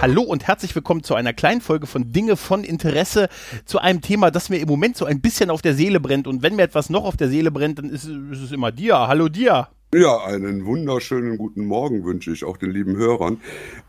Hallo 0.00 0.22
und 0.22 0.46
herzlich 0.46 0.74
willkommen 0.74 1.02
zu 1.02 1.14
einer 1.14 1.34
kleinen 1.34 1.60
Folge 1.60 1.86
von 1.86 2.10
Dinge 2.10 2.38
von 2.38 2.64
Interesse 2.64 3.28
zu 3.66 3.80
einem 3.80 4.00
Thema, 4.00 4.30
das 4.30 4.48
mir 4.48 4.56
im 4.56 4.66
Moment 4.66 4.96
so 4.96 5.04
ein 5.04 5.20
bisschen 5.20 5.50
auf 5.50 5.60
der 5.60 5.74
Seele 5.74 6.00
brennt. 6.00 6.26
Und 6.26 6.40
wenn 6.40 6.56
mir 6.56 6.62
etwas 6.62 6.88
noch 6.88 7.04
auf 7.04 7.18
der 7.18 7.28
Seele 7.28 7.50
brennt, 7.50 7.78
dann 7.78 7.90
ist, 7.90 8.04
ist 8.06 8.40
es 8.40 8.50
immer 8.50 8.72
dir. 8.72 8.96
Hallo 8.96 9.28
dir. 9.28 9.68
Ja, 9.92 10.22
einen 10.22 10.66
wunderschönen 10.66 11.36
guten 11.36 11.66
Morgen 11.66 12.04
wünsche 12.04 12.30
ich 12.30 12.44
auch 12.44 12.56
den 12.56 12.70
lieben 12.70 12.96
Hörern. 12.96 13.40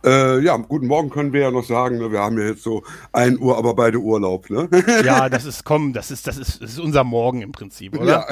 Äh, 0.03 0.39
ja, 0.39 0.57
guten 0.57 0.87
Morgen 0.87 1.11
können 1.11 1.31
wir 1.31 1.41
ja 1.41 1.51
noch 1.51 1.63
sagen. 1.63 1.99
Ne? 1.99 2.11
Wir 2.11 2.21
haben 2.21 2.39
ja 2.39 2.47
jetzt 2.47 2.63
so 2.63 2.81
ein 3.13 3.37
Uhr, 3.39 3.55
aber 3.55 3.75
beide 3.75 3.99
Urlaub. 3.99 4.49
Ne? 4.49 4.67
Ja, 5.05 5.29
das 5.29 5.45
ist, 5.45 5.63
komm, 5.63 5.93
das 5.93 6.09
ist, 6.09 6.25
das 6.25 6.39
ist, 6.39 6.59
das 6.59 6.71
ist 6.71 6.79
unser 6.79 7.03
Morgen 7.03 7.43
im 7.43 7.51
Prinzip, 7.51 7.99
oder? 7.99 8.25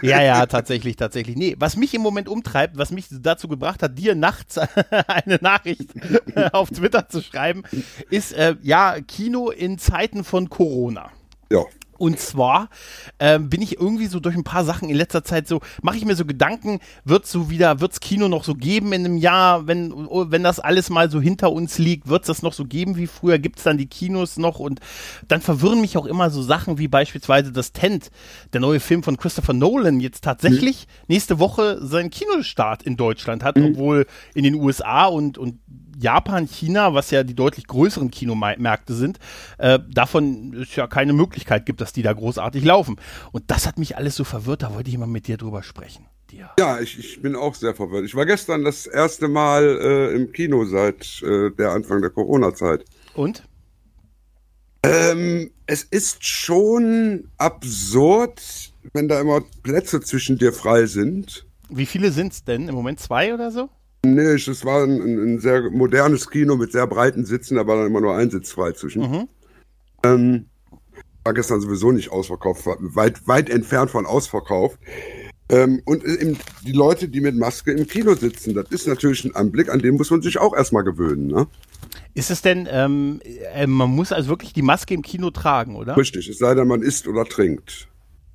ja, 0.00 0.22
ja, 0.22 0.46
tatsächlich, 0.46 0.96
tatsächlich. 0.96 1.36
Nee, 1.36 1.56
was 1.58 1.76
mich 1.76 1.92
im 1.92 2.00
Moment 2.00 2.26
umtreibt, 2.26 2.78
was 2.78 2.90
mich 2.90 3.08
dazu 3.10 3.48
gebracht 3.48 3.82
hat, 3.82 3.98
dir 3.98 4.14
nachts 4.14 4.56
eine 5.06 5.38
Nachricht 5.42 5.90
auf 6.52 6.70
Twitter 6.70 7.10
zu 7.10 7.20
schreiben, 7.20 7.64
ist 8.08 8.32
äh, 8.32 8.56
ja 8.62 8.96
Kino 9.06 9.50
in 9.50 9.76
Zeiten 9.76 10.24
von 10.24 10.48
Corona. 10.48 11.10
Ja. 11.50 11.64
Und 12.00 12.18
zwar 12.18 12.70
ähm, 13.18 13.50
bin 13.50 13.60
ich 13.60 13.78
irgendwie 13.78 14.06
so 14.06 14.20
durch 14.20 14.34
ein 14.34 14.42
paar 14.42 14.64
Sachen 14.64 14.88
in 14.88 14.96
letzter 14.96 15.22
Zeit 15.22 15.46
so, 15.46 15.60
mache 15.82 15.98
ich 15.98 16.06
mir 16.06 16.16
so 16.16 16.24
Gedanken, 16.24 16.80
wird 17.04 17.26
so 17.26 17.50
wieder, 17.50 17.80
wird's 17.80 18.00
Kino 18.00 18.26
noch 18.28 18.42
so 18.42 18.54
geben 18.54 18.94
in 18.94 19.04
einem 19.04 19.18
Jahr, 19.18 19.66
wenn, 19.66 19.92
wenn 19.92 20.42
das 20.42 20.60
alles 20.60 20.88
mal 20.88 21.10
so 21.10 21.20
hinter 21.20 21.52
uns 21.52 21.76
liegt, 21.76 22.08
wird's 22.08 22.26
das 22.26 22.40
noch 22.40 22.54
so 22.54 22.64
geben 22.64 22.96
wie 22.96 23.06
früher, 23.06 23.38
gibt's 23.38 23.64
dann 23.64 23.76
die 23.76 23.86
Kinos 23.86 24.38
noch 24.38 24.60
und 24.60 24.80
dann 25.28 25.42
verwirren 25.42 25.82
mich 25.82 25.98
auch 25.98 26.06
immer 26.06 26.30
so 26.30 26.40
Sachen 26.40 26.78
wie 26.78 26.88
beispielsweise 26.88 27.52
das 27.52 27.72
Tent, 27.72 28.10
der 28.54 28.62
neue 28.62 28.80
Film 28.80 29.02
von 29.02 29.18
Christopher 29.18 29.52
Nolan, 29.52 30.00
jetzt 30.00 30.24
tatsächlich 30.24 30.86
mhm. 30.86 31.04
nächste 31.08 31.38
Woche 31.38 31.84
seinen 31.86 32.08
Kinostart 32.08 32.82
in 32.82 32.96
Deutschland 32.96 33.44
hat, 33.44 33.58
mhm. 33.58 33.72
obwohl 33.72 34.06
in 34.32 34.44
den 34.44 34.54
USA 34.54 35.04
und, 35.04 35.36
und 35.36 35.58
Japan, 36.00 36.46
China, 36.46 36.94
was 36.94 37.10
ja 37.10 37.22
die 37.22 37.34
deutlich 37.34 37.66
größeren 37.66 38.10
Kinomärkte 38.10 38.94
sind, 38.94 39.18
äh, 39.58 39.78
davon 39.88 40.54
es 40.54 40.74
ja 40.74 40.86
keine 40.86 41.12
Möglichkeit 41.12 41.66
gibt, 41.66 41.80
dass 41.80 41.92
die 41.92 42.02
da 42.02 42.12
großartig 42.12 42.64
laufen. 42.64 42.96
Und 43.32 43.44
das 43.50 43.66
hat 43.66 43.78
mich 43.78 43.96
alles 43.96 44.16
so 44.16 44.24
verwirrt, 44.24 44.62
da 44.62 44.74
wollte 44.74 44.90
ich 44.90 44.98
mal 44.98 45.06
mit 45.06 45.26
dir 45.26 45.36
drüber 45.36 45.62
sprechen. 45.62 46.06
Dir. 46.30 46.50
Ja, 46.60 46.78
ich, 46.78 46.96
ich 46.96 47.20
bin 47.20 47.34
auch 47.34 47.56
sehr 47.56 47.74
verwirrt. 47.74 48.04
Ich 48.04 48.14
war 48.14 48.24
gestern 48.24 48.62
das 48.62 48.86
erste 48.86 49.26
Mal 49.26 49.64
äh, 49.82 50.14
im 50.14 50.30
Kino 50.30 50.64
seit 50.64 51.20
äh, 51.22 51.50
der 51.50 51.72
Anfang 51.72 52.00
der 52.02 52.10
Corona-Zeit. 52.10 52.84
Und? 53.14 53.42
Ähm, 54.84 55.50
es 55.66 55.82
ist 55.82 56.24
schon 56.24 57.28
absurd, 57.36 58.40
wenn 58.92 59.08
da 59.08 59.20
immer 59.20 59.42
Plätze 59.64 60.00
zwischen 60.00 60.38
dir 60.38 60.52
frei 60.52 60.86
sind. 60.86 61.46
Wie 61.68 61.86
viele 61.86 62.12
sind 62.12 62.32
es 62.32 62.44
denn? 62.44 62.68
Im 62.68 62.76
Moment 62.76 63.00
zwei 63.00 63.34
oder 63.34 63.50
so? 63.50 63.68
Nee, 64.04 64.34
es 64.34 64.64
war 64.64 64.84
ein, 64.84 65.00
ein, 65.00 65.38
sehr 65.40 65.70
modernes 65.70 66.30
Kino 66.30 66.56
mit 66.56 66.72
sehr 66.72 66.86
breiten 66.86 67.26
Sitzen, 67.26 67.56
da 67.56 67.66
war 67.66 67.76
dann 67.76 67.86
immer 67.86 68.00
nur 68.00 68.16
ein 68.16 68.30
Sitz 68.30 68.52
frei 68.52 68.72
zwischen. 68.72 69.02
Mhm. 69.02 69.28
Ähm, 70.02 70.46
war 71.24 71.34
gestern 71.34 71.60
sowieso 71.60 71.92
nicht 71.92 72.10
ausverkauft, 72.10 72.64
weit, 72.64 73.28
weit 73.28 73.50
entfernt 73.50 73.90
von 73.90 74.06
ausverkauft. 74.06 74.78
Ähm, 75.50 75.82
und 75.84 76.04
eben 76.04 76.38
die 76.64 76.72
Leute, 76.72 77.08
die 77.08 77.20
mit 77.20 77.36
Maske 77.36 77.72
im 77.72 77.86
Kino 77.86 78.14
sitzen, 78.14 78.54
das 78.54 78.70
ist 78.70 78.86
natürlich 78.86 79.24
ein 79.24 79.34
Anblick, 79.34 79.68
an 79.68 79.80
dem 79.80 79.96
muss 79.96 80.10
man 80.10 80.22
sich 80.22 80.38
auch 80.38 80.56
erstmal 80.56 80.84
gewöhnen. 80.84 81.26
Ne? 81.26 81.48
Ist 82.14 82.30
es 82.30 82.40
denn, 82.40 82.68
ähm, 82.70 83.20
äh, 83.52 83.66
man 83.66 83.90
muss 83.90 84.12
also 84.12 84.28
wirklich 84.28 84.52
die 84.52 84.62
Maske 84.62 84.94
im 84.94 85.02
Kino 85.02 85.30
tragen, 85.30 85.76
oder? 85.76 85.96
Richtig, 85.96 86.28
es 86.28 86.38
sei 86.38 86.54
denn, 86.54 86.68
man 86.68 86.82
isst 86.82 87.08
oder 87.08 87.24
trinkt. 87.24 87.88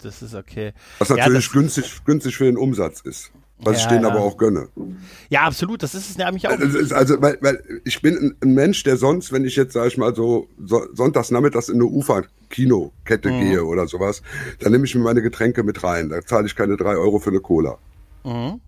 Das 0.03 0.21
ist 0.21 0.35
okay. 0.35 0.73
Was 0.99 1.09
natürlich 1.09 1.47
ja, 1.47 1.53
günstig, 1.53 2.03
günstig 2.05 2.35
für 2.35 2.45
den 2.45 2.57
Umsatz 2.57 3.01
ist. 3.01 3.31
Was 3.57 3.77
ja, 3.77 3.83
ich 3.83 3.87
denen 3.87 4.03
ja. 4.03 4.09
aber 4.09 4.19
auch 4.19 4.37
gönne. 4.37 4.67
Ja, 5.29 5.43
absolut, 5.43 5.81
das 5.81 5.95
ist 5.95 6.09
es 6.09 6.17
nämlich 6.17 6.45
auch. 6.47 6.51
Also, 6.51 6.95
also 6.95 7.21
weil, 7.21 7.37
weil 7.39 7.81
ich 7.85 8.01
bin 8.01 8.35
ein 8.41 8.53
Mensch, 8.53 8.83
der 8.83 8.97
sonst, 8.97 9.31
wenn 9.31 9.45
ich 9.45 9.55
jetzt, 9.55 9.73
sag 9.73 9.87
ich 9.87 9.97
mal, 9.97 10.13
so, 10.13 10.49
so 10.63 10.85
sonntags 10.93 11.31
nachmittags 11.31 11.69
in 11.69 11.75
eine 11.75 11.85
Ufer-Kinokette 11.85 13.31
mhm. 13.31 13.39
gehe 13.39 13.63
oder 13.63 13.87
sowas, 13.87 14.21
dann 14.59 14.73
nehme 14.73 14.85
ich 14.85 14.93
mir 14.93 15.01
meine 15.01 15.21
Getränke 15.21 15.63
mit 15.63 15.83
rein. 15.83 16.09
Da 16.09 16.21
zahle 16.21 16.47
ich 16.47 16.55
keine 16.55 16.75
drei 16.75 16.97
Euro 16.97 17.19
für 17.19 17.29
eine 17.29 17.39
Cola. 17.39 17.77
Mhm. 18.25 18.59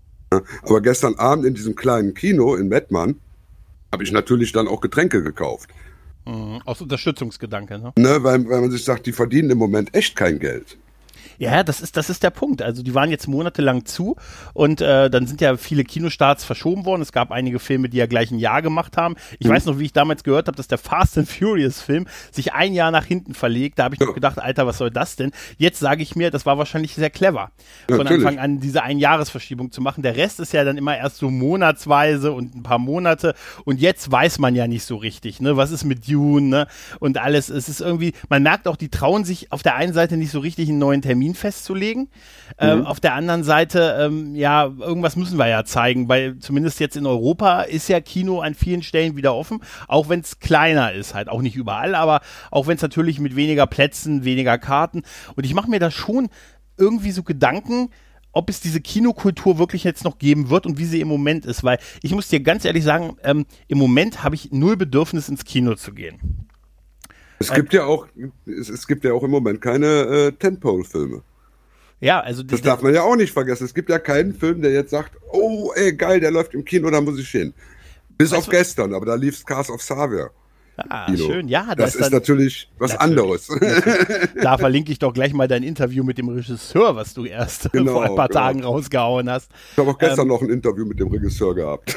aber 0.62 0.80
gestern 0.80 1.16
Abend 1.16 1.44
in 1.44 1.54
diesem 1.54 1.74
kleinen 1.74 2.14
Kino 2.14 2.54
in 2.54 2.68
Mettmann 2.68 3.16
habe 3.92 4.04
ich 4.04 4.12
natürlich 4.12 4.52
dann 4.52 4.68
auch 4.68 4.80
Getränke 4.80 5.22
gekauft. 5.22 5.70
Mhm. 6.24 6.60
Aus 6.64 6.80
Unterstützungsgedanke, 6.80 7.78
ne? 7.78 7.92
ne 7.96 8.22
weil, 8.22 8.48
weil 8.48 8.60
man 8.60 8.70
sich 8.70 8.84
sagt, 8.84 9.06
die 9.06 9.12
verdienen 9.12 9.50
im 9.50 9.58
Moment 9.58 9.94
echt 9.94 10.16
kein 10.16 10.38
Geld. 10.38 10.78
Ja, 11.38 11.62
das 11.62 11.80
ist, 11.80 11.96
das 11.96 12.10
ist 12.10 12.22
der 12.22 12.30
Punkt. 12.30 12.62
Also 12.62 12.82
die 12.82 12.94
waren 12.94 13.10
jetzt 13.10 13.28
monatelang 13.28 13.84
zu 13.84 14.16
und 14.54 14.80
äh, 14.80 15.08
dann 15.08 15.26
sind 15.26 15.40
ja 15.40 15.56
viele 15.56 15.84
Kinostarts 15.84 16.44
verschoben 16.44 16.84
worden. 16.84 17.02
Es 17.02 17.12
gab 17.12 17.30
einige 17.30 17.60
Filme, 17.60 17.88
die 17.88 17.96
ja 17.96 18.06
gleich 18.06 18.30
ein 18.30 18.38
Jahr 18.38 18.60
gemacht 18.60 18.96
haben. 18.96 19.14
Ich 19.38 19.46
mhm. 19.46 19.52
weiß 19.52 19.66
noch, 19.66 19.78
wie 19.78 19.84
ich 19.84 19.92
damals 19.92 20.24
gehört 20.24 20.48
habe, 20.48 20.56
dass 20.56 20.66
der 20.66 20.78
Fast 20.78 21.16
and 21.16 21.28
Furious 21.28 21.80
Film 21.80 22.06
sich 22.32 22.52
ein 22.54 22.74
Jahr 22.74 22.90
nach 22.90 23.04
hinten 23.04 23.34
verlegt. 23.34 23.78
Da 23.78 23.84
habe 23.84 23.94
ich 23.94 24.00
noch 24.00 24.14
gedacht, 24.14 24.40
Alter, 24.40 24.66
was 24.66 24.78
soll 24.78 24.90
das 24.90 25.16
denn? 25.16 25.30
Jetzt 25.58 25.78
sage 25.78 26.02
ich 26.02 26.16
mir, 26.16 26.30
das 26.30 26.44
war 26.44 26.58
wahrscheinlich 26.58 26.94
sehr 26.94 27.10
clever, 27.10 27.52
von 27.88 27.98
Natürlich. 27.98 28.26
Anfang 28.26 28.38
an 28.40 28.60
diese 28.60 28.82
Einjahresverschiebung 28.82 29.70
zu 29.70 29.80
machen. 29.80 30.02
Der 30.02 30.16
Rest 30.16 30.40
ist 30.40 30.52
ja 30.52 30.64
dann 30.64 30.76
immer 30.76 30.96
erst 30.96 31.18
so 31.18 31.30
monatsweise 31.30 32.32
und 32.32 32.56
ein 32.56 32.62
paar 32.64 32.78
Monate 32.78 33.34
und 33.64 33.80
jetzt 33.80 34.10
weiß 34.10 34.40
man 34.40 34.56
ja 34.56 34.66
nicht 34.66 34.84
so 34.84 34.96
richtig, 34.96 35.40
ne? 35.40 35.56
Was 35.56 35.70
ist 35.70 35.84
mit 35.84 36.08
Dune, 36.08 36.48
ne? 36.48 36.66
Und 36.98 37.18
alles. 37.18 37.48
Es 37.48 37.68
ist 37.68 37.80
irgendwie, 37.80 38.12
man 38.28 38.42
merkt 38.42 38.66
auch, 38.66 38.76
die 38.76 38.88
trauen 38.88 39.24
sich 39.24 39.52
auf 39.52 39.62
der 39.62 39.76
einen 39.76 39.92
Seite 39.92 40.16
nicht 40.16 40.30
so 40.30 40.40
richtig 40.40 40.68
einen 40.68 40.78
neuen 40.78 41.02
Termin 41.02 41.27
Termin 41.28 41.34
festzulegen. 41.34 42.08
Ähm, 42.58 42.80
mhm. 42.80 42.86
Auf 42.86 43.00
der 43.00 43.14
anderen 43.14 43.44
Seite, 43.44 43.98
ähm, 44.00 44.34
ja, 44.34 44.64
irgendwas 44.64 45.16
müssen 45.16 45.38
wir 45.38 45.48
ja 45.48 45.64
zeigen, 45.64 46.08
weil 46.08 46.38
zumindest 46.38 46.80
jetzt 46.80 46.96
in 46.96 47.06
Europa 47.06 47.62
ist 47.62 47.88
ja 47.88 48.00
Kino 48.00 48.40
an 48.40 48.54
vielen 48.54 48.82
Stellen 48.82 49.16
wieder 49.16 49.34
offen, 49.34 49.60
auch 49.86 50.08
wenn 50.08 50.20
es 50.20 50.40
kleiner 50.40 50.92
ist, 50.92 51.14
halt 51.14 51.28
auch 51.28 51.42
nicht 51.42 51.56
überall, 51.56 51.94
aber 51.94 52.20
auch 52.50 52.66
wenn 52.66 52.76
es 52.76 52.82
natürlich 52.82 53.20
mit 53.20 53.36
weniger 53.36 53.66
Plätzen, 53.66 54.24
weniger 54.24 54.58
Karten. 54.58 55.02
Und 55.36 55.44
ich 55.44 55.54
mache 55.54 55.70
mir 55.70 55.80
da 55.80 55.90
schon 55.90 56.28
irgendwie 56.76 57.10
so 57.10 57.22
Gedanken, 57.22 57.90
ob 58.32 58.50
es 58.50 58.60
diese 58.60 58.80
Kinokultur 58.80 59.58
wirklich 59.58 59.84
jetzt 59.84 60.04
noch 60.04 60.18
geben 60.18 60.50
wird 60.50 60.66
und 60.66 60.78
wie 60.78 60.84
sie 60.84 61.00
im 61.00 61.08
Moment 61.08 61.44
ist, 61.46 61.64
weil 61.64 61.78
ich 62.02 62.12
muss 62.12 62.28
dir 62.28 62.40
ganz 62.40 62.64
ehrlich 62.64 62.84
sagen, 62.84 63.16
ähm, 63.24 63.46
im 63.68 63.78
Moment 63.78 64.22
habe 64.22 64.34
ich 64.34 64.52
null 64.52 64.76
Bedürfnis 64.76 65.28
ins 65.28 65.44
Kino 65.44 65.74
zu 65.74 65.92
gehen. 65.92 66.47
Es 67.38 67.52
gibt 67.52 67.72
ja 67.72 67.84
auch, 67.84 68.06
es, 68.46 68.68
es 68.68 68.86
gibt 68.86 69.04
ja 69.04 69.12
auch 69.12 69.22
im 69.22 69.30
Moment 69.30 69.60
keine 69.60 69.86
äh, 69.86 70.32
Tentpole-Filme. 70.32 71.22
Ja, 72.00 72.20
also 72.20 72.42
das 72.42 72.62
darf 72.62 72.82
man 72.82 72.94
ja 72.94 73.02
auch 73.02 73.16
nicht 73.16 73.32
vergessen. 73.32 73.64
Es 73.64 73.74
gibt 73.74 73.90
ja 73.90 73.98
keinen 73.98 74.34
Film, 74.34 74.62
der 74.62 74.72
jetzt 74.72 74.90
sagt, 74.90 75.16
oh, 75.32 75.72
ey, 75.74 75.92
geil, 75.92 76.20
der 76.20 76.30
läuft 76.30 76.54
im 76.54 76.64
Kino, 76.64 76.90
da 76.90 77.00
muss 77.00 77.18
ich 77.18 77.28
hin. 77.28 77.52
Bis 78.16 78.32
auf 78.32 78.48
gestern, 78.48 78.94
aber 78.94 79.06
da 79.06 79.14
lief 79.14 79.44
Cars 79.44 79.70
of 79.70 79.80
Xavier. 79.80 80.30
Ah, 80.88 81.06
Kino. 81.06 81.26
schön, 81.26 81.48
ja. 81.48 81.74
Das, 81.74 81.76
das 81.76 81.94
ist, 81.96 82.00
dann, 82.02 82.12
natürlich 82.12 82.70
was 82.78 82.92
natürlich, 82.92 83.18
anderes. 83.18 83.48
Natürlich. 83.60 84.28
Da 84.40 84.58
verlinke 84.58 84.92
ich 84.92 85.00
doch 85.00 85.12
gleich 85.12 85.32
mal 85.32 85.48
dein 85.48 85.64
Interview 85.64 86.04
mit 86.04 86.18
dem 86.18 86.28
Regisseur, 86.28 86.94
was 86.94 87.14
du 87.14 87.24
erst 87.24 87.72
genau, 87.72 87.92
vor 87.94 88.04
ein 88.04 88.14
paar 88.14 88.28
genau. 88.28 88.40
Tagen 88.40 88.62
rausgehauen 88.62 89.28
hast. 89.28 89.50
Ich 89.72 89.78
habe 89.78 89.90
auch 89.90 89.98
gestern 89.98 90.22
ähm, 90.22 90.28
noch 90.28 90.42
ein 90.42 90.50
Interview 90.50 90.84
mit 90.84 91.00
dem 91.00 91.08
Regisseur 91.08 91.54
gehabt. 91.54 91.96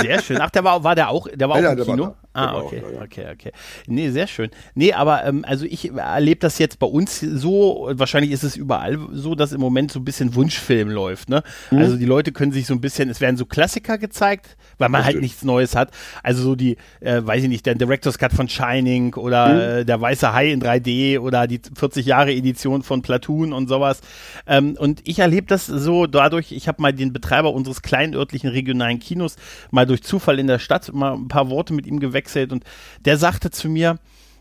Sehr 0.00 0.22
schön. 0.22 0.38
Ach, 0.40 0.50
der 0.50 0.62
war, 0.62 0.84
war 0.84 0.94
der 0.94 1.08
auch, 1.08 1.26
der 1.34 1.48
war 1.48 1.60
ja, 1.60 1.72
auch 1.72 1.76
im 1.76 1.84
Kino? 1.84 2.14
Ah, 2.36 2.58
okay, 2.58 2.82
auch, 2.84 2.92
ja, 2.92 3.02
okay, 3.02 3.26
okay. 3.32 3.52
Nee, 3.86 4.10
sehr 4.10 4.26
schön. 4.26 4.50
Nee, 4.74 4.92
aber 4.92 5.24
ähm, 5.24 5.42
also 5.46 5.64
ich 5.64 5.90
erlebe 5.94 6.40
das 6.40 6.58
jetzt 6.58 6.78
bei 6.78 6.86
uns 6.86 7.20
so, 7.20 7.88
wahrscheinlich 7.92 8.30
ist 8.30 8.44
es 8.44 8.56
überall 8.56 8.98
so, 9.12 9.34
dass 9.34 9.52
im 9.52 9.60
Moment 9.60 9.90
so 9.90 10.00
ein 10.00 10.04
bisschen 10.04 10.34
Wunschfilm 10.34 10.90
läuft. 10.90 11.30
Ne? 11.30 11.42
Mhm. 11.70 11.78
Also 11.78 11.96
die 11.96 12.04
Leute 12.04 12.32
können 12.32 12.52
sich 12.52 12.66
so 12.66 12.74
ein 12.74 12.82
bisschen, 12.82 13.08
es 13.08 13.22
werden 13.22 13.38
so 13.38 13.46
Klassiker 13.46 13.96
gezeigt, 13.96 14.58
weil 14.76 14.90
man 14.90 15.02
halt 15.02 15.18
nichts 15.22 15.44
Neues 15.44 15.74
hat. 15.74 15.92
Also 16.22 16.42
so 16.42 16.54
die, 16.56 16.76
äh, 17.00 17.22
weiß 17.24 17.42
ich 17.42 17.48
nicht, 17.48 17.64
der 17.64 17.74
Director's 17.74 18.18
Cut 18.18 18.34
von 18.34 18.50
Shining 18.50 19.14
oder 19.14 19.48
mhm. 19.48 19.60
äh, 19.60 19.84
der 19.86 19.98
Weiße 19.98 20.34
Hai 20.34 20.52
in 20.52 20.62
3D 20.62 21.18
oder 21.18 21.46
die 21.46 21.62
40 21.74 22.04
Jahre 22.04 22.32
Edition 22.32 22.82
von 22.82 23.00
Platoon 23.00 23.54
und 23.54 23.66
sowas. 23.68 24.02
Ähm, 24.46 24.76
und 24.78 25.00
ich 25.04 25.20
erlebe 25.20 25.46
das 25.46 25.64
so 25.64 26.06
dadurch, 26.06 26.52
ich 26.52 26.68
habe 26.68 26.82
mal 26.82 26.92
den 26.92 27.14
Betreiber 27.14 27.54
unseres 27.54 27.80
kleinen 27.80 28.14
örtlichen 28.14 28.50
regionalen 28.50 28.98
Kinos 28.98 29.36
mal 29.70 29.86
durch 29.86 30.02
Zufall 30.02 30.38
in 30.38 30.48
der 30.48 30.58
Stadt 30.58 30.92
mal 30.92 31.14
ein 31.14 31.28
paar 31.28 31.48
Worte 31.48 31.72
mit 31.72 31.86
ihm 31.86 31.98
gewechselt 31.98 32.25
und 32.52 32.64
der 33.04 33.18
sagte 33.18 33.50
zu 33.50 33.68
mir, 33.68 33.98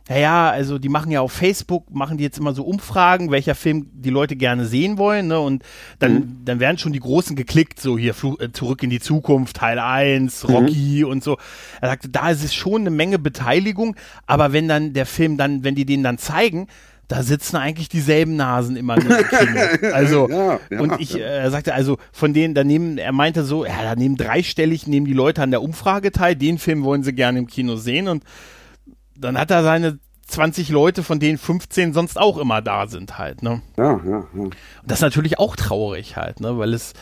naja, 0.08 0.52
also 0.52 0.78
die 0.78 0.90
machen 0.90 1.12
ja 1.12 1.22
auf 1.22 1.32
Facebook, 1.32 1.92
machen 1.94 2.18
die 2.18 2.24
jetzt 2.24 2.38
immer 2.38 2.54
so 2.54 2.64
Umfragen, 2.64 3.32
welcher 3.32 3.56
Film 3.56 3.90
die 3.92 4.12
Leute 4.12 4.36
gerne 4.36 4.66
sehen 4.66 5.00
wollen, 5.00 5.28
ne? 5.28 5.40
Und 5.40 5.64
dann, 5.98 6.14
mhm. 6.14 6.42
dann 6.46 6.60
werden 6.60 6.78
schon 6.78 6.94
die 6.94 7.00
Großen 7.00 7.36
geklickt, 7.36 7.80
so 7.80 7.98
hier 7.98 8.14
Fl 8.14 8.36
äh, 8.40 8.52
zurück 8.52 8.84
in 8.84 8.92
die 8.92 9.00
Zukunft, 9.00 9.58
Teil 9.58 9.80
1, 9.80 10.48
Rocky 10.48 11.04
mhm. 11.04 11.10
und 11.10 11.24
so. 11.24 11.38
Er 11.82 11.90
sagte, 11.90 12.10
da 12.10 12.30
ist 12.30 12.44
es 12.44 12.54
schon 12.54 12.82
eine 12.82 12.92
Menge 12.92 13.18
Beteiligung, 13.18 13.96
aber 14.28 14.54
wenn 14.54 14.68
dann 14.68 14.94
der 14.94 15.08
Film 15.08 15.38
dann, 15.38 15.64
wenn 15.64 15.74
die 15.74 15.86
den 15.86 16.04
dann 16.04 16.20
zeigen, 16.20 16.68
da 17.08 17.24
sitzen 17.24 17.56
eigentlich 17.58 17.90
dieselben 17.90 18.36
Nasen 18.36 18.76
immer 18.76 18.98
nur 18.98 19.20
im 19.20 19.26
Kino. 19.80 19.92
Also, 19.94 20.30
Ja, 20.30 20.60
ja, 20.70 20.80
und 20.80 21.00
ich 21.00 21.20
äh, 21.20 21.50
sagte, 21.50 21.74
also 21.74 21.98
von 22.12 22.34
denen, 22.34 22.54
da 22.56 22.64
nehmen, 22.64 22.98
er 22.98 23.12
meinte 23.12 23.44
so, 23.44 23.66
ja, 23.66 23.84
da 23.84 23.96
nehmen 23.96 24.18
dreistellig, 24.18 24.88
nehmen 24.88 25.06
die 25.06 25.14
Leute 25.14 25.42
an 25.42 25.52
der 25.52 25.62
Umfrage 25.62 26.12
teil, 26.12 26.36
den 26.36 26.58
Film 26.58 26.84
wollen 26.84 27.04
sie 27.04 27.14
gerne 27.14 27.40
im 27.40 27.48
Kino 27.48 27.76
sehen 27.76 28.08
und 28.08 28.24
dann 29.18 29.38
hat 29.38 29.52
er 29.52 29.64
seine 29.64 30.00
20 30.28 30.70
Leute, 30.70 31.04
von 31.04 31.20
denen 31.20 31.38
15 31.38 31.94
sonst 31.94 32.20
auch 32.20 32.38
immer 32.40 32.62
da 32.62 32.88
sind 32.88 33.18
halt, 33.20 33.44
ne? 33.44 33.62
Ja, 33.78 34.02
ja, 34.04 34.28
ja. 34.36 34.44
Und 34.44 34.56
das 34.86 35.00
ist 35.00 35.04
natürlich 35.04 35.38
auch 35.40 35.56
traurig 35.56 36.16
halt, 36.18 36.40
ne? 36.40 36.58
Weil 36.58 36.74
es, 36.74 36.94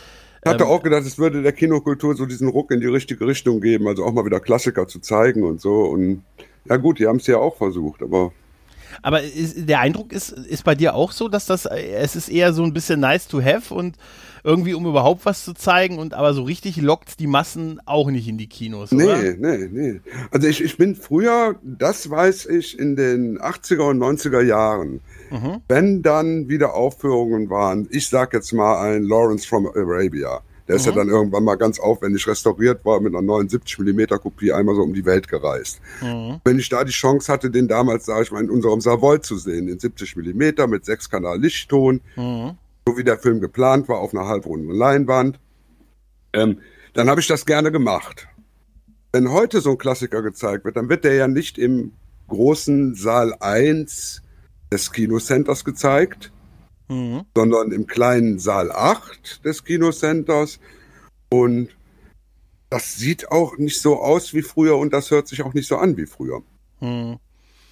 Ich 0.44 0.50
hatte 0.52 0.66
Ähm, 0.66 0.70
auch 0.70 0.84
gedacht, 0.84 1.06
es 1.06 1.18
würde 1.18 1.42
der 1.42 1.54
Kinokultur 1.54 2.16
so 2.16 2.26
diesen 2.26 2.50
Ruck 2.50 2.72
in 2.72 2.82
die 2.82 2.88
richtige 2.88 3.26
Richtung 3.26 3.62
geben, 3.62 3.88
also 3.88 4.04
auch 4.04 4.12
mal 4.12 4.26
wieder 4.26 4.42
Klassiker 4.42 4.88
zu 4.88 5.00
zeigen 5.00 5.44
und 5.44 5.62
so. 5.62 5.84
Und 5.86 6.26
ja 6.66 6.76
gut, 6.78 7.00
die 7.00 7.08
haben 7.08 7.18
es 7.18 7.28
ja 7.28 7.38
auch 7.38 7.56
versucht, 7.58 8.04
aber 8.04 8.34
aber 9.02 9.22
ist, 9.22 9.68
der 9.68 9.80
Eindruck 9.80 10.12
ist, 10.14 10.30
ist 10.32 10.64
bei 10.64 10.76
dir 10.76 10.96
auch 10.96 11.12
so, 11.12 11.28
dass 11.28 11.46
das, 11.46 11.66
äh, 11.66 11.94
es 11.96 12.16
ist 12.16 12.30
eher 12.30 12.54
so 12.54 12.64
ein 12.64 12.74
bisschen 12.74 13.00
nice 13.00 13.28
to 13.28 13.42
have 13.42 13.74
und 13.74 13.96
irgendwie, 14.46 14.74
um 14.74 14.86
überhaupt 14.86 15.26
was 15.26 15.46
zu 15.46 15.54
zeigen 15.54 16.00
und 16.00 16.14
aber 16.14 16.34
so 16.34 16.44
richtig 16.44 16.76
lockt 16.78 17.20
die 17.22 17.28
Massen 17.28 17.80
auch 17.86 18.10
nicht 18.10 18.28
in 18.28 18.38
die 18.38 18.48
Kinos, 18.48 18.92
oder? 18.92 19.18
nee, 19.18 19.36
nee, 19.40 19.70
nee. 19.72 20.02
Also 20.32 20.48
ich, 20.48 20.62
ich 20.62 20.76
bin 20.78 20.96
früher, 20.96 21.56
das 21.64 22.10
weiß 22.10 22.48
ich, 22.48 22.78
in 22.78 22.98
den 22.98 23.40
80er 23.40 23.90
und 23.90 24.00
90er 24.00 24.42
Jahren, 24.42 25.00
Mhm. 25.32 25.62
wenn 25.68 26.02
dann 26.04 26.48
wieder 26.50 26.76
Aufführungen 26.76 27.50
waren, 27.50 27.88
ich 27.90 28.08
sag 28.10 28.34
jetzt 28.34 28.54
mal 28.54 28.82
ein 28.84 29.04
Lawrence 29.04 29.48
from 29.48 29.66
Arabia. 29.66 30.42
Der 30.68 30.76
Mhm. 30.76 30.80
ist 30.80 30.86
ja 30.86 30.92
dann 30.94 31.10
irgendwann 31.10 31.44
mal 31.44 31.56
ganz 31.56 31.80
aufwendig 31.80 32.26
restauriert, 32.28 32.86
war 32.86 33.00
mit 33.02 33.14
einer 33.14 33.22
79 33.22 33.80
mm 33.80 34.06
Kopie 34.22 34.54
einmal 34.54 34.76
so 34.76 34.82
um 34.84 34.94
die 34.94 35.06
Welt 35.06 35.28
gereist. 35.28 35.80
Mhm. 36.02 36.40
Wenn 36.46 36.60
ich 36.60 36.70
da 36.70 36.84
die 36.84 36.92
Chance 36.92 37.32
hatte, 37.32 37.50
den 37.52 37.68
damals, 37.68 38.06
sage 38.06 38.24
ich 38.24 38.32
mal, 38.32 38.44
in 38.44 38.50
unserem 38.50 38.80
Savoy 38.82 39.20
zu 39.22 39.38
sehen, 39.38 39.68
in 39.68 39.80
70 39.80 40.16
mm 40.16 40.70
mit 40.70 40.86
6 40.86 41.10
Kanal 41.10 41.40
Lichtton, 41.40 42.02
Mhm. 42.16 42.52
so 42.88 42.98
wie 42.98 43.04
der 43.04 43.18
Film 43.20 43.42
geplant 43.42 43.90
war, 43.90 44.00
auf 44.00 44.14
einer 44.14 44.26
halbrunden 44.28 44.72
Leinwand, 44.72 45.40
ähm, 46.34 46.60
dann 46.94 47.10
habe 47.10 47.20
ich 47.22 47.28
das 47.28 47.46
gerne 47.46 47.72
gemacht. 47.72 48.28
Wenn 49.12 49.32
heute 49.32 49.62
so 49.62 49.72
ein 49.72 49.78
Klassiker 49.78 50.22
gezeigt 50.22 50.66
wird, 50.66 50.76
dann 50.78 50.90
wird 50.90 51.04
der 51.04 51.14
ja 51.16 51.28
nicht 51.28 51.58
im 51.58 51.92
großen 52.30 52.96
Saal 52.96 53.36
1 53.40 54.22
des 54.72 54.92
Kinocenters 54.92 55.66
gezeigt, 55.66 56.32
Mhm. 56.90 57.22
sondern 57.36 57.72
im 57.72 57.88
kleinen 57.88 58.40
Saal 58.40 58.72
8 58.72 59.46
des 59.46 59.64
Kinocenters. 59.64 60.60
Und 61.30 61.70
das 62.70 62.96
sieht 62.96 63.32
auch 63.32 63.58
nicht 63.58 63.80
so 63.82 64.00
aus 64.00 64.34
wie 64.34 64.42
früher 64.42 64.78
und 64.78 64.92
das 64.94 65.12
hört 65.12 65.28
sich 65.28 65.42
auch 65.44 65.54
nicht 65.54 65.68
so 65.68 65.78
an 65.78 65.96
wie 65.98 66.06
früher. 66.06 66.42
Mhm. 66.82 67.18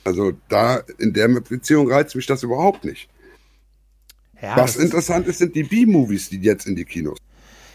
Also 0.04 0.34
da 0.50 0.82
in 0.98 1.14
der 1.14 1.28
Beziehung 1.28 1.92
reizt 1.92 2.16
mich 2.16 2.26
das 2.26 2.44
überhaupt 2.44 2.86
nicht. 2.86 3.10
Ja, 4.42 4.58
Was 4.58 4.76
interessant 4.76 5.28
ist, 5.28 5.38
sind 5.38 5.56
die 5.56 5.64
B-Movies, 5.64 6.30
die 6.30 6.38
jetzt 6.42 6.66
in 6.66 6.76
die 6.76 6.86
Kinos. 6.86 7.18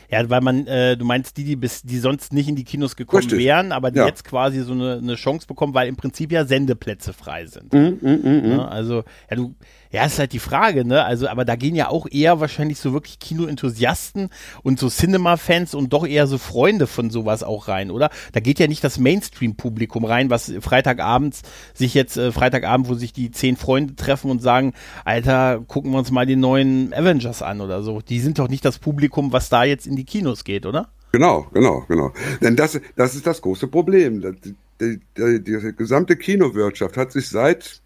Ja, 0.09 0.29
weil 0.31 0.41
man, 0.41 0.67
äh, 0.69 0.97
du 0.97 1.05
meinst 1.05 1.37
die, 1.37 1.43
die 1.45 1.57
bis, 1.57 1.83
die 1.83 1.99
sonst 1.99 2.33
nicht 2.33 2.49
in 2.49 2.55
die 2.55 2.63
Kinos 2.65 2.95
gekommen 2.95 3.23
Richtig. 3.23 3.41
wären, 3.41 3.73
aber 3.73 3.91
die 3.91 3.99
Ja. 3.99 4.07
jetzt 4.07 4.25
quasi 4.25 4.63
so 4.63 4.73
eine, 4.73 4.99
eine 4.99 5.17
Chance 5.17 5.47
bekommen, 5.49 5.75
weil 5.75 5.89
im 5.89 5.97
Prinzip 5.97 6.31
ja 6.31 6.45
Sendeplätze 6.45 7.13
frei 7.13 7.47
sind. 7.47 7.73
Ne? 7.73 8.67
Also, 8.69 9.03
ja, 9.31 9.37
du, 9.37 9.55
ja, 9.91 10.05
ist 10.05 10.19
halt 10.19 10.33
die 10.33 10.39
Frage, 10.39 10.85
ne? 10.85 11.05
Also, 11.05 11.29
aber 11.29 11.45
da 11.45 11.57
gehen 11.57 11.75
ja 11.75 11.89
auch 11.89 12.07
eher 12.11 12.41
wahrscheinlich 12.41 12.79
so 12.79 12.93
wirklich 12.93 13.19
Kino-Enthusiasten 13.19 14.31
und 14.63 14.79
so 14.79 14.89
Cinema-Fans 14.89 15.75
und 15.75 15.93
doch 15.93 16.07
eher 16.07 16.27
so 16.27 16.39
Freunde 16.39 16.87
von 16.87 17.11
sowas 17.11 17.43
auch 17.43 17.69
rein, 17.69 17.91
oder? 17.91 18.11
Da 18.33 18.41
geht 18.41 18.59
ja 18.59 18.67
nicht 18.67 18.83
das 18.85 18.99
Mainstream-Publikum 18.99 20.05
rein, 20.05 20.31
was 20.31 20.53
Freitagabends 20.61 21.43
sich 21.75 21.95
jetzt, 21.95 22.17
äh, 22.17 22.33
Freitagabend, 22.33 22.89
wo 22.89 22.95
sich 22.95 23.13
die 23.13 23.31
zehn 23.31 23.57
Freunde 23.57 23.97
treffen 23.97 24.31
und 24.31 24.43
sagen, 24.43 24.73
Alter, 25.05 25.61
gucken 25.67 25.93
wir 25.93 25.99
uns 25.99 26.11
mal 26.11 26.27
den 26.27 26.41
neuen 26.41 26.93
Avengers 26.95 27.43
an 27.43 27.61
oder 27.61 27.83
so. 27.83 28.01
Die 28.01 28.21
sind 28.21 28.39
doch 28.39 28.49
nicht 28.49 28.65
das 28.65 28.79
Publikum, 28.79 29.33
was 29.33 29.49
da 29.49 29.65
jetzt 29.65 29.87
in 29.87 29.97
die 29.97 30.05
Kinos 30.05 30.45
geht, 30.45 30.67
oder? 30.67 30.89
Genau, 31.13 31.47
genau, 31.55 31.85
genau. 31.89 32.13
Denn 32.43 32.57
das, 32.57 32.79
das 32.97 33.15
ist 33.15 33.27
das 33.27 33.41
große 33.43 33.69
Problem. 33.69 34.21
Das- 34.21 34.35
Die, 34.79 35.01
die, 35.17 35.43
die 35.43 35.73
gesamte 35.75 36.17
Kinowirtschaft 36.17 36.99
hat 36.99 37.11
sich 37.11 37.31
seit 37.31 37.81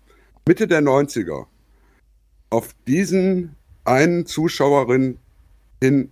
Mitte 0.49 0.67
der 0.67 0.83
90er 0.83 1.45
auf 2.51 2.75
diesen 2.87 3.57
einen 3.85 4.27
Zuschauerin 4.27 5.19
hin 5.81 6.11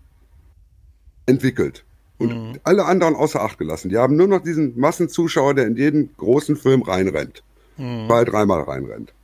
entwickelt. 1.26 1.84
Und 2.18 2.58
alle 2.64 2.84
anderen 2.84 3.14
außer 3.14 3.40
Acht 3.40 3.58
gelassen. 3.58 3.90
Die 3.90 3.96
haben 3.96 4.16
nur 4.16 4.26
noch 4.26 4.42
diesen 4.42 4.78
Massenzuschauer, 4.78 5.54
der 5.54 5.66
in 5.66 5.76
jeden 5.76 6.16
großen 6.16 6.56
Film 6.56 6.82
reinrennt. 6.82 7.44
Zwei, 7.76 8.24
dreimal 8.24 8.62
reinrennt. 8.62 9.14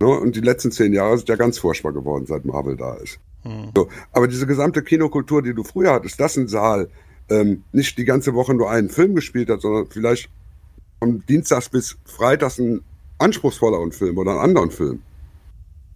Ne? 0.00 0.08
Und 0.08 0.36
die 0.36 0.40
letzten 0.40 0.70
zehn 0.70 0.92
Jahre 0.92 1.16
sind 1.16 1.30
ja 1.30 1.36
ganz 1.36 1.58
furchtbar 1.58 1.92
geworden, 1.92 2.26
seit 2.26 2.44
Marvel 2.44 2.76
da 2.76 2.94
ist. 2.94 3.18
So, 3.74 3.88
aber 4.12 4.28
diese 4.28 4.46
gesamte 4.46 4.82
Kinokultur, 4.82 5.42
die 5.42 5.54
du 5.54 5.64
früher 5.64 5.92
hattest, 5.92 6.20
dass 6.20 6.36
ein 6.36 6.46
Saal 6.46 6.90
ähm, 7.30 7.64
nicht 7.72 7.96
die 7.96 8.04
ganze 8.04 8.34
Woche 8.34 8.52
nur 8.52 8.70
einen 8.70 8.90
Film 8.90 9.14
gespielt 9.14 9.48
hat, 9.48 9.62
sondern 9.62 9.86
vielleicht 9.86 10.28
von 10.98 11.24
Dienstags 11.26 11.70
bis 11.70 11.96
Freitags 12.04 12.60
einen 12.60 12.82
anspruchsvolleren 13.18 13.92
Film 13.92 14.18
oder 14.18 14.32
einen 14.32 14.40
anderen 14.40 14.70
Film. 14.70 15.02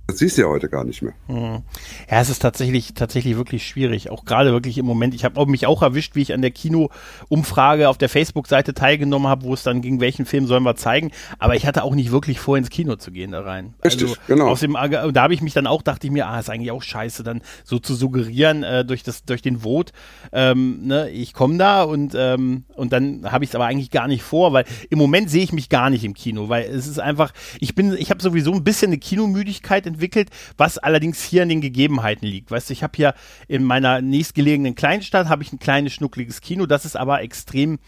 Das 0.07 0.19
siehst 0.19 0.37
du 0.37 0.43
ja 0.43 0.49
heute 0.49 0.69
gar 0.69 0.85
nicht 0.85 1.01
mehr. 1.01 1.15
Ja, 1.29 1.63
es 2.09 2.29
ist 2.29 2.41
tatsächlich, 2.41 2.93
tatsächlich 2.93 3.37
wirklich 3.37 3.67
schwierig. 3.67 4.11
Auch 4.11 4.27
gerade 4.27 4.53
wirklich 4.53 4.77
im 4.77 4.85
Moment. 4.85 5.15
Ich 5.15 5.25
habe 5.25 5.47
mich 5.47 5.67
auch 5.67 5.81
erwischt, 5.81 6.15
wie 6.15 6.21
ich 6.21 6.35
an 6.35 6.43
der 6.43 6.51
Kino-Umfrage 6.51 7.89
auf 7.89 7.97
der 7.97 8.11
Facebook-Seite 8.11 8.75
teilgenommen 8.75 9.29
habe, 9.29 9.45
wo 9.45 9.55
es 9.55 9.63
dann 9.63 9.81
ging, 9.81 10.01
welchen 10.01 10.27
Film 10.27 10.47
sollen 10.47 10.63
wir 10.63 10.77
zeigen. 10.77 11.11
Aber 11.39 11.55
ich 11.57 11.67
hatte 11.67 11.85
auch 11.85 11.95
nicht 11.95 12.13
wirklich 12.13 12.39
vor, 12.39 12.59
ins 12.59 12.69
Kino 12.69 12.97
zu 12.97 13.13
gehen 13.13 13.33
da 13.33 13.41
rein. 13.41 13.75
Richtig, 13.83 14.11
also, 14.11 14.21
genau. 14.27 14.49
Aus 14.49 14.61
dem, 14.61 14.75
da 14.75 15.23
habe 15.23 15.33
ich 15.33 15.41
mich 15.41 15.55
dann 15.55 15.67
auch, 15.67 15.81
dachte 15.81 16.07
ich 16.07 16.13
mir, 16.13 16.27
ah, 16.27 16.39
ist 16.39 16.51
eigentlich 16.51 16.71
auch 16.71 16.83
scheiße, 16.83 17.23
dann 17.23 17.41
so 17.65 17.79
zu 17.79 17.95
suggerieren 17.95 18.63
äh, 18.63 18.85
durch 18.85 19.05
das, 19.05 19.25
durch 19.25 19.41
den 19.41 19.61
Vote, 19.61 19.93
ähm, 20.33 20.87
ne, 20.87 21.09
ich 21.11 21.33
komme 21.33 21.57
da 21.57 21.83
und 21.83 22.15
ähm, 22.15 22.65
und 22.75 22.93
dann 22.93 23.31
habe 23.31 23.45
ich 23.45 23.51
es 23.51 23.55
aber 23.55 23.67
eigentlich 23.67 23.91
gar 23.91 24.09
nicht 24.09 24.23
vor, 24.23 24.53
weil 24.53 24.65
im 24.91 24.99
Moment 24.99 25.31
sehe 25.31 25.43
ich 25.43 25.53
mich 25.53 25.69
gar 25.69 25.91
nicht 25.91 26.05
im 26.05 26.15
Kino, 26.15 26.49
weil 26.49 26.65
es 26.65 26.87
ist 26.87 26.99
einfach, 26.99 27.33
ich 27.61 27.75
bin, 27.75 27.97
ich 27.97 28.11
habe 28.11 28.23
sowieso 28.23 28.53
ein 28.53 28.65
bisschen 28.65 28.91
eine 28.91 28.99
Kinomüdigkeit 28.99 29.87
entwickelt, 29.95 30.31
was 30.57 30.79
allerdings 30.79 31.23
hier 31.23 31.43
an 31.43 31.49
den 31.49 31.61
Gegebenheiten 31.61 32.27
liegt. 32.27 32.51
Weißt 32.51 32.69
du, 32.69 32.73
ich 32.73 32.83
habe 32.83 32.93
hier 32.97 33.15
in 33.49 33.65
meiner 33.65 34.01
nächstgelegenen 34.01 34.75
Kleinstadt 34.75 35.29
habe 35.29 35.43
ich 35.43 35.53
ein 35.53 35.59
kleines 35.59 35.93
schnuckliges 35.93 36.41
Kino, 36.41 36.67
das 36.67 36.85
ist 36.85 36.97
aber 36.97 37.23
extrem 37.23 37.79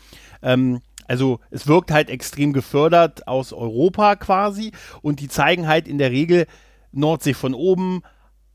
ähm, 0.43 0.81
also 1.09 1.41
es 1.51 1.67
wirkt 1.67 1.91
halt 1.91 2.11
extrem 2.11 2.53
gefördert 2.53 3.29
aus 3.29 3.53
Europa 3.53 4.17
quasi 4.17 4.73
und 5.03 5.21
die 5.21 5.29
zeigen 5.29 5.69
halt 5.69 5.89
in 5.89 5.99
der 5.99 6.11
Regel 6.11 6.47
Nordsee 6.93 7.35
von 7.35 7.55
oben, 7.55 8.03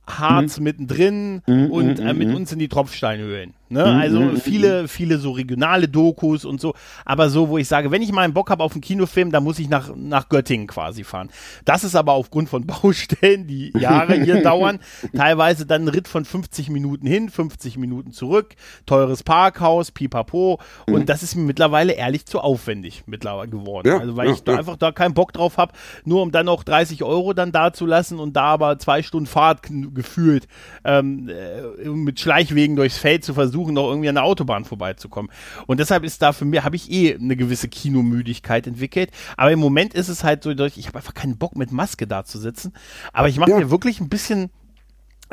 Harz 0.07 0.59
mittendrin 0.59 1.41
und 1.71 1.99
äh, 1.99 2.13
mit 2.13 2.33
uns 2.33 2.51
in 2.51 2.59
die 2.59 2.67
Tropfsteinhöhlen. 2.67 3.53
Ne? 3.71 3.85
also 3.85 4.35
viele, 4.35 4.89
viele 4.89 5.17
so 5.17 5.31
regionale 5.31 5.87
Dokus 5.87 6.43
und 6.43 6.59
so. 6.59 6.73
Aber 7.05 7.29
so, 7.29 7.47
wo 7.47 7.57
ich 7.57 7.67
sage, 7.67 7.89
wenn 7.89 8.01
ich 8.01 8.11
mal 8.11 8.23
einen 8.23 8.33
Bock 8.33 8.49
habe 8.49 8.63
auf 8.63 8.73
einen 8.73 8.81
Kinofilm, 8.81 9.31
dann 9.31 9.43
muss 9.43 9.59
ich 9.59 9.69
nach, 9.69 9.95
nach 9.95 10.27
Göttingen 10.27 10.67
quasi 10.67 11.03
fahren. 11.05 11.29
Das 11.63 11.85
ist 11.85 11.95
aber 11.95 12.11
aufgrund 12.13 12.49
von 12.49 12.65
Baustellen, 12.67 13.47
die 13.47 13.71
Jahre 13.77 14.15
hier 14.15 14.41
dauern, 14.43 14.79
teilweise 15.15 15.65
dann 15.65 15.85
ein 15.85 15.87
Ritt 15.87 16.07
von 16.07 16.25
50 16.25 16.69
Minuten 16.69 17.07
hin, 17.07 17.29
50 17.29 17.77
Minuten 17.77 18.11
zurück, 18.11 18.55
teures 18.85 19.23
Parkhaus, 19.23 19.91
pipapo. 19.91 20.59
Und 20.87 21.07
das 21.07 21.23
ist 21.23 21.35
mir 21.35 21.43
mittlerweile 21.43 21.93
ehrlich 21.93 22.25
zu 22.25 22.39
aufwendig 22.39 23.03
mittlerweile 23.05 23.49
geworden. 23.49 23.87
Ja, 23.87 23.99
also 23.99 24.17
weil 24.17 24.27
ja, 24.27 24.33
ich 24.33 24.43
da 24.43 24.53
ja. 24.53 24.59
einfach 24.59 24.75
da 24.75 24.91
keinen 24.91 25.13
Bock 25.13 25.31
drauf 25.31 25.57
habe, 25.57 25.73
nur 26.03 26.21
um 26.21 26.31
dann 26.31 26.45
noch 26.45 26.63
30 26.63 27.03
Euro 27.03 27.33
dann 27.33 27.51
da 27.51 27.71
zu 27.71 27.85
lassen 27.85 28.19
und 28.19 28.35
da 28.35 28.43
aber 28.43 28.79
zwei 28.79 29.01
Stunden 29.01 29.27
Fahrt 29.27 29.61
gefühlt 29.93 30.47
ähm, 30.83 31.29
äh, 31.29 31.87
mit 31.87 32.19
Schleichwegen 32.19 32.75
durchs 32.75 32.97
Feld 32.97 33.23
zu 33.23 33.33
versuchen, 33.33 33.60
noch 33.69 33.89
irgendwie 33.89 34.09
an 34.09 34.15
der 34.15 34.23
Autobahn 34.23 34.65
vorbeizukommen. 34.65 35.29
Und 35.67 35.79
deshalb 35.79 36.03
ist 36.03 36.21
da 36.21 36.31
für 36.31 36.45
mich, 36.45 36.63
habe 36.63 36.75
ich 36.75 36.91
eh 36.91 37.15
eine 37.15 37.35
gewisse 37.35 37.67
Kinomüdigkeit 37.67 38.65
entwickelt. 38.65 39.11
Aber 39.37 39.51
im 39.51 39.59
Moment 39.59 39.93
ist 39.93 40.07
es 40.07 40.23
halt 40.23 40.43
so, 40.43 40.49
ich 40.51 40.87
habe 40.87 40.97
einfach 40.97 41.13
keinen 41.13 41.37
Bock 41.37 41.55
mit 41.55 41.71
Maske 41.71 42.07
da 42.07 42.23
zu 42.23 42.39
sitzen. 42.39 42.73
Aber 43.13 43.29
ich 43.29 43.37
mache 43.37 43.51
Ja. 43.51 43.57
mir 43.59 43.69
wirklich 43.69 43.99
ein 43.99 44.09
bisschen 44.09 44.49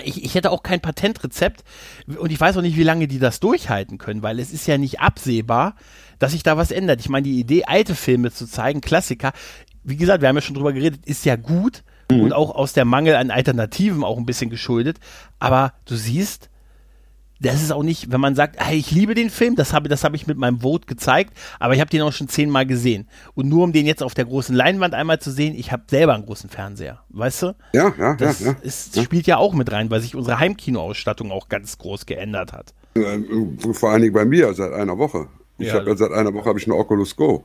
ich, 0.05 0.25
ich 0.25 0.37
hätte 0.37 0.53
auch 0.53 0.63
kein 0.63 0.81
Patentrezept 0.81 1.65
und 2.21 2.31
ich 2.31 2.41
weiß 2.41 2.57
auch 2.57 2.63
nicht, 2.63 2.77
wie 2.77 2.85
lange 2.85 3.09
die 3.09 3.19
das 3.19 3.41
durchhalten 3.41 3.99
können, 3.99 4.23
weil 4.23 4.39
es 4.39 4.53
ist 4.53 4.67
ja 4.69 4.79
nicht 4.79 5.01
absehbar, 5.01 5.75
dass 6.21 6.33
sich 6.33 6.45
da 6.45 6.57
was 6.57 6.71
ändert. 6.71 7.01
Ich 7.01 7.09
meine, 7.09 7.25
die 7.25 7.41
Idee, 7.41 7.65
alte 7.65 7.97
Filme 7.97 8.31
zu 8.31 8.47
zeigen, 8.47 8.81
Klassiker, 8.81 9.33
wie 9.83 9.97
gesagt, 9.97 10.21
wir 10.23 10.29
haben 10.29 10.37
ja 10.37 10.43
schon 10.43 10.55
drüber 10.55 10.73
geredet, 10.73 11.05
ist 11.07 11.25
ja 11.25 11.35
gut 11.35 11.83
und 12.11 12.33
auch 12.33 12.55
aus 12.55 12.73
der 12.73 12.85
Mangel 12.85 13.17
an 13.17 13.31
Alternativen 13.31 14.03
auch 14.05 14.17
ein 14.19 14.25
bisschen 14.25 14.51
geschuldet. 14.51 14.99
Aber 15.41 15.75
du 15.85 15.95
siehst, 15.97 16.49
das 17.41 17.63
ist 17.63 17.71
auch 17.73 17.83
nicht, 17.83 18.11
wenn 18.11 18.21
man 18.21 18.35
sagt, 18.35 18.57
hey, 18.59 18.77
ich 18.77 18.91
liebe 18.91 19.15
den 19.15 19.31
Film, 19.31 19.55
das 19.55 19.73
habe 19.73 19.89
das 19.89 20.03
habe 20.05 20.17
ich 20.17 20.27
mit 20.27 20.39
meinem 20.39 20.61
Vote 20.61 20.87
gezeigt, 20.87 21.33
aber 21.61 21.75
ich 21.75 21.81
habe 21.81 21.91
den 21.91 22.03
auch 22.03 22.13
schon 22.13 22.29
zehnmal 22.29 22.67
gesehen. 22.67 23.09
Und 23.35 23.49
nur 23.49 23.65
um 23.65 23.73
den 23.73 23.87
jetzt 23.87 24.03
auf 24.03 24.15
der 24.15 24.25
großen 24.25 24.55
Leinwand 24.55 24.95
einmal 24.95 25.21
zu 25.21 25.31
sehen, 25.31 25.55
ich 25.57 25.71
habe 25.71 25.85
selber 25.89 26.15
einen 26.15 26.27
großen 26.27 26.51
Fernseher, 26.51 27.01
weißt 27.11 27.43
du? 27.43 27.57
Ja, 27.73 27.93
ja, 27.99 28.15
Das 28.17 28.41
ja. 28.41 28.53
ja. 28.53 28.57
Ist, 28.63 29.01
spielt 29.03 29.27
ja 29.27 29.37
auch 29.37 29.55
mit 29.55 29.71
rein, 29.71 29.91
weil 29.91 30.01
sich 30.01 30.17
unsere 30.17 30.39
Heimkinoausstattung 30.41 31.31
auch 31.31 31.49
ganz 31.49 31.79
groß 31.79 32.07
geändert 32.07 32.53
hat. 32.53 32.75
Äh, 32.95 33.19
Vor 33.73 33.91
allen 33.91 34.03
Dingen 34.03 34.15
bei 34.15 34.25
mir 34.25 34.53
seit 34.55 34.73
einer 34.73 34.99
Woche. 34.99 35.29
Ich 35.59 35.69
Ja. 35.69 35.75
habe 35.75 35.91
ja 35.91 35.97
seit 35.97 36.13
einer 36.13 36.35
Woche 36.35 36.49
habe 36.49 36.59
ich 36.59 36.67
eine 36.67 36.75
Oculus 36.75 37.15
Go. 37.17 37.45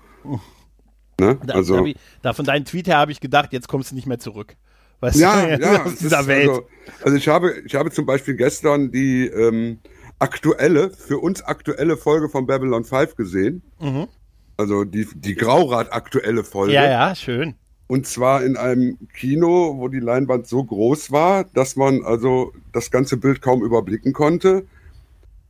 Ne? 1.19 1.37
Da, 1.45 1.53
Also, 1.53 1.85
ich, 1.85 1.95
da 2.21 2.33
von 2.33 2.45
deinem 2.45 2.65
Tweet 2.65 2.87
her 2.87 2.97
habe 2.97 3.11
ich 3.11 3.19
gedacht, 3.19 3.53
jetzt 3.53 3.67
kommst 3.67 3.91
du 3.91 3.95
nicht 3.95 4.07
mehr 4.07 4.19
zurück. 4.19 4.55
Weißt 5.03 5.19
ja, 5.19 5.57
du, 5.57 5.61
ja, 5.61 5.83
aus 5.83 5.93
es 5.93 5.99
dieser 5.99 6.21
ist 6.21 6.27
Welt. 6.27 6.47
Also, 6.47 6.67
also 7.03 7.17
ich 7.17 7.27
habe, 7.27 7.53
ich 7.65 7.75
habe 7.75 7.91
zum 7.91 8.05
Beispiel 8.05 8.35
gestern 8.35 8.89
die 8.89 9.27
ähm, 9.27 9.79
aktuelle, 10.17 10.91
für 10.91 11.17
uns 11.17 11.41
aktuelle 11.41 11.97
Folge 11.97 12.29
von 12.29 12.47
Babylon 12.47 12.85
5 12.85 13.17
gesehen. 13.17 13.63
Mhm. 13.81 14.07
Also 14.55 14.85
die, 14.85 15.05
die 15.13 15.35
Graurad-aktuelle 15.35 16.45
Folge. 16.45 16.73
ja, 16.73 16.85
ja, 16.85 17.15
schön. 17.15 17.55
Und 17.87 18.07
zwar 18.07 18.45
in 18.45 18.55
einem 18.55 18.97
Kino, 19.13 19.75
wo 19.77 19.89
die 19.89 19.99
Leinwand 19.99 20.47
so 20.47 20.63
groß 20.63 21.11
war, 21.11 21.43
dass 21.53 21.75
man 21.75 22.05
also 22.05 22.53
das 22.71 22.89
ganze 22.89 23.17
Bild 23.17 23.41
kaum 23.41 23.61
überblicken 23.61 24.13
konnte. 24.13 24.65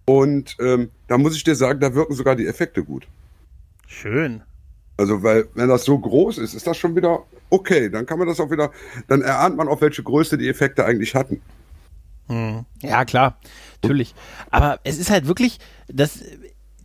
Und 0.05 0.57
ähm, 0.59 0.89
da 1.07 1.19
muss 1.19 1.35
ich 1.35 1.43
dir 1.43 1.55
sagen, 1.55 1.79
da 1.79 1.93
wirken 1.93 2.15
sogar 2.15 2.35
die 2.35 2.47
Effekte 2.47 2.83
gut. 2.83 3.07
Schön. 3.85 4.41
Also, 4.97 5.23
weil, 5.23 5.47
wenn 5.55 5.69
das 5.69 5.85
so 5.85 5.97
groß 5.97 6.37
ist, 6.37 6.53
ist 6.53 6.67
das 6.67 6.77
schon 6.77 6.95
wieder 6.95 7.23
okay. 7.49 7.89
Dann 7.89 8.05
kann 8.05 8.19
man 8.19 8.27
das 8.27 8.39
auch 8.39 8.51
wieder, 8.51 8.71
dann 9.07 9.21
erahnt 9.21 9.57
man 9.57 9.67
auch, 9.67 9.81
welche 9.81 10.03
Größe 10.03 10.37
die 10.37 10.47
Effekte 10.47 10.85
eigentlich 10.85 11.15
hatten. 11.15 11.41
Hm. 12.27 12.65
Ja, 12.81 13.03
klar, 13.05 13.37
natürlich. 13.81 14.15
Aber 14.49 14.79
es 14.83 14.97
ist 14.97 15.09
halt 15.09 15.27
wirklich, 15.27 15.59
das, 15.87 16.19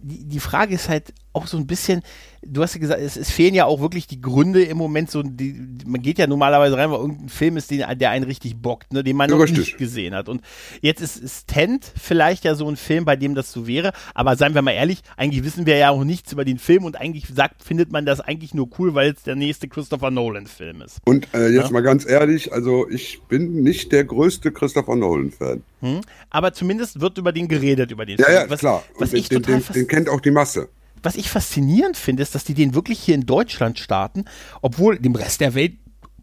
die, 0.01 0.25
die 0.25 0.41
Frage 0.41 0.75
ist 0.75 0.89
halt 0.89 1.13
auch 1.33 1.47
so 1.47 1.57
ein 1.57 1.67
bisschen, 1.67 2.03
du 2.43 2.63
hast 2.63 2.75
ja 2.75 2.81
gesagt, 2.81 3.01
es, 3.01 3.17
es 3.17 3.31
fehlen 3.31 3.55
ja 3.55 3.67
auch 3.67 3.81
wirklich 3.81 4.07
die 4.07 4.21
Gründe 4.21 4.63
im 4.65 4.77
Moment, 4.77 5.11
so, 5.11 5.23
die, 5.23 5.55
man 5.87 6.01
geht 6.03 6.19
ja 6.19 6.27
normalerweise 6.27 6.77
rein, 6.77 6.91
weil 6.91 6.99
irgendein 7.01 7.29
Film 7.29 7.57
ist, 7.57 7.71
den, 7.71 7.85
der 7.99 8.11
einen 8.11 8.25
richtig 8.25 8.57
bockt, 8.57 8.93
ne, 8.93 9.05
den 9.05 9.17
man 9.17 9.31
noch 9.31 9.39
nicht 9.47 9.79
gesehen 9.79 10.15
hat. 10.15 10.29
Und 10.29 10.41
jetzt 10.81 11.01
ist, 11.01 11.17
ist 11.17 11.49
Tent 11.49 11.91
vielleicht 12.01 12.45
ja 12.45 12.55
so 12.55 12.69
ein 12.69 12.77
Film, 12.77 13.05
bei 13.05 13.17
dem 13.17 13.35
das 13.35 13.53
so 13.53 13.67
wäre, 13.67 13.93
aber 14.15 14.37
seien 14.37 14.55
wir 14.55 14.63
mal 14.63 14.73
ehrlich, 14.73 15.01
eigentlich 15.17 15.45
wissen 15.45 15.67
wir 15.67 15.77
ja 15.77 15.91
auch 15.91 16.05
nichts 16.05 16.33
über 16.33 16.45
den 16.45 16.59
Film 16.59 16.85
und 16.85 16.97
eigentlich 17.01 17.27
sagt, 17.33 17.63
findet 17.63 17.93
man 17.93 18.07
das 18.07 18.21
eigentlich 18.21 18.55
nur 18.55 18.69
cool, 18.79 18.95
weil 18.95 19.13
es 19.13 19.23
der 19.23 19.37
nächste 19.37 19.69
Christopher 19.69 20.11
Nolan-Film 20.11 20.83
ist. 20.83 20.99
Und 21.05 21.29
äh, 21.35 21.49
jetzt 21.49 21.67
Ja. 21.67 21.71
mal 21.71 21.83
ganz 21.83 22.09
ehrlich, 22.09 22.53
also 22.53 22.89
ich 22.89 23.21
bin 23.29 23.63
nicht 23.63 23.93
der 23.93 24.05
größte 24.05 24.51
Christopher 24.51 24.97
Nolan-Fan. 24.97 25.63
Hm? 25.81 26.01
Aber 26.31 26.53
zumindest 26.53 27.01
wird 27.01 27.19
über 27.19 27.33
den 27.33 27.47
geredet, 27.49 27.91
über 27.93 28.05
den 28.07 28.19
Ja, 28.19 28.25
Film. 28.27 28.37
ja, 28.39 28.51
was, 28.51 28.61
klar. 28.61 28.83
Was 28.99 29.11
den, 29.11 29.23
total 29.25 29.61
den, 29.61 29.73
den 29.75 29.87
kennt 29.87 30.09
auch 30.09 30.21
die 30.21 30.31
Masse. 30.31 30.69
Was 31.03 31.17
ich 31.17 31.31
faszinierend 31.31 31.97
finde, 31.97 32.23
ist, 32.23 32.35
dass 32.35 32.45
die 32.45 32.55
den 32.55 32.75
wirklich 32.75 32.99
hier 33.01 33.15
in 33.15 33.27
Deutschland 33.27 33.79
starten, 33.79 34.25
obwohl 34.63 34.99
dem 34.99 35.15
Rest 35.15 35.41
der 35.41 35.55
Welt 35.55 35.75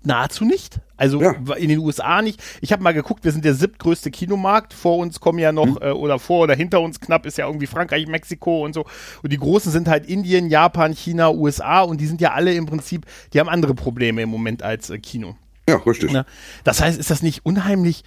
nahezu 0.03 0.45
nicht. 0.45 0.79
Also 0.97 1.19
Ja. 1.19 1.31
in 1.57 1.67
den 1.67 1.79
USA 1.79 2.21
nicht. 2.21 2.39
Ich 2.61 2.71
habe 2.71 2.83
mal 2.83 2.93
geguckt, 2.93 3.23
wir 3.23 3.31
sind 3.31 3.43
der 3.43 3.55
siebtgrößte 3.55 4.11
Kinomarkt. 4.11 4.71
Vor 4.73 4.97
uns 4.99 5.19
kommen 5.19 5.39
ja 5.39 5.51
Mhm. 5.51 5.55
noch, 5.55 5.81
äh, 5.81 5.89
oder 5.91 6.19
vor 6.19 6.43
oder 6.43 6.55
hinter 6.55 6.79
uns 6.81 6.99
knapp 6.99 7.25
ist 7.25 7.37
ja 7.39 7.47
irgendwie 7.47 7.65
Frankreich, 7.65 8.05
Mexiko 8.07 8.63
und 8.63 8.73
so. 8.73 8.85
Und 9.23 9.33
die 9.33 9.37
großen 9.37 9.71
sind 9.71 9.87
halt 9.87 10.05
Indien, 10.05 10.49
Japan, 10.49 10.93
China, 10.93 11.31
USA 11.31 11.81
und 11.81 11.99
die 11.99 12.05
sind 12.05 12.21
ja 12.21 12.33
alle 12.33 12.53
im 12.53 12.67
Prinzip, 12.67 13.05
die 13.33 13.39
haben 13.39 13.49
andere 13.49 13.73
Probleme 13.73 14.21
im 14.21 14.29
Moment 14.29 14.61
als 14.61 14.91
äh, 14.91 14.99
Kino. 14.99 15.35
Ja, 15.67 15.77
richtig. 15.77 16.11
Ne? 16.11 16.25
Das 16.63 16.81
heißt, 16.81 16.99
ist 16.99 17.09
das 17.09 17.23
nicht 17.23 17.43
unheimlich 17.43 18.03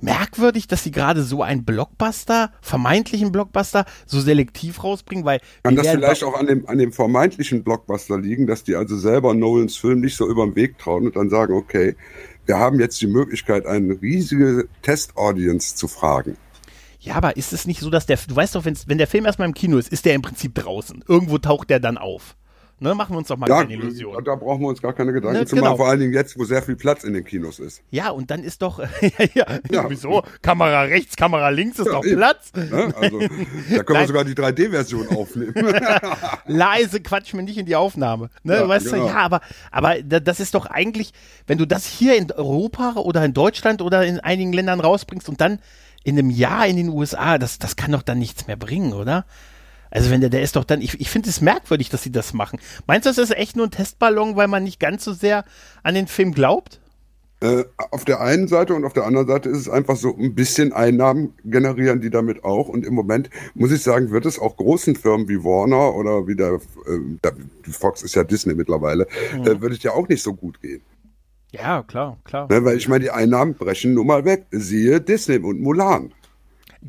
merkwürdig, 0.00 0.66
dass 0.66 0.84
sie 0.84 0.90
gerade 0.90 1.22
so 1.22 1.42
einen 1.42 1.64
Blockbuster, 1.64 2.52
vermeintlichen 2.60 3.32
Blockbuster, 3.32 3.84
so 4.06 4.20
selektiv 4.20 4.82
rausbringen? 4.82 5.24
Weil 5.24 5.40
Kann 5.62 5.76
das 5.76 5.88
vielleicht 5.88 6.24
auch 6.24 6.38
an 6.38 6.46
dem, 6.46 6.68
an 6.68 6.78
dem 6.78 6.92
vermeintlichen 6.92 7.64
Blockbuster 7.64 8.18
liegen, 8.18 8.46
dass 8.46 8.64
die 8.64 8.76
also 8.76 8.96
selber 8.96 9.34
Nolans 9.34 9.76
Film 9.76 10.00
nicht 10.00 10.16
so 10.16 10.28
über 10.28 10.44
den 10.44 10.56
Weg 10.56 10.78
trauen 10.78 11.06
und 11.06 11.16
dann 11.16 11.30
sagen, 11.30 11.54
okay, 11.54 11.96
wir 12.46 12.58
haben 12.58 12.78
jetzt 12.78 13.00
die 13.00 13.06
Möglichkeit, 13.06 13.66
eine 13.66 14.00
riesige 14.00 14.68
Test-Audience 14.82 15.76
zu 15.76 15.88
fragen. 15.88 16.36
Ja, 17.00 17.16
aber 17.16 17.36
ist 17.36 17.52
es 17.52 17.66
nicht 17.66 17.80
so, 17.80 17.90
dass 17.90 18.06
der, 18.06 18.18
du 18.26 18.34
weißt 18.34 18.54
doch, 18.54 18.64
wenn 18.64 18.98
der 18.98 19.06
Film 19.06 19.26
erstmal 19.26 19.48
im 19.48 19.54
Kino 19.54 19.76
ist, 19.76 19.92
ist 19.92 20.06
der 20.06 20.14
im 20.14 20.22
Prinzip 20.22 20.54
draußen. 20.54 21.04
Irgendwo 21.06 21.38
taucht 21.38 21.68
der 21.68 21.80
dann 21.80 21.98
auf. 21.98 22.36
Ne, 22.84 22.94
machen 22.94 23.14
wir 23.14 23.18
uns 23.18 23.28
doch 23.28 23.38
mal 23.38 23.48
Ja, 23.48 23.62
keine 23.62 23.72
Illusion. 23.72 24.22
da 24.24 24.34
brauchen 24.34 24.60
wir 24.60 24.68
uns 24.68 24.82
gar 24.82 24.92
keine 24.92 25.12
Gedanken 25.14 25.38
Ne, 25.38 25.46
zu 25.46 25.54
genau. 25.56 25.68
machen, 25.68 25.78
vor 25.78 25.88
allen 25.88 26.00
Dingen 26.00 26.12
jetzt, 26.12 26.38
wo 26.38 26.44
sehr 26.44 26.60
viel 26.62 26.76
Platz 26.76 27.02
in 27.02 27.14
den 27.14 27.24
Kinos 27.24 27.58
ist. 27.58 27.80
Ja, 27.90 28.10
und 28.10 28.30
dann 28.30 28.44
ist 28.44 28.60
doch, 28.60 28.78
ja, 29.00 29.08
ja, 29.34 29.46
Ja. 29.70 29.88
wieso? 29.88 30.22
Kamera 30.42 30.82
rechts, 30.82 31.16
Kamera 31.16 31.48
links 31.48 31.78
ist 31.78 31.86
Ja, 31.86 31.92
doch 31.92 32.04
eben. 32.04 32.16
Platz. 32.16 32.52
Ne? 32.54 32.92
Also, 33.00 33.20
da 33.20 33.82
können 33.84 34.00
wir 34.00 34.06
sogar 34.06 34.24
die 34.24 34.34
3D-Version 34.34 35.08
aufnehmen. 35.08 35.54
Leise 36.46 37.00
quatsch 37.00 37.32
mir 37.34 37.42
nicht 37.42 37.56
in 37.58 37.66
die 37.66 37.76
Aufnahme. 37.76 38.28
Ne? 38.42 38.56
Ja, 38.56 38.68
weißt 38.68 38.86
du, 38.86 38.90
genau. 38.92 39.06
ja, 39.06 39.16
aber, 39.16 39.40
aber 39.70 40.02
da- 40.02 40.20
das 40.20 40.40
ist 40.40 40.54
doch 40.54 40.66
eigentlich, 40.66 41.12
wenn 41.46 41.58
du 41.58 41.66
das 41.66 41.86
hier 41.86 42.16
in 42.16 42.30
Europa 42.32 42.94
oder 42.96 43.24
in 43.24 43.32
Deutschland 43.32 43.80
oder 43.82 44.04
in 44.04 44.20
einigen 44.20 44.52
Ländern 44.52 44.80
rausbringst 44.80 45.28
und 45.28 45.40
dann 45.40 45.58
in 46.04 46.18
einem 46.18 46.28
Jahr 46.30 46.66
in 46.66 46.76
den 46.76 46.90
USA, 46.90 47.38
das, 47.38 47.58
das 47.58 47.76
kann 47.76 47.92
doch 47.92 48.02
dann 48.02 48.18
nichts 48.18 48.46
mehr 48.46 48.56
bringen, 48.56 48.92
oder? 48.92 49.24
Also 49.94 50.10
wenn 50.10 50.20
der, 50.20 50.28
der 50.28 50.42
ist 50.42 50.56
doch 50.56 50.64
dann, 50.64 50.82
ich, 50.82 51.00
ich 51.00 51.08
finde 51.08 51.30
es 51.30 51.40
merkwürdig, 51.40 51.88
dass 51.88 52.02
sie 52.02 52.12
das 52.12 52.34
machen. 52.34 52.58
Meinst 52.86 53.06
du, 53.06 53.10
das 53.10 53.18
ist 53.18 53.36
echt 53.36 53.56
nur 53.56 53.66
ein 53.66 53.70
Testballon, 53.70 54.36
weil 54.36 54.48
man 54.48 54.64
nicht 54.64 54.80
ganz 54.80 55.04
so 55.04 55.12
sehr 55.12 55.44
an 55.84 55.94
den 55.94 56.08
Film 56.08 56.34
glaubt? 56.34 56.80
Äh, 57.40 57.64
auf 57.90 58.04
der 58.04 58.20
einen 58.20 58.48
Seite 58.48 58.74
und 58.74 58.84
auf 58.84 58.92
der 58.92 59.04
anderen 59.04 59.28
Seite 59.28 59.48
ist 59.48 59.58
es 59.58 59.68
einfach 59.68 59.96
so 59.96 60.16
ein 60.16 60.34
bisschen 60.34 60.72
Einnahmen 60.72 61.34
generieren 61.44 62.00
die 62.00 62.10
damit 62.10 62.42
auch. 62.42 62.68
Und 62.68 62.84
im 62.84 62.94
Moment 62.94 63.30
muss 63.54 63.70
ich 63.70 63.82
sagen, 63.82 64.10
wird 64.10 64.26
es 64.26 64.38
auch 64.38 64.56
großen 64.56 64.96
Firmen 64.96 65.28
wie 65.28 65.44
Warner 65.44 65.94
oder 65.94 66.26
wie 66.26 66.34
der, 66.34 66.54
äh, 66.54 67.70
Fox 67.70 68.02
ist 68.02 68.16
ja 68.16 68.24
Disney 68.24 68.54
mittlerweile, 68.54 69.06
äh, 69.44 69.60
würde 69.60 69.76
es 69.76 69.82
ja 69.84 69.92
auch 69.92 70.08
nicht 70.08 70.22
so 70.22 70.34
gut 70.34 70.60
gehen. 70.60 70.82
Ja, 71.52 71.84
klar, 71.84 72.18
klar. 72.24 72.48
Ne? 72.50 72.64
Weil 72.64 72.76
ich 72.78 72.88
meine, 72.88 73.04
die 73.04 73.10
Einnahmen 73.10 73.54
brechen 73.54 73.94
nun 73.94 74.08
mal 74.08 74.24
weg. 74.24 74.46
Siehe 74.50 75.00
Disney 75.00 75.38
und 75.38 75.60
Mulan. 75.60 76.12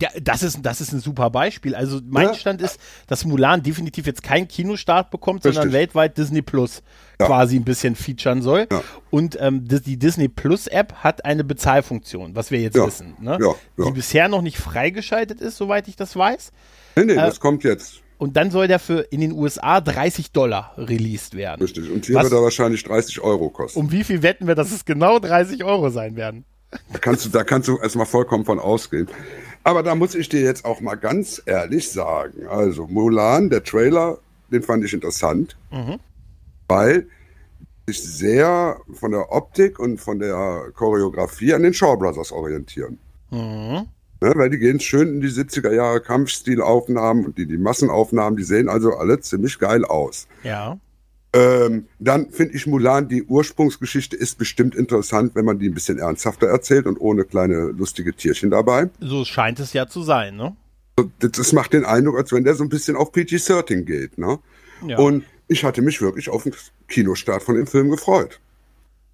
Ja, 0.01 0.09
das 0.21 0.43
ist, 0.43 0.59
das 0.61 0.81
ist 0.81 0.91
ein 0.91 0.99
super 0.99 1.29
Beispiel. 1.29 1.73
Also 1.73 2.01
mein 2.05 2.27
Ja. 2.27 2.33
Stand 2.33 2.61
ist, 2.61 2.79
dass 3.07 3.23
Mulan 3.23 3.63
definitiv 3.63 4.05
jetzt 4.07 4.23
keinen 4.23 4.47
Kinostart 4.49 5.09
bekommt, 5.09 5.43
sondern 5.43 5.63
Richtig. 5.63 5.79
weltweit 5.79 6.17
Disney 6.17 6.41
Plus 6.41 6.83
Ja. 7.19 7.27
quasi 7.27 7.55
ein 7.55 7.63
bisschen 7.63 7.95
featuren 7.95 8.41
soll. 8.41 8.67
Ja. 8.69 8.81
Und 9.09 9.37
ähm, 9.39 9.65
die, 9.65 9.97
Disney 9.97 10.27
Plus 10.27 10.67
App 10.67 10.93
hat 10.95 11.23
eine 11.23 11.45
Bezahlfunktion, 11.45 12.35
was 12.35 12.51
wir 12.51 12.59
jetzt 12.59 12.75
wissen. 12.75 13.13
Ne? 13.21 13.37
Die 13.77 13.91
bisher 13.91 14.27
noch 14.27 14.41
nicht 14.41 14.57
freigeschaltet 14.57 15.39
ist, 15.39 15.55
soweit 15.55 15.87
ich 15.87 15.95
das 15.95 16.15
weiß. 16.15 16.51
Nee, 16.97 17.05
nee, 17.05 17.13
Äh, 17.13 17.15
das 17.15 17.39
kommt 17.39 17.63
jetzt. 17.63 18.01
Und 18.17 18.35
dann 18.37 18.51
soll 18.51 18.67
der 18.67 18.79
für 18.79 18.99
in 18.99 19.21
den 19.21 19.31
USA 19.33 19.79
30 19.81 20.31
Dollar 20.31 20.73
released 20.77 21.35
werden. 21.35 21.61
Richtig. 21.61 21.89
Und 21.89 22.05
hier 22.05 22.15
Was- 22.15 22.23
wird 22.25 22.33
er 22.33 22.43
wahrscheinlich 22.43 22.83
30 22.83 23.21
Euro 23.21 23.49
kosten. 23.49 23.79
Um 23.79 23.91
wie 23.93 24.03
viel 24.03 24.21
wetten 24.23 24.47
wir, 24.47 24.55
dass 24.55 24.71
es 24.73 24.83
genau 24.83 25.19
30 25.19 25.63
Euro 25.63 25.89
sein 25.89 26.15
werden? 26.17 26.43
Da 26.91 26.99
kannst 26.99 27.23
du, 27.25 27.29
da 27.29 27.43
kannst 27.45 27.67
du 27.69 27.77
erstmal 27.77 28.05
vollkommen 28.05 28.43
von 28.43 28.59
ausgehen. 28.59 29.07
Aber 29.65 29.81
da 29.81 29.95
muss 29.95 30.13
ich 30.13 30.29
dir 30.29 30.41
jetzt 30.41 30.63
auch 30.63 30.79
mal 30.79 30.93
ganz 30.93 31.41
ehrlich 31.43 31.91
sagen. 31.91 32.45
Also 32.47 32.85
Mulan, 32.85 33.49
der 33.49 33.63
Trailer, 33.63 34.19
den 34.51 34.61
fand 34.61 34.85
ich 34.85 34.93
interessant, 34.93 35.57
weil 36.67 37.07
sich 37.87 38.03
sehr 38.03 38.79
von 38.93 39.11
der 39.11 39.31
Optik 39.31 39.79
und 39.79 39.99
von 39.99 40.19
der 40.19 40.71
Choreografie 40.75 41.55
an 41.55 41.63
den 41.63 41.73
Shaw 41.73 41.97
Brothers 41.97 42.31
orientieren. 42.31 42.99
Mhm. 43.31 43.87
Ne, 44.21 44.31
weil 44.35 44.51
die 44.51 44.59
gehen 44.59 44.79
schön 44.79 45.15
in 45.15 45.21
die 45.21 45.29
70er 45.29 45.73
Jahre 45.73 45.99
Kampfstilaufnahmen 45.99 47.25
und 47.25 47.37
die, 47.37 47.47
die 47.47 47.57
Massenaufnahmen, 47.57 48.37
die 48.37 48.43
sehen 48.43 48.69
also 48.69 48.91
alle 48.93 49.19
ziemlich 49.19 49.57
geil 49.57 49.83
aus. 49.83 50.27
Ja. 50.43 50.77
Ähm, 51.35 51.87
dann 51.99 52.31
finde 52.31 52.55
ich 52.55 52.65
Mulan, 52.65 53.09
die 53.09 53.23
Ursprungsgeschichte 53.23 54.15
ist 54.15 54.37
bestimmt 54.37 54.73
interessant, 54.73 55.35
wenn 55.35 55.43
man 55.43 55.59
die 55.59 55.67
ein 55.67 55.73
bisschen 55.73 55.99
ernsthafter 55.99 56.47
erzählt 56.47 56.85
und 56.85 56.97
ohne 56.97 57.25
kleine 57.25 57.71
lustige 57.71 58.13
Tierchen 58.13 58.51
dabei. 58.51 58.89
So 59.01 59.25
scheint 59.25 59.59
es 59.59 59.73
ja 59.73 59.85
zu 59.85 60.01
sein, 60.01 60.37
ne? 60.37 60.55
Das, 61.19 61.51
macht 61.51 61.73
den 61.73 61.83
Eindruck, 61.83 62.17
als 62.17 62.31
wenn 62.31 62.45
der 62.45 62.55
so 62.55 62.63
ein 62.63 62.69
bisschen 62.69 62.95
auf 62.95 63.11
PG-13 63.11 63.81
geht. 63.81 64.17
Ne? 64.17 64.39
Ja. 64.87 64.97
Und 64.97 65.25
ich 65.49 65.65
hatte 65.65 65.81
mich 65.81 66.01
wirklich 66.01 66.29
auf 66.29 66.43
den 66.43 66.53
Kinostart 66.87 67.43
von 67.43 67.55
dem 67.55 67.67
Film 67.67 67.89
gefreut. 67.89 68.39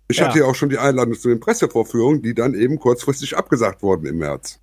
Ich 0.07 0.17
Ja. 0.17 0.27
hatte 0.27 0.39
ja 0.39 0.45
auch 0.45 0.53
schon 0.53 0.69
die 0.69 0.77
Einladung 0.77 1.15
zu 1.15 1.29
den 1.29 1.39
Pressevorführungen, 1.39 2.21
die 2.21 2.35
dann 2.35 2.53
eben 2.53 2.77
kurzfristig 2.77 3.35
abgesagt 3.35 3.81
wurden 3.81 4.05
im 4.05 4.19
März. 4.19 4.59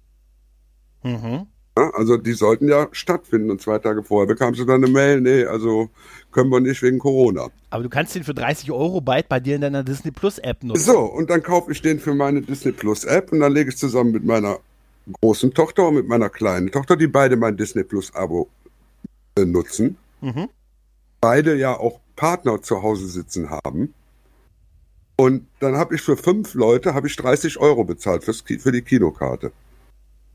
mhm. 1.02 1.46
Ja, 1.78 1.90
also 1.94 2.16
die 2.16 2.32
sollten 2.32 2.68
ja 2.68 2.88
stattfinden 2.90 3.52
und 3.52 3.60
zwei 3.62 3.78
Tage 3.78 4.02
vorher 4.02 4.26
bekam 4.26 4.54
sie 4.54 4.66
dann 4.66 4.82
eine 4.82 4.92
Mail, 4.92 5.20
nee, 5.20 5.44
also 5.44 5.90
können 6.32 6.50
wir 6.50 6.58
nicht 6.58 6.82
wegen 6.82 6.98
Corona. 6.98 7.48
Aber 7.70 7.84
du 7.84 7.88
kannst 7.88 8.16
den 8.16 8.24
für 8.24 8.34
30 8.34 8.72
Euro 8.72 9.00
bald 9.00 9.28
bei 9.28 9.38
dir 9.38 9.54
in 9.54 9.60
deiner 9.60 9.84
Disney 9.84 10.10
Plus 10.10 10.38
App 10.38 10.64
nutzen. 10.64 10.82
So, 10.82 10.98
und 10.98 11.30
dann 11.30 11.40
kaufe 11.40 11.70
ich 11.70 11.80
den 11.80 12.00
für 12.00 12.14
meine 12.14 12.42
Disney 12.42 12.72
Plus 12.72 13.04
App 13.04 13.30
und 13.30 13.40
dann 13.40 13.52
lege 13.52 13.70
ich 13.70 13.76
zusammen 13.76 14.10
mit 14.10 14.24
meiner 14.24 14.58
großen 15.20 15.54
Tochter 15.54 15.86
und 15.86 15.94
mit 15.94 16.08
meiner 16.08 16.30
kleinen 16.30 16.72
Tochter, 16.72 16.96
die 16.96 17.06
beide 17.06 17.36
mein 17.36 17.56
Disney 17.56 17.84
Plus 17.84 18.12
Abo 18.12 18.48
äh, 19.36 19.44
nutzen. 19.44 19.96
Mhm. 20.20 20.48
Beide 21.20 21.54
ja 21.54 21.78
auch 21.78 22.00
Partner 22.16 22.60
zu 22.60 22.82
Hause 22.82 23.06
sitzen 23.06 23.50
haben. 23.50 23.94
Und 25.16 25.46
dann 25.60 25.76
habe 25.76 25.94
ich 25.94 26.02
für 26.02 26.16
fünf 26.16 26.54
Leute 26.54 26.94
habe 26.94 27.06
ich 27.06 27.14
30 27.14 27.58
Euro 27.58 27.84
bezahlt 27.84 28.24
fürs, 28.24 28.40
für 28.40 28.72
die 28.72 28.82
Kinokarte. 28.82 29.52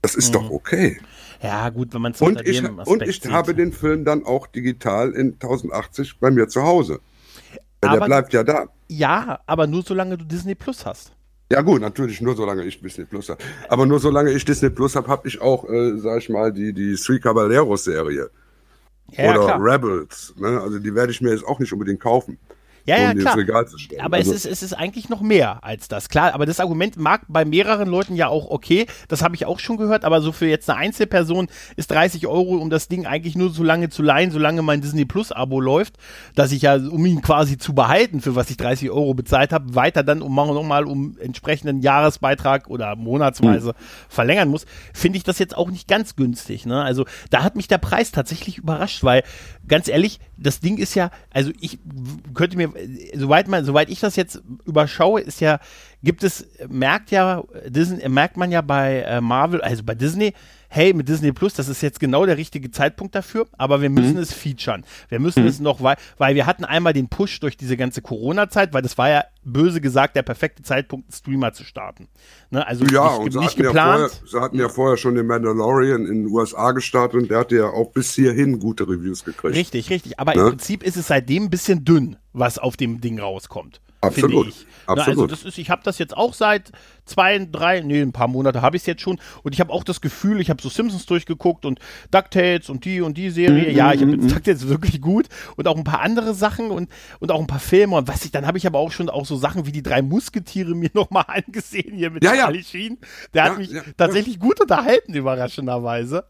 Das 0.03 0.13
ist 0.15 0.29
Mhm. 0.29 0.33
doch 0.33 0.49
okay. 0.51 0.99
Ja, 1.41 1.69
gut, 1.71 1.93
wenn 1.93 2.01
man 2.03 2.11
es 2.11 2.21
unter 2.21 2.45
ich, 2.45 2.61
dem 2.61 2.79
Aspekt 2.79 3.01
und 3.01 3.09
ich 3.09 3.19
sieht. 3.21 3.31
habe 3.31 3.55
den 3.55 3.73
Film 3.73 4.05
dann 4.05 4.23
auch 4.25 4.45
digital 4.47 5.11
in 5.11 5.39
1080 5.39 6.19
bei 6.19 6.29
mir 6.29 6.47
zu 6.47 6.61
Hause. 6.61 6.99
Aber- 7.81 7.97
der 7.99 8.05
bleibt 8.05 8.33
ja 8.33 8.43
da. 8.43 8.67
Ja, 8.87 9.39
aber 9.47 9.65
nur 9.65 9.81
solange 9.81 10.17
du 10.17 10.23
Disney 10.25 10.55
Plus 10.55 10.85
hast. 10.85 11.11
Ja 11.51 11.61
gut, 11.61 11.81
natürlich 11.81 12.21
nur 12.21 12.35
solange 12.35 12.63
ich 12.63 12.79
Disney 12.81 13.05
Plus 13.05 13.29
habe. 13.29 13.41
Aber 13.69 13.85
nur 13.85 13.99
solange 13.99 14.31
ich 14.31 14.45
Disney 14.45 14.69
Plus 14.69 14.95
habe, 14.95 15.07
habe 15.07 15.27
ich 15.27 15.41
auch, 15.41 15.67
äh, 15.69 15.97
sag 15.97 16.19
ich 16.19 16.29
mal, 16.29 16.51
die, 16.53 16.73
die 16.73 16.95
Three 16.95 17.19
Caballeros 17.19 17.83
Serie. 17.85 18.29
Ja, 19.11 19.31
oder 19.31 19.45
klar. 19.45 19.59
Rebels. 19.61 20.33
Ne? 20.37 20.59
Also 20.61 20.79
die 20.79 20.93
werde 20.95 21.11
ich 21.11 21.21
mir 21.21 21.31
jetzt 21.31 21.45
auch 21.45 21.59
nicht 21.59 21.71
unbedingt 21.73 21.99
kaufen. 21.99 22.37
Ja, 22.85 22.97
ja, 22.97 23.11
um 23.11 23.17
klar. 23.17 23.33
ins 23.33 23.41
Regal 23.41 23.67
zu 23.67 23.77
stellen. 23.77 24.01
Aber 24.01 24.17
also, 24.17 24.31
es, 24.31 24.45
ist, 24.45 24.51
es 24.51 24.63
ist 24.63 24.73
eigentlich 24.73 25.09
noch 25.09 25.21
mehr 25.21 25.63
als 25.63 25.87
das. 25.87 26.09
Klar, 26.09 26.33
aber 26.33 26.45
das 26.45 26.59
Argument 26.59 26.97
mag 26.97 27.21
bei 27.27 27.45
mehreren 27.45 27.87
Leuten 27.87 28.15
ja 28.15 28.27
auch 28.27 28.49
okay. 28.49 28.87
Das 29.07 29.21
habe 29.21 29.35
ich 29.35 29.45
auch 29.45 29.59
schon 29.59 29.77
gehört. 29.77 30.05
Aber 30.05 30.21
so 30.21 30.31
für 30.31 30.47
jetzt 30.47 30.69
eine 30.69 30.79
Einzelperson 30.79 31.47
ist 31.75 31.91
30 31.91 32.27
Euro, 32.27 32.57
um 32.57 32.69
das 32.69 32.87
Ding 32.87 33.05
eigentlich 33.05 33.35
nur 33.35 33.51
so 33.51 33.63
lange 33.63 33.89
zu 33.89 34.01
leihen, 34.01 34.31
solange 34.31 34.61
mein 34.61 34.81
Disney 34.81 35.05
Plus 35.05 35.31
Abo 35.31 35.59
läuft, 35.59 35.95
dass 36.35 36.51
ich 36.51 36.63
ja, 36.63 36.75
um 36.75 37.05
ihn 37.05 37.21
quasi 37.21 37.57
zu 37.57 37.73
behalten, 37.73 38.21
für 38.21 38.35
was 38.35 38.49
ich 38.49 38.57
30 38.57 38.89
Euro 38.91 39.13
bezahlt 39.13 39.53
habe, 39.53 39.75
weiter 39.75 40.03
dann 40.03 40.21
um 40.21 40.35
nochmal 40.35 40.85
um 40.85 41.17
entsprechenden 41.19 41.81
Jahresbeitrag 41.81 42.69
oder 42.69 42.95
monatsweise 42.95 43.69
Hm. 43.69 43.75
verlängern 44.09 44.49
muss, 44.49 44.65
finde 44.93 45.17
ich 45.17 45.23
das 45.23 45.39
jetzt 45.39 45.55
auch 45.55 45.69
nicht 45.69 45.87
ganz 45.87 46.15
günstig. 46.15 46.65
Ne? 46.65 46.81
Also 46.81 47.05
da 47.29 47.43
hat 47.43 47.55
mich 47.55 47.67
der 47.67 47.77
Preis 47.77 48.11
tatsächlich 48.11 48.57
überrascht, 48.57 49.03
weil 49.03 49.23
ganz 49.67 49.87
ehrlich, 49.87 50.19
das 50.37 50.59
Ding 50.59 50.77
ist 50.77 50.95
ja, 50.95 51.11
also 51.31 51.51
ich 51.59 51.79
könnte 52.33 52.57
mir, 52.57 52.72
soweit 53.15 53.47
man, 53.47 53.65
soweit 53.65 53.89
ich 53.89 53.99
das 53.99 54.15
jetzt 54.15 54.41
überschaue, 54.65 55.21
ist 55.21 55.41
ja, 55.41 55.59
gibt 56.03 56.23
es, 56.23 56.47
merkt 56.67 57.11
ja, 57.11 57.43
Disney, 57.67 58.07
merkt 58.09 58.37
man 58.37 58.51
ja 58.51 58.61
bei 58.61 59.01
äh, 59.01 59.21
Marvel, 59.21 59.61
also 59.61 59.83
bei 59.83 59.95
Disney, 59.95 60.33
hey, 60.73 60.91
mit 60.93 61.07
Disney 61.07 61.31
Plus, 61.31 61.53
das 61.53 61.67
ist 61.67 61.81
jetzt 61.83 61.99
genau 61.99 62.25
der 62.25 62.35
richtige 62.37 62.71
Zeitpunkt 62.71 63.13
dafür, 63.13 63.45
aber 63.59 63.81
wir 63.83 63.91
müssen 63.91 64.17
es 64.17 64.33
featuren. 64.33 64.83
Wir 65.07 65.19
müssen 65.19 65.45
es 65.45 65.59
noch, 65.59 65.83
weil, 65.83 65.97
weil 66.17 66.33
wir 66.33 66.47
hatten 66.47 66.65
einmal 66.65 66.93
den 66.93 67.09
Push 67.09 67.39
durch 67.41 67.57
diese 67.57 67.77
ganze 67.77 68.01
Corona-Zeit, 68.01 68.73
weil 68.73 68.81
das 68.81 68.97
war 68.97 69.07
ja 69.09 69.23
böse 69.43 69.81
gesagt 69.81 70.15
der 70.15 70.23
perfekte 70.23 70.63
Zeitpunkt, 70.63 71.05
einen 71.07 71.13
Streamer 71.13 71.53
zu 71.53 71.63
starten. 71.63 72.07
Ne? 72.49 72.65
Also 72.65 72.85
ja, 72.85 73.19
nicht, 73.19 73.35
nicht 73.35 73.45
hatten, 73.49 73.61
ja 73.61 73.67
geplant. 73.67 74.11
vorher, 74.11 74.27
sie 74.27 74.41
hatten 74.41 74.59
ja 74.59 74.69
vorher 74.69 74.97
schon 74.97 75.13
den 75.13 75.27
Mandalorian 75.27 76.07
in 76.07 76.23
den 76.23 76.27
USA 76.27 76.71
gestartet 76.71 77.21
und 77.21 77.29
der 77.29 77.37
hatte 77.39 77.55
ja 77.55 77.65
auch 77.67 77.91
bis 77.91 78.15
hierhin 78.15 78.57
gute 78.57 78.87
Reviews 78.87 79.23
gekriegt. 79.23 79.55
Richtig, 79.55 79.91
richtig. 79.91 80.19
Aber 80.19 80.33
Ne? 80.33 80.41
im 80.41 80.47
Prinzip 80.49 80.81
ist 80.81 80.97
es 80.97 81.05
seitdem 81.07 81.43
ein 81.43 81.49
bisschen 81.51 81.85
dünn, 81.85 82.15
was 82.33 82.57
auf 82.57 82.77
dem 82.77 82.99
Ding 82.99 83.19
rauskommt. 83.19 83.79
Absolut, 84.03 84.31
Finde 84.31 84.49
ich. 84.49 84.67
Also 84.85 85.01
absolut. 85.01 85.31
das 85.31 85.43
ist, 85.43 85.57
ich 85.57 85.69
habe 85.69 85.81
das 85.83 85.97
jetzt 85.97 86.15
auch 86.15 86.33
seit 86.33 86.71
zwei, 87.05 87.47
drei, 87.49 87.79
nee, 87.81 88.01
ein 88.01 88.11
paar 88.11 88.27
Monate 88.27 88.61
habe 88.61 88.75
ich 88.75 88.81
es 88.83 88.85
jetzt 88.85 89.01
schon. 89.01 89.19
Und 89.43 89.53
ich 89.53 89.61
habe 89.61 89.71
auch 89.71 89.83
das 89.83 90.01
Gefühl, 90.01 90.41
ich 90.41 90.49
habe 90.49 90.61
so 90.61 90.69
Simpsons 90.69 91.05
durchgeguckt 91.05 91.65
und 91.65 91.79
DuckTales 92.11 92.69
und 92.69 92.85
die 92.85 93.01
und 93.01 93.17
die 93.17 93.29
Serie. 93.29 93.71
Mhm, 93.71 93.77
ja, 93.77 93.93
ich 93.93 94.01
habe 94.01 94.11
jetzt 94.11 94.29
DuckTales 94.29 94.67
wirklich 94.67 95.01
gut 95.01 95.27
und 95.55 95.67
auch 95.67 95.77
ein 95.77 95.83
paar 95.83 96.01
andere 96.01 96.33
Sachen 96.33 96.71
und, 96.71 96.89
und 97.19 97.31
auch 97.31 97.39
ein 97.39 97.47
paar 97.47 97.59
Filme. 97.59 97.95
Und 97.95 98.07
was 98.07 98.25
ich, 98.25 98.31
dann 98.31 98.45
habe 98.45 98.57
ich 98.57 98.67
aber 98.67 98.79
auch 98.79 98.91
schon 98.91 99.09
auch 99.09 99.25
so 99.25 99.37
Sachen 99.37 99.65
wie 99.65 99.71
die 99.71 99.83
drei 99.83 100.01
Musketiere 100.01 100.75
mir 100.75 100.89
nochmal 100.93 101.25
angesehen 101.27 101.95
hier 101.95 102.11
mit 102.11 102.23
Ja, 102.23 102.33
ja. 102.33 102.43
Charlie 102.43 102.63
Sheen. 102.63 102.97
Der 103.33 103.45
Ja, 103.45 103.51
hat 103.51 103.57
mich 103.57 103.71
ja, 103.71 103.81
tatsächlich 103.97 104.39
gut 104.39 104.59
unterhalten, 104.59 105.13
überraschenderweise. 105.13 106.25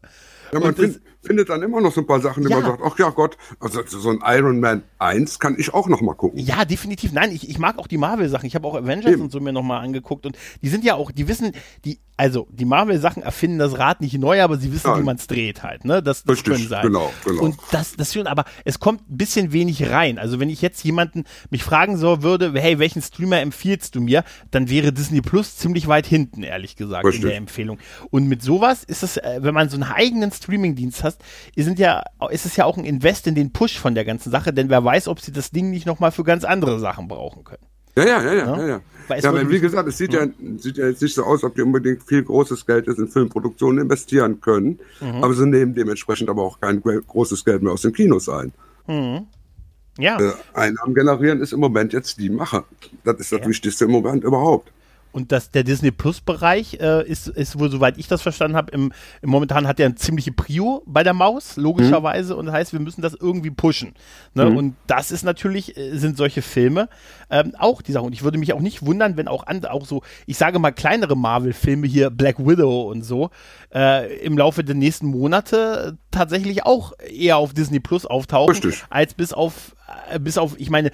Ja, 0.52 0.60
man 0.60 0.76
find, 0.76 1.00
findet 1.24 1.48
dann 1.48 1.62
immer 1.62 1.80
noch 1.80 1.92
so 1.92 2.00
ein 2.00 2.06
paar 2.06 2.20
Sachen, 2.20 2.44
die 2.44 2.50
Ja. 2.50 2.60
man 2.60 2.66
sagt, 2.70 2.82
ach 2.84 2.98
ja 2.98 3.10
Gott, 3.10 3.36
also 3.60 3.82
so 3.86 4.10
ein 4.10 4.20
Iron 4.24 4.60
Man 4.60 4.82
1 4.98 5.38
kann 5.38 5.56
ich 5.58 5.72
auch 5.74 5.88
noch 5.88 6.00
mal 6.00 6.14
gucken. 6.14 6.38
Ja, 6.38 6.64
definitiv. 6.64 7.12
Nein, 7.12 7.32
ich, 7.32 7.48
ich 7.48 7.58
mag 7.58 7.78
auch 7.78 7.86
die 7.86 7.98
Marvel-Sachen. 7.98 8.46
Ich 8.46 8.54
habe 8.54 8.66
auch 8.68 8.74
Avengers 8.74 9.12
Eben. 9.12 9.22
und 9.22 9.32
so 9.32 9.40
mir 9.40 9.52
nochmal 9.52 9.82
angeguckt. 9.84 10.26
Und 10.26 10.36
die 10.62 10.68
sind 10.68 10.84
ja 10.84 10.94
auch, 10.94 11.10
die 11.10 11.28
wissen, 11.28 11.52
die, 11.84 11.98
also 12.16 12.46
die 12.50 12.64
Marvel-Sachen 12.64 13.22
erfinden 13.22 13.58
das 13.58 13.78
Rad 13.78 14.00
nicht 14.00 14.16
neu, 14.18 14.40
aber 14.42 14.56
sie 14.56 14.72
wissen, 14.72 14.88
Nein. 14.90 15.00
wie 15.00 15.04
man 15.04 15.16
es 15.16 15.26
dreht 15.26 15.62
halt. 15.62 15.84
Ne? 15.84 16.02
Das, 16.02 16.22
das 16.24 16.36
Richtig, 16.38 16.52
können 16.54 16.68
sie 16.68 16.74
halt. 16.74 16.84
genau, 16.86 17.10
genau. 17.24 17.42
Und 17.42 17.56
das, 17.72 17.96
das 17.96 18.12
schon, 18.12 18.26
aber 18.26 18.44
es 18.64 18.78
kommt 18.78 19.10
ein 19.10 19.16
bisschen 19.16 19.52
wenig 19.52 19.90
rein. 19.90 20.18
Also 20.18 20.38
wenn 20.40 20.48
ich 20.48 20.62
jetzt 20.62 20.84
jemanden 20.84 21.24
mich 21.50 21.64
fragen 21.64 21.96
so 21.96 22.22
würde, 22.22 22.52
hey, 22.54 22.78
welchen 22.78 23.02
Streamer 23.02 23.40
empfiehlst 23.40 23.94
du 23.94 24.00
mir, 24.00 24.24
dann 24.50 24.68
wäre 24.70 24.92
Disney 24.92 25.20
Plus 25.20 25.56
ziemlich 25.56 25.88
weit 25.88 26.06
hinten, 26.06 26.42
ehrlich 26.42 26.76
gesagt, 26.76 27.04
Richtig. 27.04 27.22
in 27.22 27.28
der 27.28 27.36
Empfehlung. 27.38 27.78
Und 28.10 28.28
mit 28.28 28.42
sowas 28.42 28.84
ist 28.84 29.02
es, 29.02 29.16
äh, 29.16 29.38
wenn 29.42 29.54
man 29.54 29.68
so 29.68 29.74
einen 29.76 29.84
eigenen 29.90 30.30
Streaming-Dienst 30.30 31.02
hast, 31.14 31.64
sind 31.64 31.78
ja, 31.78 32.02
ist 32.30 32.46
es 32.46 32.56
ja 32.56 32.64
auch 32.64 32.76
ein 32.76 32.84
Invest 32.84 33.26
in 33.26 33.34
den 33.34 33.52
Push 33.52 33.78
von 33.78 33.94
der 33.94 34.04
ganzen 34.04 34.30
Sache, 34.30 34.52
denn 34.52 34.68
wer 34.68 34.84
weiß, 34.84 35.08
ob 35.08 35.20
sie 35.20 35.32
das 35.32 35.50
Ding 35.50 35.70
nicht 35.70 35.86
nochmal 35.86 36.12
für 36.12 36.24
ganz 36.24 36.44
andere 36.44 36.78
Sachen 36.78 37.08
brauchen 37.08 37.44
können. 37.44 37.64
Ja, 37.96 38.04
ja, 38.04 38.22
ja, 38.22 38.32
ja, 38.32 38.46
Ja. 38.46 38.58
ja. 38.58 38.66
ja. 38.66 38.80
Weil 39.08 39.20
ja 39.20 39.28
aber 39.28 39.50
wie 39.50 39.60
gesagt, 39.60 39.88
es 39.88 39.98
sieht 39.98 40.12
ja, 40.14 40.26
sieht 40.56 40.78
ja 40.78 40.88
jetzt 40.88 41.02
nicht 41.02 41.14
so 41.14 41.24
aus, 41.24 41.44
ob 41.44 41.54
die 41.54 41.62
unbedingt 41.62 42.02
viel 42.02 42.22
großes 42.22 42.64
Geld 42.64 42.88
in 42.88 43.08
Filmproduktionen 43.08 43.84
investieren 43.84 44.40
können. 44.40 44.78
Mhm. 45.00 45.22
Aber 45.22 45.34
sie 45.34 45.46
nehmen 45.46 45.74
dementsprechend 45.74 46.30
aber 46.30 46.42
auch 46.42 46.58
kein 46.60 46.80
großes 46.82 47.44
Geld 47.44 47.62
mehr 47.62 47.72
aus 47.72 47.82
den 47.82 47.92
Kinos 47.92 48.28
ein. 48.28 48.52
Ja. 49.98 50.18
Äh, 50.18 50.32
Einnahmen 50.54 50.94
generieren 50.94 51.40
ist 51.40 51.52
im 51.52 51.60
Moment 51.60 51.92
jetzt 51.92 52.18
die 52.18 52.30
Mache. 52.30 52.64
Das 53.04 53.16
ist 53.18 53.30
das 53.32 53.46
Wichtigste 53.46 53.84
im 53.84 53.90
Moment 53.90 54.24
überhaupt. 54.24 54.72
Und 55.14 55.30
das, 55.30 55.52
der 55.52 55.62
Disney 55.62 55.92
Plus 55.92 56.20
Bereich 56.20 56.80
äh, 56.80 57.08
ist, 57.08 57.28
ist 57.28 57.56
wohl, 57.56 57.70
soweit 57.70 57.98
ich 57.98 58.08
das 58.08 58.20
verstanden 58.20 58.56
habe, 58.56 58.72
im, 58.72 58.92
im 59.22 59.30
momentan 59.30 59.68
hat 59.68 59.78
er 59.78 59.86
eine 59.86 59.94
ziemliche 59.94 60.32
Prio 60.32 60.82
bei 60.86 61.04
der 61.04 61.14
Maus, 61.14 61.56
logischerweise. 61.56 62.34
Und 62.34 62.46
das 62.46 62.54
heißt, 62.56 62.72
wir 62.72 62.80
müssen 62.80 63.00
das 63.00 63.14
irgendwie 63.14 63.52
pushen. 63.52 63.94
Ne? 64.34 64.48
Und 64.48 64.74
das 64.88 65.12
ist 65.12 65.22
natürlich, 65.22 65.76
äh, 65.76 65.96
sind 65.96 66.16
solche 66.16 66.42
Filme 66.42 66.88
ähm, 67.30 67.52
auch 67.56 67.80
die 67.80 67.92
Sache. 67.92 68.04
Und 68.04 68.12
ich 68.12 68.24
würde 68.24 68.38
mich 68.38 68.52
auch 68.54 68.60
nicht 68.60 68.84
wundern, 68.84 69.16
wenn 69.16 69.28
auch 69.28 69.46
andere, 69.46 69.72
auch 69.72 69.86
so, 69.86 70.02
ich 70.26 70.36
sage 70.36 70.58
mal, 70.58 70.72
kleinere 70.72 71.16
Marvel-Filme 71.16 71.86
hier, 71.86 72.10
Black 72.10 72.40
Widow 72.40 72.90
und 72.90 73.02
so, 73.02 73.30
äh, 73.72 74.16
im 74.18 74.36
Laufe 74.36 74.64
der 74.64 74.74
nächsten 74.74 75.06
Monate 75.06 75.96
tatsächlich 76.10 76.64
auch 76.64 76.92
eher 76.98 77.36
auf 77.36 77.54
Disney 77.54 77.78
Plus 77.78 78.04
auftauchen, 78.04 78.54
Richtig. 78.54 78.82
als 78.90 79.14
bis 79.14 79.32
auf, 79.32 79.76
äh, 80.10 80.18
bis 80.18 80.38
auf, 80.38 80.58
ich 80.58 80.70
meine, 80.70 80.90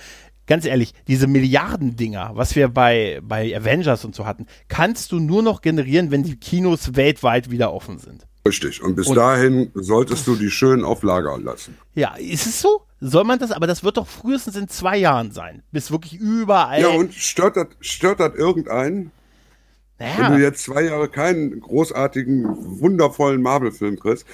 ganz 0.50 0.66
ehrlich, 0.66 0.92
diese 1.06 1.28
Milliardendinger, 1.28 2.32
was 2.34 2.56
wir 2.56 2.68
bei, 2.68 3.20
bei 3.22 3.56
Avengers 3.56 4.04
und 4.04 4.14
so 4.14 4.26
hatten, 4.26 4.46
kannst 4.68 5.12
du 5.12 5.20
nur 5.20 5.42
noch 5.42 5.62
generieren, 5.62 6.10
wenn 6.10 6.24
die 6.24 6.36
Kinos 6.36 6.96
weltweit 6.96 7.50
wieder 7.50 7.72
offen 7.72 7.98
sind. 7.98 8.26
Richtig. 8.46 8.82
Und 8.82 8.96
bis 8.96 9.06
Und- 9.06 9.16
dahin 9.16 9.70
solltest 9.74 10.26
du 10.26 10.34
die 10.34 10.50
schön 10.50 10.84
auf 10.84 11.02
Lager 11.02 11.38
lassen. 11.38 11.76
Ja, 11.94 12.16
ist 12.16 12.46
es 12.46 12.60
so? 12.60 12.82
Soll 13.00 13.24
man 13.24 13.38
das? 13.38 13.52
Aber 13.52 13.66
das 13.66 13.84
wird 13.84 13.96
doch 13.96 14.08
frühestens 14.08 14.56
in 14.56 14.68
zwei 14.68 14.98
Jahren 14.98 15.30
sein, 15.30 15.62
bis 15.70 15.90
wirklich 15.90 16.14
überall. 16.14 16.80
Ja, 16.80 16.88
und 16.88 17.14
stört 17.14 17.56
das, 17.56 17.68
stört 17.80 18.18
das 18.20 18.34
irgendeinen? 18.34 19.12
Wenn 19.98 20.16
du 20.16 20.22
naja, 20.22 20.38
jetzt 20.38 20.64
zwei 20.64 20.82
Jahre 20.82 21.08
keinen 21.08 21.60
großartigen, 21.60 22.80
wundervollen 22.80 23.40
Marvel-Film 23.40 23.98
kriegst. 24.00 24.26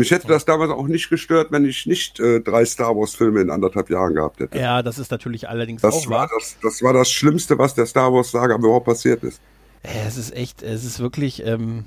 Mich 0.00 0.12
hätte 0.12 0.28
das 0.28 0.44
damals 0.44 0.70
auch 0.70 0.86
nicht 0.86 1.10
gestört, 1.10 1.50
wenn 1.50 1.64
ich 1.64 1.84
nicht 1.86 2.20
äh, 2.20 2.40
drei 2.40 2.64
Star 2.64 2.94
Wars-Filme 2.96 3.40
in 3.40 3.50
anderthalb 3.50 3.90
Jahren 3.90 4.14
gehabt 4.14 4.38
hätte. 4.38 4.56
ja, 4.56 4.80
das 4.82 4.98
ist 5.00 5.10
natürlich 5.10 5.48
allerdings 5.48 5.82
auch 5.84 5.90
Das 5.90 6.08
wahr. 6.08 6.20
war 6.20 6.30
das, 6.38 6.56
das 6.62 6.82
war 6.82 6.92
das 6.92 7.10
Schlimmste, 7.10 7.58
was 7.58 7.74
der 7.74 7.86
Star 7.86 8.12
Wars-Saga 8.12 8.54
überhaupt 8.54 8.86
passiert 8.86 9.24
ist. 9.24 9.40
Ja, 9.84 10.02
es 10.06 10.16
ist 10.16 10.32
echt, 10.36 10.62
es 10.62 10.84
ist 10.84 11.00
wirklich, 11.00 11.44
ähm, 11.44 11.84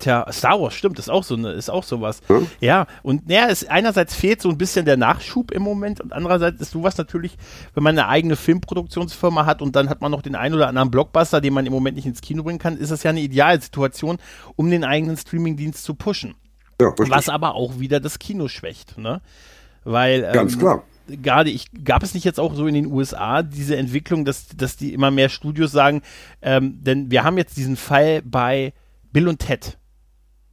tja, 0.00 0.26
Star 0.32 0.60
Wars, 0.60 0.74
stimmt, 0.74 0.98
ist 0.98 1.08
auch 1.08 1.22
so 1.22 1.36
eine, 1.36 1.52
ist 1.52 1.70
auch 1.70 1.84
sowas. 1.84 2.20
Hm? 2.26 2.48
Ja, 2.58 2.86
und 3.04 3.28
naja, 3.28 3.46
es 3.48 3.64
einerseits 3.64 4.16
fehlt 4.16 4.42
so 4.42 4.48
ein 4.48 4.58
bisschen 4.58 4.84
der 4.84 4.96
Nachschub 4.96 5.52
im 5.52 5.62
Moment 5.62 6.00
und 6.00 6.12
andererseits 6.12 6.60
ist 6.60 6.72
sowas 6.72 6.96
natürlich, 6.98 7.36
wenn 7.74 7.84
man 7.84 7.96
eine 7.96 8.08
eigene 8.08 8.34
Filmproduktionsfirma 8.34 9.46
hat 9.46 9.62
und 9.62 9.76
dann 9.76 9.88
hat 9.88 10.00
man 10.00 10.10
noch 10.10 10.22
den 10.22 10.34
einen 10.34 10.56
oder 10.56 10.66
anderen 10.66 10.90
Blockbuster, 10.90 11.40
den 11.40 11.54
man 11.54 11.64
im 11.66 11.72
Moment 11.72 11.94
nicht 11.94 12.06
ins 12.06 12.20
Kino 12.22 12.42
bringen 12.42 12.58
kann, 12.58 12.76
ist 12.76 12.90
das 12.90 13.04
ja 13.04 13.10
eine 13.10 13.20
Idealsituation, 13.20 14.18
um 14.56 14.68
den 14.68 14.82
eigenen 14.82 15.16
Streamingdienst 15.16 15.84
zu 15.84 15.94
pushen. 15.94 16.34
Ja. 16.80 16.92
Was 16.96 17.28
aber 17.28 17.54
auch 17.54 17.78
wieder 17.78 18.00
das 18.00 18.18
Kino 18.18 18.48
schwächt, 18.48 18.98
ne? 18.98 19.20
Weil 19.84 20.24
ähm, 20.24 20.32
Ganz 20.32 20.58
klar. 20.58 20.84
gerade 21.08 21.50
ich 21.50 21.66
gab 21.84 22.02
es 22.02 22.14
nicht 22.14 22.24
jetzt 22.24 22.40
auch 22.40 22.54
so 22.54 22.66
in 22.66 22.74
den 22.74 22.86
USA 22.86 23.42
diese 23.42 23.76
Entwicklung, 23.76 24.24
dass 24.24 24.48
dass 24.56 24.76
die 24.76 24.92
immer 24.92 25.10
mehr 25.10 25.28
Studios 25.28 25.72
sagen, 25.72 26.02
ähm, 26.40 26.78
denn 26.82 27.10
wir 27.10 27.24
haben 27.24 27.38
jetzt 27.38 27.56
diesen 27.56 27.76
Fall 27.76 28.22
bei 28.22 28.72
Bill 29.12 29.28
und 29.28 29.38
Ted. 29.38 29.78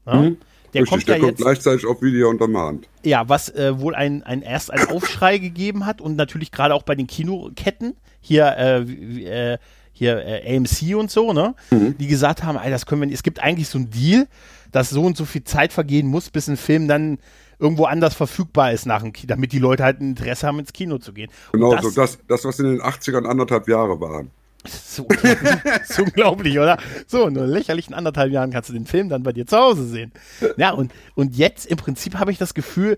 Der 0.06 0.16
Mhm. 0.16 0.38
Richtig, 0.74 0.90
kommt 0.90 1.08
der 1.08 1.16
ja 1.16 1.20
kommt 1.22 1.32
jetzt, 1.32 1.42
gleichzeitig 1.42 1.86
auf 1.86 2.02
Video 2.02 2.30
on 2.30 2.38
Demand. 2.38 2.88
ja, 3.04 3.28
was 3.28 3.50
äh, 3.50 3.80
wohl 3.80 3.96
ein, 3.96 4.22
ein 4.24 4.42
erst 4.42 4.72
einen 4.72 4.88
Aufschrei 4.90 5.38
gegeben 5.40 5.86
hat 5.86 6.00
und 6.02 6.16
natürlich 6.16 6.52
gerade 6.52 6.76
auch 6.76 6.84
bei 6.84 6.96
den 6.96 7.08
Kinoketten 7.08 7.96
hier 8.20 8.56
äh, 8.58 9.54
äh, 9.54 9.58
hier 10.00 10.26
äh, 10.26 10.58
AMC 10.58 10.96
und 10.96 11.12
so, 11.12 11.32
ne, 11.34 11.54
Mhm. 11.72 11.96
die 11.98 12.08
gesagt 12.08 12.44
haben, 12.44 12.58
ey, 12.58 12.72
das 12.72 12.86
können 12.86 13.02
wir 13.02 13.06
nicht. 13.06 13.16
Es 13.16 13.24
gibt 13.24 13.40
eigentlich 13.42 13.68
so 13.70 13.78
einen 13.78 13.92
Deal, 13.92 14.28
dass 14.72 14.90
so 14.90 15.04
und 15.04 15.16
so 15.18 15.26
viel 15.26 15.44
Zeit 15.44 15.72
vergehen 15.74 16.08
muss, 16.08 16.30
bis 16.30 16.48
ein 16.48 16.58
Film 16.58 16.88
dann 16.88 17.20
irgendwo 17.60 17.86
anders 17.86 18.14
verfügbar 18.14 18.72
ist 18.72 18.86
nach 18.86 19.02
dem 19.02 19.12
Kino, 19.14 19.28
damit 19.28 19.52
die 19.52 19.60
Leute 19.60 19.84
halt 19.84 20.00
ein 20.00 20.12
Interesse 20.12 20.48
haben, 20.48 20.60
ins 20.60 20.74
Kino 20.74 20.98
zu 20.98 21.12
gehen. 21.14 21.30
Und 21.52 21.60
Genau 21.60 21.76
das, 21.76 21.84
so. 21.94 22.02
Das, 22.02 22.18
das, 22.28 22.46
was 22.46 22.60
in 22.60 22.66
den 22.66 22.82
80ern 22.82 23.26
anderthalb 23.28 23.68
Jahre 23.68 24.00
waren. 24.00 24.32
so, 24.66 25.06
das 25.08 25.90
ist 25.90 26.00
unglaublich, 26.00 26.58
oder? 26.60 26.78
So, 27.08 27.28
in 27.28 27.36
lächerlichen 27.36 27.94
anderthalb 27.94 28.32
Jahren 28.32 28.52
kannst 28.52 28.70
du 28.70 28.74
den 28.74 28.86
Film 28.86 29.08
dann 29.10 29.24
bei 29.24 29.32
dir 29.34 29.46
zu 29.46 29.58
Hause 29.58 29.86
sehen. 29.88 30.12
Ja, 30.58 30.72
und, 30.72 30.92
und 31.16 31.36
jetzt 31.38 31.66
im 31.66 31.78
Prinzip 31.78 32.16
habe 32.16 32.32
ich 32.32 32.38
das 32.38 32.54
Gefühl, 32.54 32.98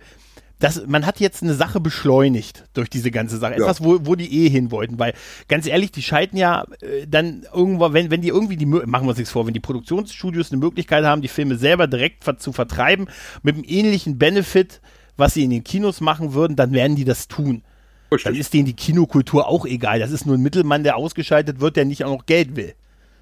dass 0.61 0.85
man 0.85 1.05
hat 1.05 1.19
jetzt 1.19 1.41
eine 1.41 1.55
Sache 1.55 1.79
beschleunigt 1.79 2.65
durch 2.73 2.89
diese 2.89 3.11
ganze 3.11 3.37
Sache. 3.37 3.53
Ja. 3.53 3.63
Etwas, 3.63 3.83
wo, 3.83 3.99
wo 4.03 4.15
die 4.15 4.45
eh 4.45 4.49
hin 4.49 4.71
wollten, 4.71 4.99
weil 4.99 5.13
ganz 5.47 5.65
ehrlich, 5.65 5.91
die 5.91 6.03
schalten 6.03 6.37
ja 6.37 6.65
äh, 6.81 7.07
dann 7.07 7.45
irgendwo, 7.53 7.91
wenn, 7.93 8.11
wenn 8.11 8.21
die 8.21 8.29
irgendwie 8.29 8.57
die, 8.57 8.65
machen 8.65 9.05
wir 9.05 9.09
uns 9.09 9.17
nichts 9.17 9.31
vor, 9.31 9.45
wenn 9.47 9.53
die 9.53 9.59
Produktionsstudios 9.59 10.51
eine 10.51 10.59
Möglichkeit 10.59 11.03
haben, 11.03 11.21
die 11.21 11.27
Filme 11.27 11.57
selber 11.57 11.87
direkt 11.87 12.23
ver 12.23 12.37
zu 12.37 12.53
vertreiben, 12.53 13.07
mit 13.41 13.55
einem 13.55 13.65
ähnlichen 13.67 14.17
Benefit, 14.17 14.81
was 15.17 15.33
sie 15.33 15.43
in 15.43 15.49
den 15.49 15.63
Kinos 15.63 15.99
machen 15.99 16.33
würden, 16.33 16.55
dann 16.55 16.71
werden 16.73 16.95
die 16.95 17.05
das 17.05 17.27
tun. 17.27 17.63
Dann 18.09 18.17
Richtig. 18.17 18.39
ist 18.39 18.53
denen 18.53 18.65
die 18.65 18.75
Kinokultur 18.75 19.47
auch 19.47 19.65
egal. 19.65 19.99
Das 19.99 20.11
ist 20.11 20.25
nur 20.25 20.35
ein 20.35 20.41
Mittelmann, 20.41 20.83
der 20.83 20.97
ausgeschaltet 20.97 21.59
wird, 21.59 21.75
der 21.75 21.85
nicht 21.85 22.03
auch 22.03 22.17
noch 22.17 22.25
Geld 22.25 22.55
will. 22.55 22.75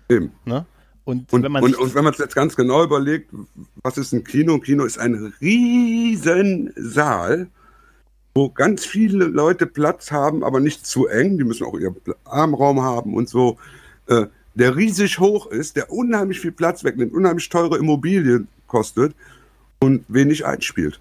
Eben. 0.09 0.31
Ne? 0.45 0.65
Und, 1.09 1.33
Und, 1.33 1.95
wenn 1.95 2.03
man 2.03 2.13
es 2.13 2.19
jetzt 2.19 2.35
ganz 2.35 2.55
genau 2.55 2.83
überlegt, 2.83 3.31
was 3.81 3.97
ist 3.97 4.13
ein 4.13 4.23
Kino? 4.23 4.53
Ein 4.53 4.61
Kino 4.61 4.85
ist 4.85 4.99
ein 4.99 5.33
riesen 5.41 6.71
Saal, 6.75 7.47
wo 8.35 8.49
ganz 8.49 8.85
viele 8.85 9.25
Leute 9.25 9.65
Platz 9.65 10.11
haben, 10.11 10.43
aber 10.43 10.59
nicht 10.59 10.85
zu 10.85 11.07
eng. 11.07 11.39
Die 11.39 11.43
müssen 11.43 11.65
auch 11.65 11.77
ihren 11.79 11.95
Armraum 12.25 12.81
haben 12.81 13.15
und 13.15 13.27
so. 13.27 13.57
Äh, 14.05 14.27
der 14.53 14.75
riesig 14.75 15.19
hoch 15.19 15.47
ist, 15.47 15.77
der 15.77 15.91
unheimlich 15.91 16.39
viel 16.41 16.51
Platz 16.51 16.83
wegnimmt, 16.83 17.13
unheimlich 17.13 17.49
teure 17.49 17.77
Immobilien 17.77 18.47
kostet 18.67 19.15
und 19.79 20.03
wenig 20.09 20.45
einspielt. 20.45 20.99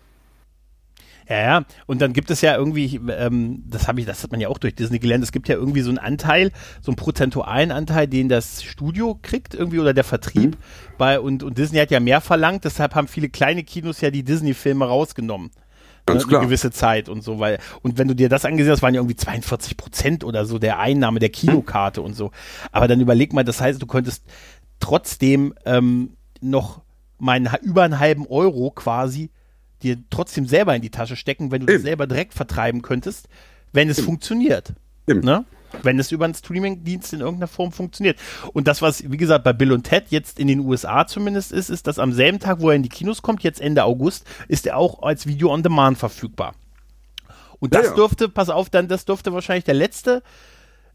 Ja, 1.28 1.40
ja. 1.40 1.64
Und 1.86 2.00
dann 2.00 2.12
gibt 2.12 2.30
es 2.30 2.40
ja 2.40 2.56
irgendwie, 2.56 3.00
ähm, 3.10 3.62
das 3.66 3.86
habe 3.86 4.00
ich, 4.00 4.06
das 4.06 4.22
hat 4.22 4.30
man 4.30 4.40
ja 4.40 4.48
auch 4.48 4.58
durch 4.58 4.74
Disney 4.74 4.98
gelernt. 4.98 5.22
Es 5.22 5.32
gibt 5.32 5.48
ja 5.48 5.56
irgendwie 5.56 5.82
so 5.82 5.90
einen 5.90 5.98
Anteil, 5.98 6.52
so 6.80 6.90
einen 6.90 6.96
prozentualen 6.96 7.70
Anteil, 7.70 8.06
den 8.06 8.28
das 8.28 8.62
Studio 8.62 9.18
kriegt 9.20 9.54
irgendwie 9.54 9.78
oder 9.78 9.92
der 9.92 10.04
Vertrieb. 10.04 10.52
Mhm. 10.52 10.96
Bei, 10.96 11.20
und, 11.20 11.42
und 11.42 11.58
Disney 11.58 11.78
hat 11.78 11.90
ja 11.90 12.00
mehr 12.00 12.20
verlangt, 12.20 12.64
deshalb 12.64 12.94
haben 12.94 13.08
viele 13.08 13.28
kleine 13.28 13.62
Kinos 13.62 14.00
ja 14.00 14.10
die 14.10 14.24
Disney-Filme 14.24 14.86
rausgenommen. 14.86 15.50
Ganz 16.06 16.26
klar. 16.26 16.40
Eine 16.40 16.48
gewisse 16.48 16.70
Zeit 16.70 17.10
und 17.10 17.22
so, 17.22 17.38
weil, 17.38 17.58
und 17.82 17.98
wenn 17.98 18.08
du 18.08 18.14
dir 18.14 18.30
das 18.30 18.46
angesehen 18.46 18.72
hast, 18.72 18.80
waren 18.80 18.94
ja 18.94 19.00
irgendwie 19.00 19.16
42 19.16 19.76
Prozent 19.76 20.24
oder 20.24 20.46
so 20.46 20.58
der 20.58 20.78
Einnahme 20.78 21.18
der 21.18 21.28
Kinokarte 21.28 22.00
und 22.00 22.14
so. 22.14 22.30
Aber 22.72 22.88
dann 22.88 23.00
überleg 23.00 23.34
mal, 23.34 23.44
das 23.44 23.60
heißt, 23.60 23.80
du 23.82 23.86
könntest 23.86 24.24
trotzdem 24.80 25.52
ähm, 25.66 26.16
noch 26.40 26.80
meinen 27.18 27.50
über 27.62 27.82
einen 27.82 27.98
halben 27.98 28.26
Euro 28.26 28.70
quasi 28.70 29.30
dir 29.82 29.98
trotzdem 30.10 30.46
selber 30.46 30.74
in 30.74 30.82
die 30.82 30.90
Tasche 30.90 31.16
stecken, 31.16 31.50
wenn 31.50 31.64
du 31.64 31.72
das 31.72 31.82
selber 31.82 32.06
direkt 32.06 32.34
vertreiben 32.34 32.82
könntest, 32.82 33.28
wenn 33.72 33.88
es 33.88 33.98
Eben. 33.98 34.06
funktioniert. 34.06 34.74
Eben. 35.06 35.20
Ne? 35.20 35.44
Wenn 35.82 35.98
es 35.98 36.12
über 36.12 36.24
einen 36.24 36.34
Streaming-Dienst 36.34 37.12
in 37.12 37.20
irgendeiner 37.20 37.48
Form 37.48 37.72
funktioniert. 37.72 38.18
Und 38.52 38.66
das, 38.66 38.80
was, 38.80 39.10
wie 39.10 39.16
gesagt, 39.16 39.44
bei 39.44 39.52
Bill 39.52 39.72
und 39.72 39.84
Ted 39.84 40.06
jetzt 40.10 40.38
in 40.38 40.48
den 40.48 40.60
USA 40.60 41.06
zumindest 41.06 41.52
ist, 41.52 41.68
ist, 41.68 41.86
dass 41.86 41.98
am 41.98 42.12
selben 42.12 42.38
Tag, 42.38 42.60
wo 42.60 42.70
er 42.70 42.76
in 42.76 42.82
die 42.82 42.88
Kinos 42.88 43.20
kommt, 43.22 43.42
jetzt 43.42 43.60
Ende 43.60 43.84
August, 43.84 44.26
ist 44.48 44.66
er 44.66 44.76
auch 44.76 45.02
als 45.02 45.26
Video 45.26 45.52
on 45.52 45.62
Demand 45.62 45.98
verfügbar. 45.98 46.54
Und 47.60 47.74
das 47.74 47.84
ja, 47.84 47.90
ja. 47.90 47.96
dürfte, 47.96 48.28
pass 48.28 48.48
auf, 48.48 48.70
dann, 48.70 48.88
das 48.88 49.04
dürfte 49.04 49.32
wahrscheinlich 49.32 49.64
der 49.64 49.74
letzte, 49.74 50.22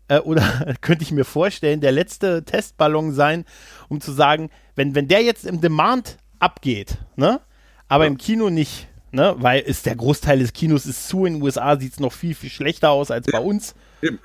äh, 0.08 0.20
oder 0.20 0.76
könnte 0.82 1.04
ich 1.04 1.12
mir 1.12 1.26
vorstellen, 1.26 1.82
der 1.82 1.92
letzte 1.92 2.44
Testballon 2.44 3.14
sein, 3.14 3.46
um 3.90 4.02
zu 4.02 4.12
sagen, 4.12 4.50
wenn, 4.76 4.96
wenn 4.96 5.08
der 5.08 5.22
jetzt 5.22 5.46
im 5.46 5.62
Demand 5.62 6.18
abgeht, 6.40 6.98
ne, 7.16 7.42
aber 7.88 8.06
ja. 8.06 8.12
im 8.12 8.18
Kino 8.18 8.50
nicht, 8.50 8.88
ne? 9.12 9.36
Weil 9.38 9.62
ist 9.62 9.86
der 9.86 9.96
Großteil 9.96 10.40
des 10.40 10.54
Kinos 10.54 10.86
ist 10.86 11.08
zu. 11.08 11.26
In 11.26 11.36
den 11.36 11.44
USA 11.44 11.80
sieht 11.80 11.94
es 11.94 12.00
noch 12.00 12.14
viel, 12.14 12.36
viel 12.36 12.50
schlechter 12.50 12.92
aus 12.92 13.12
als 13.12 13.28
bei 13.32 13.40
uns. 13.40 13.76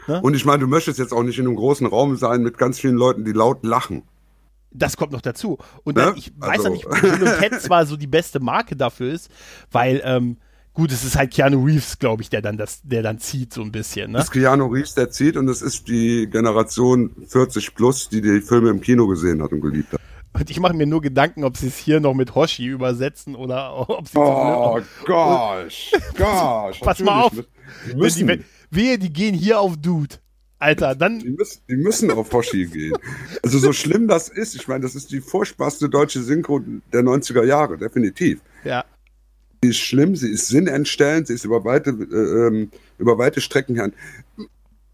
Ne? 0.07 0.21
Und 0.23 0.35
ich 0.35 0.44
meine, 0.44 0.61
du 0.61 0.66
möchtest 0.66 0.99
jetzt 0.99 1.12
auch 1.12 1.23
nicht 1.23 1.38
in 1.38 1.47
einem 1.47 1.57
großen 1.57 1.87
Raum 1.87 2.16
sein 2.16 2.42
mit 2.42 2.59
ganz 2.59 2.81
vielen 2.81 2.97
Leuten, 2.97 3.25
die 3.25 3.33
laut 3.33 3.64
lachen. 3.64 4.03
Das 4.71 4.97
kommt 4.97 5.12
noch 5.12 5.21
dazu. 5.21 5.59
Und 5.85 5.97
ne? 5.97 6.03
dann, 6.03 6.16
ich 6.16 6.33
weiß 6.37 6.64
also. 6.64 6.64
ja 6.64 6.71
nicht, 6.71 6.87
ob 6.87 7.38
Ted 7.38 7.61
zwar 7.61 7.87
so 7.87 7.97
die 7.97 8.07
beste 8.07 8.40
Marke 8.40 8.77
dafür 8.77 9.12
ist, 9.12 9.31
weil, 9.71 10.03
ähm, 10.05 10.37
gut, 10.75 10.92
es 10.92 11.05
ist 11.05 11.16
halt 11.16 11.33
Keanu 11.33 11.64
Reeves, 11.64 11.99
glaube 11.99 12.23
ich, 12.23 12.31
der 12.31 12.42
dann 12.42 12.59
das, 12.59 12.81
der 12.83 13.03
dann 13.03 13.18
zieht 13.18 13.53
so 13.53 13.62
ein 13.62 13.73
bisschen. 13.73 14.12
Ne? 14.12 14.18
Das 14.18 14.27
ist 14.27 14.33
Keanu 14.33 14.66
Reeves, 14.66 14.94
der 14.94 15.11
zieht 15.11 15.37
und 15.37 15.49
es 15.49 15.62
ist 15.62 15.88
die 15.88 16.29
Generation 16.31 17.14
40 17.27 17.75
plus, 17.75 18.09
die 18.09 18.21
die 18.21 18.40
Filme 18.40 18.71
im 18.71 18.81
Kino 18.81 19.07
gesehen 19.07 19.42
hat 19.42 19.53
und 19.53 19.61
geliebt 19.61 19.92
hat. 19.92 20.01
Und 20.38 20.51
ich 20.51 20.61
mache 20.61 20.74
mir 20.74 20.87
nur 20.87 21.03
Gedanken, 21.03 21.44
ob 21.44 21.57
sie 21.57 21.68
es 21.68 21.77
hier 21.77 22.01
noch 22.01 22.14
mit 22.14 22.35
Hoshi 22.35 22.66
übersetzen 22.66 23.35
oder 23.35 23.88
ob 23.88 24.07
sie. 24.09 24.18
Oh, 24.18 24.81
gosh, 25.05 25.92
gosh. 26.16 26.81
Pass 26.81 27.01
mal 27.01 27.22
auf. 27.22 27.33
Die 27.90 27.96
müssen. 27.96 28.29
Die, 28.29 28.44
wehe, 28.70 28.98
die 28.98 29.12
gehen 29.12 29.35
hier 29.35 29.61
auf 29.61 29.77
Dude. 29.77 30.16
Alter, 30.61 30.94
dann. 30.94 31.20
Die 31.20 31.31
müssen, 31.31 31.61
die 31.68 31.77
müssen 31.77 32.11
auf 32.11 32.33
Hoshi 32.33 32.66
gehen. 32.66 32.94
Also, 33.42 33.59
so 33.59 33.72
schlimm 33.72 34.09
das 34.09 34.29
ist, 34.29 34.55
ich 34.55 34.66
meine, 34.68 34.83
das 34.83 34.94
ist 34.94 35.11
die 35.11 35.20
furchtbarste 35.20 35.88
deutsche 35.88 36.22
Synchro 36.22 36.61
der 36.92 37.03
90er 37.03 37.44
Jahre, 37.44 37.79
definitiv. 37.79 38.40
Ja. 38.64 38.85
Sie 39.62 39.70
ist 39.70 39.79
schlimm, 39.79 40.14
sie 40.14 40.31
ist 40.31 40.48
sinnentstellend, 40.48 41.27
sie 41.27 41.35
ist 41.35 41.44
über 41.44 41.64
weite, 41.64 41.90
äh, 41.90 42.46
ähm, 42.46 42.70
über 42.98 43.18
weite 43.18 43.40
Strecken 43.40 43.74
her 43.77 43.90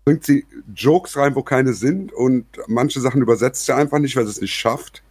bringt 0.05 0.25
sie 0.25 0.45
Jokes 0.75 1.17
rein, 1.17 1.35
wo 1.35 1.43
keine 1.43 1.73
sind 1.73 2.13
und 2.13 2.47
manche 2.67 3.01
Sachen 3.01 3.23
übersetzt 3.23 3.65
sie 3.65 3.75
einfach 3.75 3.99
nicht, 3.99 4.17
weil 4.17 4.25
sie 4.25 4.33
es 4.33 4.41
nicht 4.41 4.55
schafft. 4.55 5.03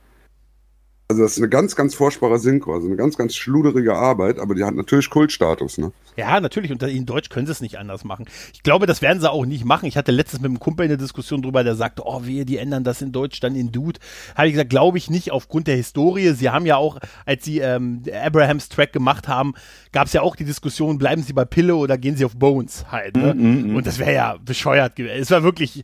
Also 1.10 1.22
das 1.22 1.34
ist 1.34 1.38
eine 1.40 1.50
ganz, 1.50 1.76
ganz 1.76 1.96
furchtbare 1.96 2.40
Synchro, 2.40 2.74
also 2.74 2.88
eine 2.88 2.96
ganz, 2.96 3.18
ganz 3.18 3.36
schluderige 3.36 3.96
Arbeit, 3.96 4.40
aber 4.40 4.56
die 4.56 4.64
hat 4.64 4.74
natürlich 4.74 5.10
Kultstatus, 5.10 5.78
ne? 5.78 5.92
Ja, 6.16 6.40
natürlich. 6.40 6.72
Und 6.72 6.82
in 6.84 7.06
Deutsch 7.06 7.30
können 7.30 7.46
sie 7.46 7.52
es 7.52 7.62
nicht 7.62 7.78
anders 7.78 8.04
machen. 8.04 8.26
Ich 8.54 8.64
glaube, 8.64 8.86
das 8.86 9.02
werden 9.02 9.20
sie 9.20 9.30
auch 9.30 9.46
nicht 9.46 9.66
machen. 9.66 9.86
Ich 9.86 9.98
hatte 9.98 10.12
letztens 10.12 10.42
mit 10.42 10.50
einem 10.50 10.60
Kumpel 10.60 10.86
eine 10.86 10.98
Diskussion 10.98 11.42
drüber, 11.42 11.64
der 11.64 11.76
sagte, 11.76 12.04
oh 12.06 12.26
wehe, 12.26 12.46
die 12.46 12.58
ändern 12.58 12.84
das 12.84 13.02
in 13.02 13.12
Deutsch 13.12 13.40
dann 13.40 13.56
in 13.56 13.72
Dude. 13.72 14.00
Habe 14.36 14.48
ich 14.48 14.54
gesagt, 14.54 14.70
glaube 14.70 14.98
ich 14.98 15.10
nicht 15.10 15.32
aufgrund 15.32 15.68
der 15.68 15.76
Historie. 15.76 16.32
Sie 16.34 16.50
haben 16.50 16.66
ja 16.66 16.78
auch, 16.78 17.00
als 17.26 17.44
sie 17.44 17.60
ähm, 17.60 18.04
Abrahams 18.24 18.70
Track 18.70 18.94
gemacht 18.94 19.28
haben, 19.28 19.54
gab 19.92 20.08
es 20.08 20.14
ja 20.14 20.22
auch 20.22 20.36
die 20.36 20.46
Diskussion, 20.46 20.98
bleiben 20.98 21.24
sie 21.24 21.34
bei 21.34 21.46
Pille 21.46 21.76
oder 21.76 21.98
gehen 21.98 22.16
sie 22.16 22.26
auf 22.26 22.36
Bones 22.36 22.86
halt. 22.92 23.18
Ne? 23.18 23.34
Mm 23.34 23.40
-mm. 23.40 23.76
Und 23.76 23.88
das 23.88 24.00
wäre 24.00 24.14
ja 24.14 24.38
bescheuert 24.44 24.96
gewesen. 24.96 25.22
Es 25.22 25.32
war 25.32 25.44
wirklich, 25.44 25.84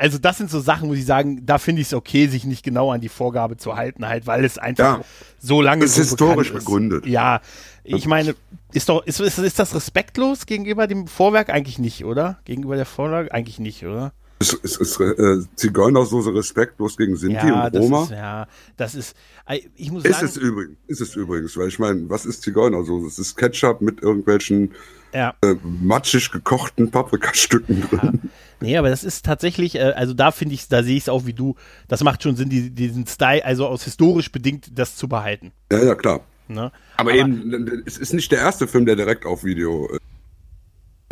also 0.00 0.16
das 0.16 0.38
sind 0.38 0.50
so 0.50 0.60
Sachen, 0.60 0.88
wo 0.88 0.94
ich 0.94 1.04
sagen, 1.04 1.44
da 1.44 1.58
finde 1.58 1.82
ich 1.82 1.88
es 1.88 1.94
okay, 1.94 2.26
sich 2.26 2.44
nicht 2.44 2.64
genau 2.64 2.90
an 2.90 3.02
die 3.02 3.10
Vorgabe 3.10 3.58
zu 3.58 3.76
halten, 3.76 4.08
halt, 4.08 4.26
weil 4.26 4.46
es 4.46 4.56
einfach 4.56 4.98
ja, 4.98 5.04
so 5.38 5.60
lange 5.60 5.84
ist 5.84 5.94
so 5.94 6.00
historisch 6.00 6.54
begründet. 6.54 7.06
Ja, 7.06 7.42
ich 7.84 8.06
meine, 8.06 8.34
ist 8.72 8.88
doch, 8.88 9.04
ist, 9.04 9.20
ist, 9.20 9.38
ist 9.38 9.58
das 9.58 9.74
respektlos 9.74 10.46
gegenüber 10.46 10.86
dem 10.86 11.06
Vorwerk? 11.06 11.50
Eigentlich 11.50 11.78
nicht, 11.78 12.06
oder? 12.06 12.38
Gegenüber 12.46 12.76
der 12.76 12.86
Vorlage? 12.86 13.30
Eigentlich 13.32 13.58
nicht, 13.58 13.84
oder? 13.84 14.12
Ist, 14.40 14.54
ist, 14.54 14.80
ist 14.80 14.98
äh, 15.00 15.42
Zigeunersoße 15.54 16.34
respektlos 16.34 16.96
gegen 16.96 17.14
Sinti 17.14 17.46
ja, 17.46 17.66
und 17.66 17.76
Roma? 17.76 18.04
Ist, 18.04 18.10
ja, 18.10 18.46
das 18.78 18.94
ist, 18.94 19.14
äh, 19.46 19.60
ich 19.76 19.92
muss 19.92 20.02
ist 20.02 20.14
sagen. 20.14 20.26
Es 20.26 20.36
übrigens, 20.38 20.76
ist 20.86 21.00
es 21.02 21.14
übrigens, 21.14 21.56
weil 21.58 21.68
ich 21.68 21.78
meine, 21.78 22.08
was 22.08 22.24
ist 22.24 22.42
Zigeunersoße? 22.42 23.06
Es 23.06 23.18
ist 23.18 23.36
Ketchup 23.36 23.82
mit 23.82 24.02
irgendwelchen 24.02 24.72
ja. 25.12 25.34
äh, 25.42 25.56
matschig 25.62 26.30
gekochten 26.30 26.90
Paprikastücken 26.90 27.80
ja. 27.92 27.98
drin. 27.98 28.30
Nee, 28.60 28.76
aber 28.76 28.88
das 28.88 29.04
ist 29.04 29.24
tatsächlich, 29.24 29.74
äh, 29.74 29.92
also 29.92 30.14
da 30.14 30.30
finde 30.30 30.54
ich, 30.54 30.68
da 30.68 30.82
sehe 30.82 30.96
ich 30.96 31.04
es 31.04 31.08
auch 31.08 31.26
wie 31.26 31.32
du. 31.34 31.56
Das 31.88 32.02
macht 32.02 32.22
schon 32.22 32.36
Sinn, 32.36 32.48
die, 32.48 32.70
diesen 32.70 33.06
Style, 33.06 33.44
also 33.44 33.66
aus 33.66 33.84
historisch 33.84 34.32
bedingt, 34.32 34.78
das 34.78 34.96
zu 34.96 35.08
behalten. 35.08 35.52
Ja, 35.72 35.84
ja, 35.84 35.94
klar. 35.94 36.20
Ne? 36.48 36.72
Aber, 36.96 37.10
aber, 37.10 37.14
eben, 37.14 37.82
es 37.86 37.98
ist 37.98 38.12
nicht 38.12 38.32
der 38.32 38.40
erste 38.40 38.66
Film, 38.66 38.86
der 38.86 38.96
direkt 38.96 39.24
auf 39.24 39.44
Video 39.44 39.88
äh, 39.92 39.98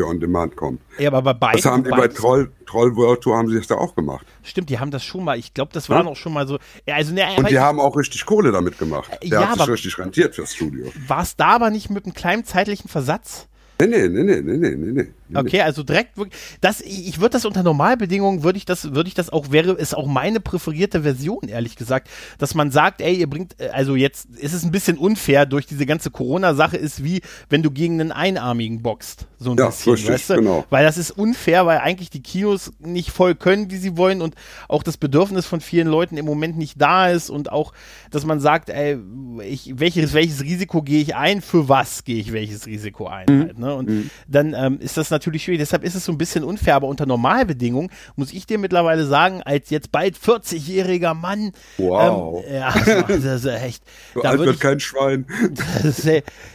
on 0.05 0.21
Demand 0.21 0.57
kommt. 0.57 0.81
Ja, 0.99 1.09
aber 1.09 1.23
bei 1.23 1.33
beiden. 1.35 1.63
Das 1.63 1.71
haben 1.71 1.85
die 1.85 1.91
bei 1.91 2.09
Troll, 2.09 2.51
Troll 2.67 2.95
World 2.95 3.21
Tour 3.21 3.37
haben 3.37 3.49
sie 3.49 3.57
das 3.57 3.67
da 3.67 3.77
auch 3.77 3.95
gemacht. 3.95 4.27
Stimmt, 4.43 4.71
die 4.71 4.79
haben 4.79 4.91
das 4.91 5.05
schon 5.05 5.25
mal. 5.25 5.39
Ich 5.39 5.55
glaube, 5.55 5.73
das 5.73 5.89
war 5.89 6.05
ja? 6.05 6.09
auch 6.09 6.17
schon 6.17 6.33
mal 6.33 6.47
so. 6.47 6.59
Ja, 6.87 6.97
also, 6.97 7.13
ne, 7.13 7.27
Und 7.37 7.51
die 7.51 7.59
haben 7.59 7.81
auch 7.81 7.97
richtig 7.97 8.25
Kohle 8.25 8.53
damit 8.53 8.79
gemacht. 8.79 9.11
Der 9.23 9.29
ja, 9.29 9.49
hat 9.49 9.59
sich 9.59 9.69
richtig 9.69 9.99
rentiert 9.99 10.35
fürs 10.35 10.55
Studio. 10.55 10.93
War 11.07 11.23
es 11.23 11.37
da 11.37 11.49
aber 11.49 11.71
nicht 11.71 11.91
mit 11.91 12.05
einem 12.05 12.15
kleinen 12.15 12.45
zeitlichen 12.45 12.89
Versatz? 12.89 13.49
Nee, 13.81 13.87
nee, 13.87 14.09
nee, 14.09 14.23
nee, 14.23 14.41
nee, 14.41 14.57
nee, 14.57 14.93
nee. 14.93 15.09
Okay, 15.35 15.61
also 15.61 15.83
direkt 15.83 16.13
das 16.61 16.81
ich 16.81 17.21
würde 17.21 17.31
das 17.31 17.45
unter 17.45 17.63
Normalbedingungen 17.63 18.43
würde 18.43 18.59
ich 18.59 18.65
das 18.65 18.95
würde 18.95 19.09
ich 19.09 19.15
das 19.15 19.31
auch 19.31 19.51
wäre 19.51 19.73
ist 19.73 19.95
auch 19.95 20.07
meine 20.07 20.41
präferierte 20.41 21.03
Version 21.03 21.49
ehrlich 21.49 21.77
gesagt, 21.77 22.09
dass 22.39 22.55
man 22.55 22.71
sagt, 22.71 23.01
ey, 23.01 23.15
ihr 23.15 23.29
bringt 23.29 23.61
äh, 23.61 23.69
also 23.69 23.97
jetzt 23.97 24.27
ist 24.37 24.53
es 24.53 24.65
ein 24.65 24.71
bisschen 24.71 24.97
unfair 24.97 25.47
durch 25.47 25.67
diese 25.67 25.87
ganze 25.87 26.11
Corona 26.11 26.55
Sache 26.55 26.77
ist 26.77 27.05
wie 27.05 27.21
wenn 27.49 27.63
du 27.63 27.71
gegen 27.71 28.01
einen 28.01 28.13
einarmigen 28.13 28.83
boxt, 28.83 29.27
so 29.39 29.53
ein 29.53 29.59
ja, 29.59 29.67
bisschen, 29.67 29.93
richtig, 29.93 30.11
weißt 30.11 30.31
du? 30.31 30.35
genau. 30.37 30.65
Weil 30.71 30.85
das 30.85 30.99
ist 30.99 31.11
unfair, 31.11 31.67
weil 31.67 31.79
eigentlich 31.79 32.11
die 32.11 32.23
Kinos 32.23 32.73
nicht 32.79 33.11
voll 33.11 33.35
können, 33.35 33.71
wie 33.71 33.77
sie 33.77 33.97
wollen 33.97 34.23
und 34.23 34.35
auch 34.69 34.83
das 34.83 34.97
Bedürfnis 34.97 35.47
von 35.47 35.61
vielen 35.61 35.89
Leuten 35.89 36.17
im 36.17 36.25
Moment 36.25 36.57
nicht 36.57 36.81
da 36.81 37.11
ist 37.11 37.31
und 37.31 37.53
auch 37.53 37.73
dass 38.11 38.25
man 38.25 38.41
sagt, 38.41 38.71
ey, 38.71 38.99
ich, 39.43 39.79
welches 39.79 40.15
welches 40.15 40.43
Risiko 40.43 40.83
gehe 40.83 41.03
ich 41.03 41.15
ein, 41.15 41.43
für 41.43 41.69
was 41.69 42.05
gehe 42.05 42.17
ich 42.17 42.33
welches 42.33 42.67
Risiko 42.67 43.07
ein 43.07 43.27
mhm. 43.29 43.43
halt? 43.43 43.59
Ne? 43.59 43.75
Und 43.75 43.89
mhm. 43.89 44.11
dann 44.27 44.55
ähm, 44.55 44.79
ist 44.81 44.97
das 44.97 45.11
natürlich 45.11 45.18
schwierig. 45.23 45.61
Deshalb 45.61 45.85
ist 45.85 45.95
es 45.95 46.05
so 46.05 46.13
ein 46.13 46.19
bisschen 46.19 46.45
unfair, 46.45 46.77
aber 46.77 46.87
unter 46.87 47.07
Normalbedingungen 47.07 47.91
muss 48.17 48.33
ich 48.33 48.47
dir 48.47 48.59
mittlerweile 48.59 49.07
sagen, 49.07 49.43
als 49.43 49.71
jetzt 49.71 49.93
bald 49.93 50.17
40-jähriger 50.17 51.15
Mann. 51.15 51.53
Wow. 51.77 52.45
Ähm, 52.47 52.55
ja, 52.55 52.75
das 53.09 53.25
ist 53.25 53.45
echt. 53.47 53.83
Da 54.15 54.31
alt 54.31 54.39
wird 54.41 54.55
ich, 54.55 54.61
kein 54.61 54.81
Schwein. 54.81 55.27
Ist, 55.83 56.09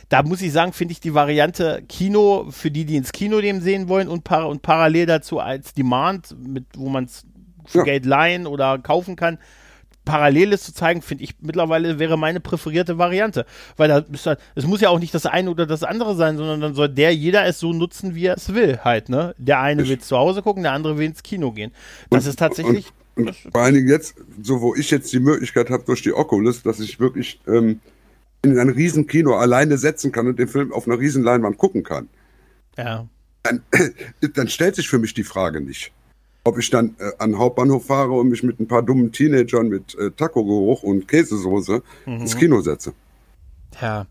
da 0.10 0.23
muss 0.23 0.41
ich 0.41 0.52
sagen, 0.52 0.73
finde 0.73 0.91
ich 0.91 0.99
die 0.99 1.13
Variante 1.13 1.84
Kino 1.88 2.47
für 2.49 2.71
die, 2.71 2.86
die 2.86 2.95
ins 2.95 3.12
Kino 3.12 3.41
dem 3.41 3.62
sehen 3.62 3.88
wollen 3.88 4.08
und, 4.08 4.23
par 4.23 4.47
und 4.47 4.62
parallel 4.62 5.06
dazu 5.06 5.39
als 5.39 5.73
Demand, 5.73 6.36
mit, 6.39 6.65
wo 6.76 6.89
man 6.89 7.06
es 7.06 7.26
für 7.65 7.80
ja. 7.80 7.84
Geld 7.84 8.06
leihen 8.06 8.47
oder 8.47 8.78
kaufen 8.78 9.15
kann, 9.15 9.39
Paralleles 10.05 10.63
zu 10.63 10.73
zeigen, 10.73 11.01
finde 11.01 11.23
ich 11.23 11.35
mittlerweile 11.41 11.99
wäre 11.99 12.17
meine 12.17 12.39
präferierte 12.39 12.97
Variante. 12.97 13.45
Weil 13.77 13.87
da 13.87 13.99
ist 13.99 14.25
halt, 14.25 14.39
es 14.55 14.65
muss 14.65 14.81
ja 14.81 14.89
auch 14.89 14.99
nicht 14.99 15.13
das 15.13 15.25
eine 15.25 15.49
oder 15.49 15.65
das 15.65 15.83
andere 15.83 16.15
sein, 16.15 16.37
sondern 16.37 16.61
dann 16.61 16.75
soll 16.75 16.89
der 16.89 17.15
jeder 17.15 17.45
es 17.45 17.59
so 17.59 17.73
nutzen, 17.73 18.15
wie 18.15 18.25
er 18.25 18.37
es 18.37 18.53
will, 18.53 18.79
halt, 18.83 19.09
ne? 19.09 19.33
Der 19.37 19.59
eine 19.61 19.87
will 19.87 19.99
zu 19.99 20.17
Hause 20.17 20.41
gucken, 20.41 20.63
der 20.63 20.73
andere 20.73 20.97
will 20.97 21.05
ins 21.05 21.23
Kino 21.23 21.51
gehen. 21.51 21.71
Das 22.09 22.25
und, 22.25 22.29
ist 22.29 22.39
tatsächlich. 22.39 22.91
Und, 23.15 23.27
und 23.27 23.35
vor 23.35 23.61
allen 23.61 23.75
Dingen 23.75 23.87
jetzt, 23.87 24.15
so 24.41 24.61
wo 24.61 24.75
ich 24.75 24.91
jetzt 24.91 25.13
die 25.13 25.19
Möglichkeit 25.19 25.69
habe 25.69 25.83
durch 25.83 26.01
die 26.01 26.13
Oculus, 26.13 26.63
dass 26.63 26.79
ich 26.79 26.99
wirklich 26.99 27.39
ähm, 27.47 27.79
in 28.41 28.59
ein 28.59 28.69
Riesenkino 28.69 29.35
alleine 29.35 29.77
setzen 29.77 30.11
kann 30.11 30.27
und 30.27 30.39
den 30.39 30.47
Film 30.47 30.73
auf 30.73 30.87
einer 30.87 30.99
Riesenleinwand 30.99 31.57
gucken 31.57 31.83
kann. 31.83 32.09
Ja. 32.77 33.07
Dann, 33.43 33.61
dann 34.33 34.49
stellt 34.49 34.75
sich 34.75 34.89
für 34.89 34.99
mich 34.99 35.13
die 35.13 35.23
Frage 35.23 35.61
nicht 35.61 35.91
ob 36.43 36.58
ich 36.58 36.69
dann 36.69 36.95
äh, 36.99 37.12
an 37.19 37.32
den 37.32 37.39
Hauptbahnhof 37.39 37.86
fahre 37.86 38.12
und 38.12 38.29
mich 38.29 38.43
mit 38.43 38.60
ein 38.60 38.67
paar 38.67 38.84
dummen 38.84 39.12
Teenagern 39.12 39.69
mit 39.69 39.95
äh, 39.95 40.12
Taco-Geruch 40.12 40.84
und 40.84 41.08
Käsesoße 41.08 41.82
mhm. 42.06 42.13
ins 42.21 42.36
Kino 42.36 42.62
setze. 42.62 42.93
Ja. 43.82 44.06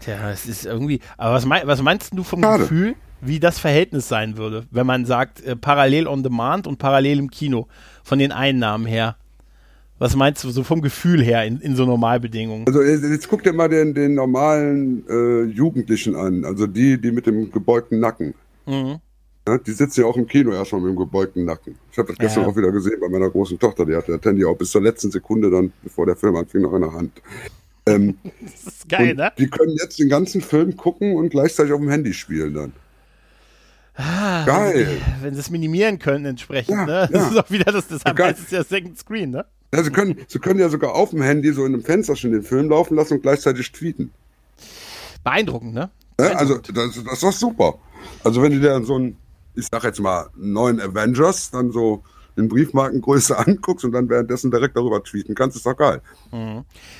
Tja, 0.00 0.30
es 0.30 0.46
ist 0.46 0.66
irgendwie. 0.66 1.00
Aber 1.16 1.34
was, 1.34 1.46
mein, 1.46 1.66
was 1.66 1.80
meinst 1.82 2.12
du 2.14 2.22
vom 2.22 2.42
Schade. 2.42 2.64
Gefühl, 2.64 2.96
wie 3.22 3.40
das 3.40 3.58
Verhältnis 3.58 4.08
sein 4.08 4.36
würde, 4.36 4.66
wenn 4.70 4.86
man 4.86 5.06
sagt, 5.06 5.42
äh, 5.42 5.56
parallel 5.56 6.06
on 6.06 6.22
demand 6.22 6.66
und 6.66 6.78
parallel 6.78 7.18
im 7.18 7.30
Kino, 7.30 7.66
von 8.02 8.18
den 8.18 8.32
Einnahmen 8.32 8.86
her? 8.86 9.16
Was 9.98 10.16
meinst 10.16 10.42
du 10.44 10.50
so 10.50 10.64
vom 10.64 10.80
Gefühl 10.80 11.22
her 11.22 11.44
in, 11.44 11.60
in 11.60 11.76
so 11.76 11.84
Normalbedingungen? 11.84 12.66
Also 12.66 12.82
jetzt, 12.82 13.04
jetzt 13.04 13.28
guck 13.28 13.42
dir 13.42 13.52
mal 13.52 13.68
den, 13.68 13.92
den 13.92 14.14
normalen 14.14 15.04
äh, 15.08 15.42
Jugendlichen 15.44 16.16
an, 16.16 16.44
also 16.46 16.66
die, 16.66 16.98
die 16.98 17.12
mit 17.12 17.26
dem 17.26 17.52
gebeugten 17.52 18.00
Nacken. 18.00 18.34
Mhm. 18.66 19.00
Die 19.66 19.72
sitzen 19.72 20.02
ja 20.02 20.06
auch 20.06 20.16
im 20.16 20.26
Kino 20.26 20.52
erstmal 20.52 20.80
mit 20.82 20.90
dem 20.90 20.96
gebeugten 20.96 21.44
Nacken. 21.44 21.76
Ich 21.90 21.98
habe 21.98 22.08
das 22.08 22.18
gestern 22.18 22.42
Ja. 22.44 22.48
auch 22.50 22.56
wieder 22.56 22.70
gesehen 22.70 23.00
bei 23.00 23.08
meiner 23.08 23.30
großen 23.30 23.58
Tochter. 23.58 23.84
Die 23.86 23.96
hatte 23.96 24.12
das 24.16 24.24
Handy 24.24 24.44
auch 24.44 24.54
bis 24.56 24.70
zur 24.70 24.82
letzten 24.82 25.10
Sekunde 25.10 25.50
dann, 25.50 25.72
bevor 25.82 26.06
der 26.06 26.14
Film 26.16 26.36
anfing, 26.36 26.60
noch 26.62 26.74
in 26.74 26.82
der 26.82 26.92
Hand. 26.92 27.20
Ähm, 27.86 28.18
Das 28.42 28.74
ist 28.74 28.88
geil, 28.88 29.14
ne? 29.14 29.32
Die 29.38 29.48
können 29.48 29.76
jetzt 29.80 29.98
den 29.98 30.08
ganzen 30.08 30.40
Film 30.40 30.76
gucken 30.76 31.16
und 31.16 31.30
gleichzeitig 31.30 31.72
auf 31.72 31.80
dem 31.80 31.88
Handy 31.90 32.12
spielen 32.12 32.54
dann. 32.54 32.72
Ah, 33.96 34.44
Geil. 34.44 34.98
Wenn 35.20 35.34
sie 35.34 35.40
es 35.40 35.50
minimieren 35.50 35.98
können 35.98 36.24
entsprechend, 36.26 36.70
Ja, 36.76 36.86
ne? 36.86 37.08
Das 37.10 37.22
ja. 37.22 37.28
ist 37.30 37.38
auch 37.38 37.50
wieder 37.50 37.72
das, 37.72 37.88
deshalb 37.88 38.16
Geil. 38.16 38.28
heißt 38.32 38.40
es 38.44 38.50
ja 38.50 38.62
Second 38.62 38.98
Screen, 38.98 39.30
ne? 39.30 39.44
Ja, 39.74 39.82
sie, 39.82 39.90
können, 39.90 40.16
sie 40.28 40.38
können 40.38 40.60
ja 40.60 40.68
sogar 40.68 40.94
auf 40.94 41.10
dem 41.10 41.22
Handy 41.22 41.52
so 41.52 41.64
in 41.64 41.74
einem 41.74 41.82
Fensterchen 41.82 42.32
den 42.32 42.42
Film 42.42 42.68
laufen 42.70 42.94
lassen 42.94 43.14
und 43.14 43.22
gleichzeitig 43.22 43.70
tweeten. 43.72 44.10
Beeindruckend, 45.24 45.74
ne? 45.74 45.90
Ne? 46.18 46.36
Also 46.36 46.58
das, 46.58 46.72
das 46.74 47.12
ist 47.14 47.22
doch 47.22 47.32
super. 47.32 47.78
Also 48.24 48.42
wenn 48.42 48.52
du 48.52 48.60
dir 48.60 48.70
dann 48.70 48.84
so 48.84 48.96
einen, 48.96 49.16
ich 49.54 49.66
sag 49.70 49.84
jetzt 49.84 50.00
mal, 50.00 50.28
neuen 50.36 50.80
Avengers 50.80 51.50
dann 51.50 51.70
so 51.70 52.02
in 52.36 52.48
Briefmarkengröße 52.48 53.36
anguckst 53.46 53.84
und 53.84 53.92
dann 53.92 54.08
währenddessen 54.08 54.50
direkt 54.50 54.76
darüber 54.76 55.02
tweeten 55.02 55.34
kannst, 55.34 55.56
ist 55.56 55.66
doch 55.66 55.76
geil. 55.76 56.00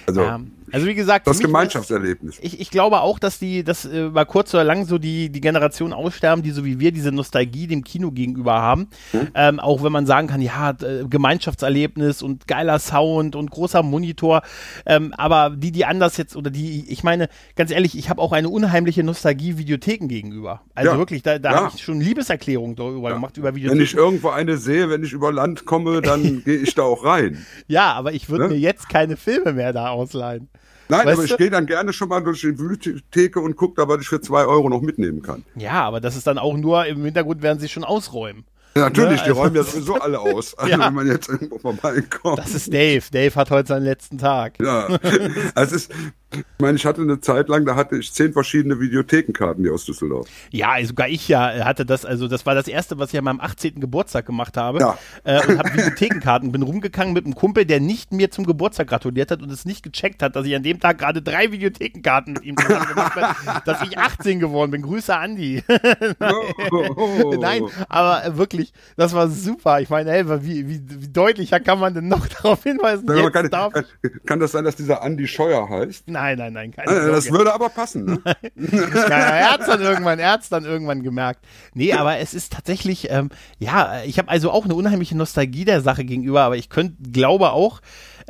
Also 0.07 0.21
Ja. 0.21 0.41
Also 0.73 0.87
wie 0.87 0.95
gesagt, 0.95 1.27
das 1.27 1.39
Gemeinschaftserlebnis. 1.41 2.39
Ich, 2.43 2.61
ich 2.61 2.71
glaube 2.71 3.01
auch, 3.01 3.19
dass 3.19 3.39
die, 3.39 3.65
dass 3.65 3.85
äh, 3.85 4.09
mal 4.11 4.25
kurz 4.27 4.53
oder 4.55 4.65
lang 4.65 4.85
so 4.87 4.99
die, 4.99 5.31
die 5.31 5.41
Generation 5.41 5.93
aussterben, 5.93 6.43
die 6.43 6.51
so 6.51 6.65
wie 6.65 6.79
wir 6.81 6.93
diese 6.93 7.13
Nostalgie 7.13 7.67
dem 7.67 7.85
Kino 7.85 8.11
gegenüber 8.11 8.55
haben. 8.61 8.89
Ähm, 9.35 9.61
auch 9.61 9.83
wenn 9.83 9.93
man 9.93 10.07
sagen 10.07 10.29
kann, 10.29 10.41
ja, 10.41 10.71
äh, 10.83 11.05
Gemeinschaftserlebnis 11.09 12.23
und 12.23 12.47
geiler 12.47 12.79
Sound 12.79 13.35
und 13.37 13.51
großer 13.51 13.83
Monitor. 13.83 14.43
Ähm, 14.87 15.13
aber 15.17 15.51
die, 15.57 15.73
die 15.73 15.85
anders 15.85 16.17
jetzt, 16.17 16.37
oder 16.37 16.51
die, 16.51 16.91
ich 16.91 17.03
meine, 17.03 17.29
ganz 17.57 17.71
ehrlich, 17.71 17.97
ich 17.99 18.11
habe 18.11 18.21
auch 18.21 18.33
eine 18.33 18.49
unheimliche 18.49 19.03
Nostalgie 19.03 19.59
Videotheken 19.59 20.07
gegenüber. 20.09 20.63
Also 20.75 20.93
Ja. 20.93 20.99
wirklich, 20.99 21.23
da, 21.23 21.39
da 21.39 21.51
Ja. 21.53 21.57
habe 21.65 21.73
ich 21.75 21.83
schon 21.83 22.01
Liebeserklärungen 22.01 22.77
darüber 22.77 23.13
gemacht, 23.13 23.37
über 23.37 23.49
Wenn 23.49 23.57
Videotheken. 23.57 23.83
ich 23.83 23.95
irgendwo 23.95 24.29
eine 24.31 24.57
sehe, 24.57 24.89
wenn 24.91 25.03
ich 25.05 25.13
über 25.13 25.33
Land 25.33 25.65
komme, 25.65 26.03
dann 26.03 26.43
gehe 26.45 26.57
ich 26.59 26.75
da 26.75 26.83
auch 26.83 27.05
rein. 27.05 27.45
ja, 27.67 27.93
aber 27.93 28.13
ich 28.13 28.29
würde 28.29 28.45
Ne? 28.45 28.49
mir 28.51 28.59
jetzt 28.59 28.89
keine 28.89 29.17
Filme 29.17 29.53
mehr 29.53 29.73
da 29.73 29.89
ausleihen. 29.91 30.49
Nein, 30.91 31.07
Weißt 31.07 31.19
aber 31.19 31.25
ich 31.25 31.37
gehe 31.37 31.51
dann 31.51 31.67
gerne 31.67 31.93
schon 31.93 32.09
mal 32.09 32.21
durch 32.23 32.41
die 32.41 32.53
Bibliotheke 32.53 33.41
und 33.41 33.57
gucke 33.57 33.75
da, 33.81 33.89
was 33.89 34.01
ich 34.01 34.09
für 34.09 34.21
zwei 34.21 34.45
Euro 34.45 34.69
noch 34.69 34.81
mitnehmen 34.83 35.23
kann. 35.23 35.45
Ja, 35.57 35.83
aber 35.83 36.01
das 36.01 36.17
ist 36.17 36.27
dann 36.27 36.39
auch 36.39 36.57
nur, 36.57 36.87
im 36.87 37.05
Hintergrund 37.05 37.43
werden 37.43 37.59
sie 37.59 37.69
schon 37.69 37.85
ausreimen. 37.85 38.45
Ja, 38.77 38.83
natürlich, 38.83 39.23
die 39.23 39.31
also- 39.31 39.41
räumen 39.41 39.57
ja 39.57 39.63
sowieso 39.65 39.95
alle 39.95 40.21
aus. 40.21 40.57
Also 40.57 40.71
Ja. 40.79 40.87
wenn 40.87 40.95
man 40.95 41.07
jetzt 41.07 41.29
irgendwo 41.29 41.59
vorbeikommt. 41.59 42.39
Das 42.39 42.55
ist 42.55 42.73
Dave. 42.73 43.03
Dave 43.11 43.35
hat 43.35 43.51
heute 43.51 43.69
seinen 43.69 43.85
letzten 43.85 44.19
Tag. 44.19 44.55
Ja, 44.61 44.87
also 45.55 45.77
es 45.77 45.83
ist, 45.89 45.93
ich 46.33 46.45
meine, 46.59 46.77
ich 46.77 46.87
hatte 46.87 47.03
eine 47.03 47.21
Zeit 47.21 47.49
lang, 47.49 47.65
da 47.65 47.75
hatte 47.75 47.97
ich 47.97 48.13
zehn 48.13 48.33
verschiedene 48.33 48.79
Videothekenkarten 48.79 49.65
hier 49.65 49.75
aus 49.75 49.85
Düsseldorf. 49.85 50.29
Ja, 50.51 50.83
sogar 50.85 51.09
ich 51.09 51.27
ja 51.27 51.65
hatte 51.65 51.85
das, 51.85 52.05
also 52.05 52.29
das 52.29 52.47
war 52.47 52.55
das 52.55 52.69
erste, 52.69 52.99
was 52.99 53.13
ich 53.13 53.19
an 53.19 53.25
meinem 53.25 53.41
18. 53.41 53.81
Geburtstag 53.81 54.27
gemacht 54.27 54.57
habe. 54.57 54.79
Ja. 54.79 54.99
Äh, 55.25 55.45
und 55.47 55.59
habe 55.59 55.73
Videothekenkarten, 55.75 56.53
bin 56.53 56.63
rumgegangen 56.63 57.15
mit 57.15 57.25
einem 57.25 57.35
Kumpel, 57.35 57.65
der 57.65 57.81
nicht 57.81 58.13
mir 58.13 58.31
zum 58.31 58.47
Geburtstag 58.47 58.87
gratuliert 58.89 59.33
hat 59.33 59.43
und 59.43 59.51
es 59.51 59.65
nicht 59.65 59.83
gecheckt 59.83 60.23
hat, 60.23 60.37
dass 60.37 60.47
ich 60.47 60.55
an 60.55 60.63
dem 60.63 60.79
Tag 60.79 60.99
gerade 60.99 61.21
drei 61.21 61.51
Videothekenkarten 61.51 62.35
mit 62.35 62.45
ihm 62.45 62.57
zusammen 62.57 62.87
gemacht 62.87 63.17
habe, 63.17 63.63
dass 63.65 63.83
ich 63.83 63.99
18 63.99 64.39
geworden 64.39 64.71
bin. 64.71 64.83
Grüße 64.83 65.17
Andi. 65.17 65.65
Oh. 66.21 67.35
Nein, 67.41 67.65
aber 67.89 68.25
äh, 68.25 68.37
wirklich, 68.37 68.73
das 68.97 69.15
war 69.15 69.29
super. 69.29 69.81
Ich 69.81 69.91
meine, 69.91 70.13
ey, 70.13 70.45
wie, 70.45 70.69
wie, 70.69 70.81
wie 70.89 71.09
deutlicher 71.09 71.59
kann 71.59 71.81
man 71.81 71.95
denn 71.95 72.07
noch 72.07 72.27
darauf 72.43 72.63
hinweisen? 72.63 73.07
Darf, 73.51 73.73
kann, 73.73 73.85
kann 74.27 74.39
das 74.39 74.53
sein, 74.53 74.65
dass 74.65 74.77
dieser 74.77 75.03
Andi 75.03 75.27
Scheuer 75.27 75.69
heißt? 75.69 76.09
nein, 76.20 76.20
nein, 76.37 76.53
nein, 76.53 76.71
keine 76.73 76.91
Äh, 76.91 77.11
Das 77.11 77.25
Sorge. 77.25 77.39
würde 77.39 77.55
aber 77.55 77.69
passen. 77.69 78.05
Ne? 78.05 78.37
Er 79.11 79.53
hat's 79.53 79.67
dann 79.67 79.81
irgendwann, 79.81 80.19
er 80.19 80.33
hat's 80.33 80.49
dann 80.49 80.65
irgendwann 80.65 81.03
gemerkt. 81.03 81.45
Nee, 81.75 81.93
aber 81.95 82.19
es 82.19 82.35
ist 82.35 82.53
tatsächlich, 82.53 83.11
ähm, 83.11 83.31
ja, 83.59 84.03
ich 84.05 84.19
habe 84.19 84.29
also 84.29 84.51
auch 84.51 84.65
eine 84.65 84.75
unheimliche 84.75 85.17
Nostalgie 85.17 85.65
der 85.65 85.81
Sache 85.81 86.05
gegenüber, 86.05 86.43
aber 86.43 86.57
ich 86.57 86.69
könnte, 86.69 86.97
glaube 87.11 87.51
auch, 87.53 87.81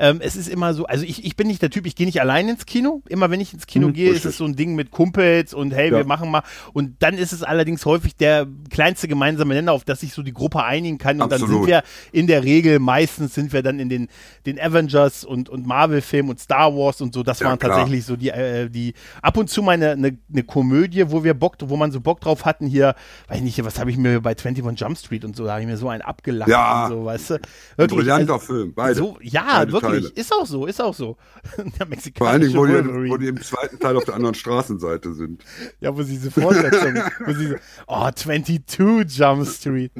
ähm, 0.00 0.20
es 0.22 0.34
ist 0.34 0.48
immer 0.48 0.72
so, 0.72 0.86
also 0.86 1.04
ich, 1.04 1.24
ich 1.26 1.36
bin 1.36 1.46
nicht 1.46 1.60
der 1.60 1.68
Typ, 1.68 1.86
ich 1.86 1.94
gehe 1.94 2.06
nicht 2.06 2.20
allein 2.22 2.48
ins 2.48 2.64
Kino. 2.64 3.02
Immer 3.08 3.30
wenn 3.30 3.40
ich 3.40 3.52
ins 3.52 3.66
Kino 3.66 3.88
Hm, 3.88 3.92
gehe, 3.92 4.10
ist 4.12 4.24
es 4.24 4.38
so 4.38 4.44
ein 4.46 4.56
Ding 4.56 4.74
mit 4.74 4.90
Kumpels 4.90 5.52
und 5.52 5.72
hey, 5.74 5.90
wir 5.90 5.98
Ja. 5.98 6.04
machen 6.04 6.30
mal. 6.30 6.42
Und 6.72 6.96
dann 7.02 7.18
ist 7.18 7.32
es 7.32 7.42
allerdings 7.42 7.84
häufig 7.84 8.16
der 8.16 8.46
kleinste 8.70 9.08
gemeinsame 9.08 9.52
Nenner, 9.54 9.72
auf 9.72 9.84
das 9.84 10.00
sich 10.00 10.14
so 10.14 10.22
die 10.22 10.32
Gruppe 10.32 10.64
einigen 10.64 10.96
kann. 10.96 11.20
Und 11.20 11.30
dann 11.30 11.38
sind 11.40 11.48
Absolut. 11.48 11.66
wir 11.68 11.82
in 12.12 12.26
der 12.26 12.42
Regel, 12.44 12.78
meistens 12.78 13.34
sind 13.34 13.52
wir 13.52 13.62
dann 13.62 13.78
in 13.78 13.90
den, 13.90 14.08
den 14.46 14.58
Avengers 14.58 15.24
und, 15.24 15.50
und 15.50 15.66
Marvel-Filmen 15.66 16.30
und 16.30 16.40
Star 16.40 16.74
Wars 16.74 17.00
und 17.02 17.12
so. 17.12 17.22
Das 17.22 17.40
Ja, 17.40 17.48
waren 17.48 17.58
klar. 17.58 17.76
tatsächlich 17.76 18.06
so 18.06 18.16
die, 18.16 18.30
äh, 18.30 18.70
die 18.70 18.94
ab 19.20 19.36
und 19.36 19.50
zu 19.50 19.62
mal 19.62 19.72
eine, 19.72 19.90
eine, 19.90 20.16
eine 20.32 20.42
Komödie, 20.44 21.04
wo 21.10 21.24
wir 21.24 21.34
Bock, 21.34 21.56
wo 21.60 21.76
man 21.76 21.92
so 21.92 22.00
Bock 22.00 22.20
drauf 22.22 22.46
hatten 22.46 22.66
hier, 22.66 22.94
weiß 23.28 23.36
ich 23.36 23.42
nicht, 23.44 23.64
was 23.64 23.78
habe 23.78 23.90
ich 23.90 23.98
mir 23.98 24.20
bei 24.22 24.30
21 24.30 24.80
Jump 24.80 24.96
Street 24.96 25.24
und 25.26 25.36
so, 25.36 25.44
da 25.44 25.52
habe 25.52 25.60
ich 25.60 25.66
mir 25.66 25.76
so 25.76 25.88
einen 25.90 26.00
abgelacht 26.02 26.48
Ja. 26.48 26.84
und 26.86 26.92
so, 26.92 27.04
weißt 27.04 27.30
du? 27.30 27.34
Ein 27.34 27.40
Wirklich, 27.76 27.98
brillanter 27.98 28.34
also, 28.34 28.46
Film, 28.46 28.72
beide. 28.74 28.94
so, 28.94 29.18
ja, 29.20 29.44
beide 29.58 29.72
wirklich, 29.72 29.89
Teile. 29.92 30.08
ist 30.08 30.32
auch 30.32 30.46
so, 30.46 30.66
ist 30.66 30.80
auch 30.80 30.94
so. 30.94 31.16
Der 31.56 31.86
Vor 32.16 32.28
allen 32.28 32.42
Dingen, 32.42 32.52
mexikanische 32.52 32.56
wo 32.56 32.66
die, 32.66 33.10
wo 33.10 33.16
die 33.16 33.28
im 33.28 33.40
zweiten 33.40 33.78
Teil 33.78 33.96
auf 33.96 34.04
der 34.04 34.14
anderen 34.14 34.34
Straßenseite 34.34 35.12
sind. 35.14 35.44
Ja, 35.80 35.96
wo 35.96 36.02
sie 36.02 36.12
diese 36.12 36.30
Fortsetzung, 36.30 36.94
wo 37.26 37.32
sie 37.32 37.48
so, 37.48 37.54
oh, 37.86 38.10
22 38.10 39.18
Jump 39.18 39.46
Street. 39.46 39.92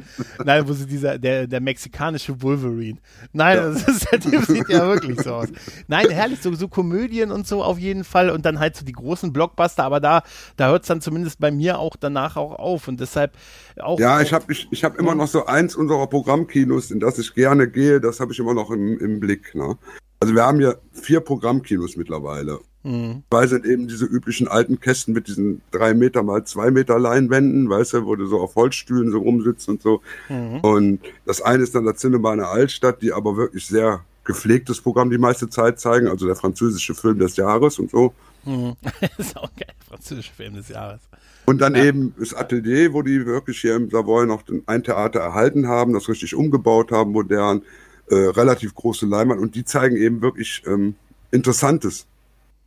Nein, 0.43 0.67
wo 0.67 0.73
sie 0.73 0.85
dieser, 0.85 1.17
der, 1.17 1.47
der 1.47 1.61
mexikanische 1.61 2.41
Wolverine. 2.41 2.99
Nein, 3.33 3.57
das 3.57 3.87
ist, 3.87 4.11
der 4.11 4.19
Typ 4.19 4.45
sieht 4.45 4.69
ja 4.69 4.87
wirklich 4.87 5.21
so 5.21 5.33
aus. 5.33 5.49
Nein, 5.87 6.09
herrlich, 6.09 6.41
so, 6.41 6.53
so 6.53 6.67
Komödien 6.67 7.31
und 7.31 7.47
so 7.47 7.63
auf 7.63 7.79
jeden 7.79 8.03
Fall 8.03 8.29
und 8.29 8.45
dann 8.45 8.59
halt 8.59 8.75
so 8.75 8.85
die 8.85 8.91
großen 8.91 9.33
Blockbuster, 9.33 9.83
aber 9.83 9.99
da, 9.99 10.23
da 10.57 10.69
hört 10.69 10.83
es 10.83 10.87
dann 10.87 11.01
zumindest 11.01 11.39
bei 11.39 11.51
mir 11.51 11.79
auch 11.79 11.95
danach 11.95 12.37
auch 12.37 12.57
auf 12.57 12.87
und 12.87 12.99
deshalb 12.99 13.33
auch. 13.79 13.99
Ja, 13.99 14.21
ich 14.21 14.33
habe 14.33 14.51
ich, 14.51 14.67
ich 14.71 14.83
hab 14.83 14.97
immer 14.97 15.15
noch 15.15 15.27
so 15.27 15.45
eins 15.45 15.75
unserer 15.75 16.07
Programmkinos, 16.07 16.91
in 16.91 16.99
das 16.99 17.17
ich 17.17 17.33
gerne 17.33 17.69
gehe, 17.69 17.99
das 18.01 18.19
habe 18.19 18.33
ich 18.33 18.39
immer 18.39 18.53
noch 18.53 18.71
im, 18.71 18.97
im 18.99 19.19
Blick. 19.19 19.55
Ne? 19.55 19.70
Also 20.19 20.35
wir 20.35 20.43
haben 20.43 20.61
ja 20.61 20.75
vier 20.91 21.19
Programmkinos 21.19 21.97
mittlerweile. 21.97 22.59
Mhm. 22.83 23.23
Zwei 23.29 23.47
sind 23.47 23.65
eben 23.65 23.87
diese 23.87 24.05
üblichen 24.05 24.47
alten 24.47 24.79
Kästen 24.79 25.13
mit 25.13 25.27
diesen 25.27 25.61
drei 25.71 25.93
Meter 25.93 26.23
mal 26.23 26.43
zwei 26.45 26.71
Meter 26.71 26.99
Leinwänden, 26.99 27.69
weißt 27.69 27.93
du, 27.93 28.05
wo 28.05 28.15
du 28.15 28.25
so 28.25 28.39
auf 28.39 28.55
Holzstühlen 28.55 29.11
so 29.11 29.19
rumsitzt 29.19 29.69
und 29.69 29.81
so. 29.81 30.01
Mhm. 30.29 30.59
Und 30.61 30.99
das 31.25 31.41
eine 31.41 31.63
ist 31.63 31.75
dann 31.75 31.85
das 31.85 31.97
Cinema 31.97 32.33
in 32.33 32.39
der 32.39 32.49
Altstadt, 32.49 33.01
die 33.01 33.13
aber 33.13 33.37
wirklich 33.37 33.67
sehr 33.67 34.03
gepflegtes 34.23 34.81
Programm 34.81 35.09
die 35.09 35.17
meiste 35.17 35.49
Zeit 35.49 35.79
zeigen, 35.79 36.07
also 36.07 36.25
der 36.25 36.35
französische 36.35 36.95
Film 36.95 37.19
des 37.19 37.35
Jahres 37.37 37.79
und 37.79 37.91
so. 37.91 38.13
Mhm. 38.45 38.75
ist 39.17 39.37
auch 39.37 39.51
geil, 39.55 39.73
französischer 39.87 40.33
Film 40.33 40.55
des 40.55 40.69
Jahres. 40.69 41.01
Und 41.45 41.59
dann 41.59 41.75
eben 41.75 42.13
das 42.17 42.33
Atelier, 42.33 42.93
wo 42.93 43.01
die 43.01 43.25
wirklich 43.25 43.59
hier 43.59 43.75
im 43.75 43.89
Savoy 43.89 44.25
noch 44.25 44.43
ein 44.67 44.83
Theater 44.83 45.19
erhalten 45.19 45.67
haben, 45.67 45.93
das 45.93 46.07
richtig 46.07 46.35
umgebaut 46.35 46.91
haben, 46.91 47.11
modern, 47.11 47.63
äh, 48.11 48.15
relativ 48.15 48.75
große 48.75 49.05
Leinwand 49.05 49.41
und 49.41 49.55
die 49.55 49.63
zeigen 49.63 49.95
eben 49.95 50.21
wirklich 50.21 50.63
ähm, 50.67 50.95
interessantes 51.31 52.05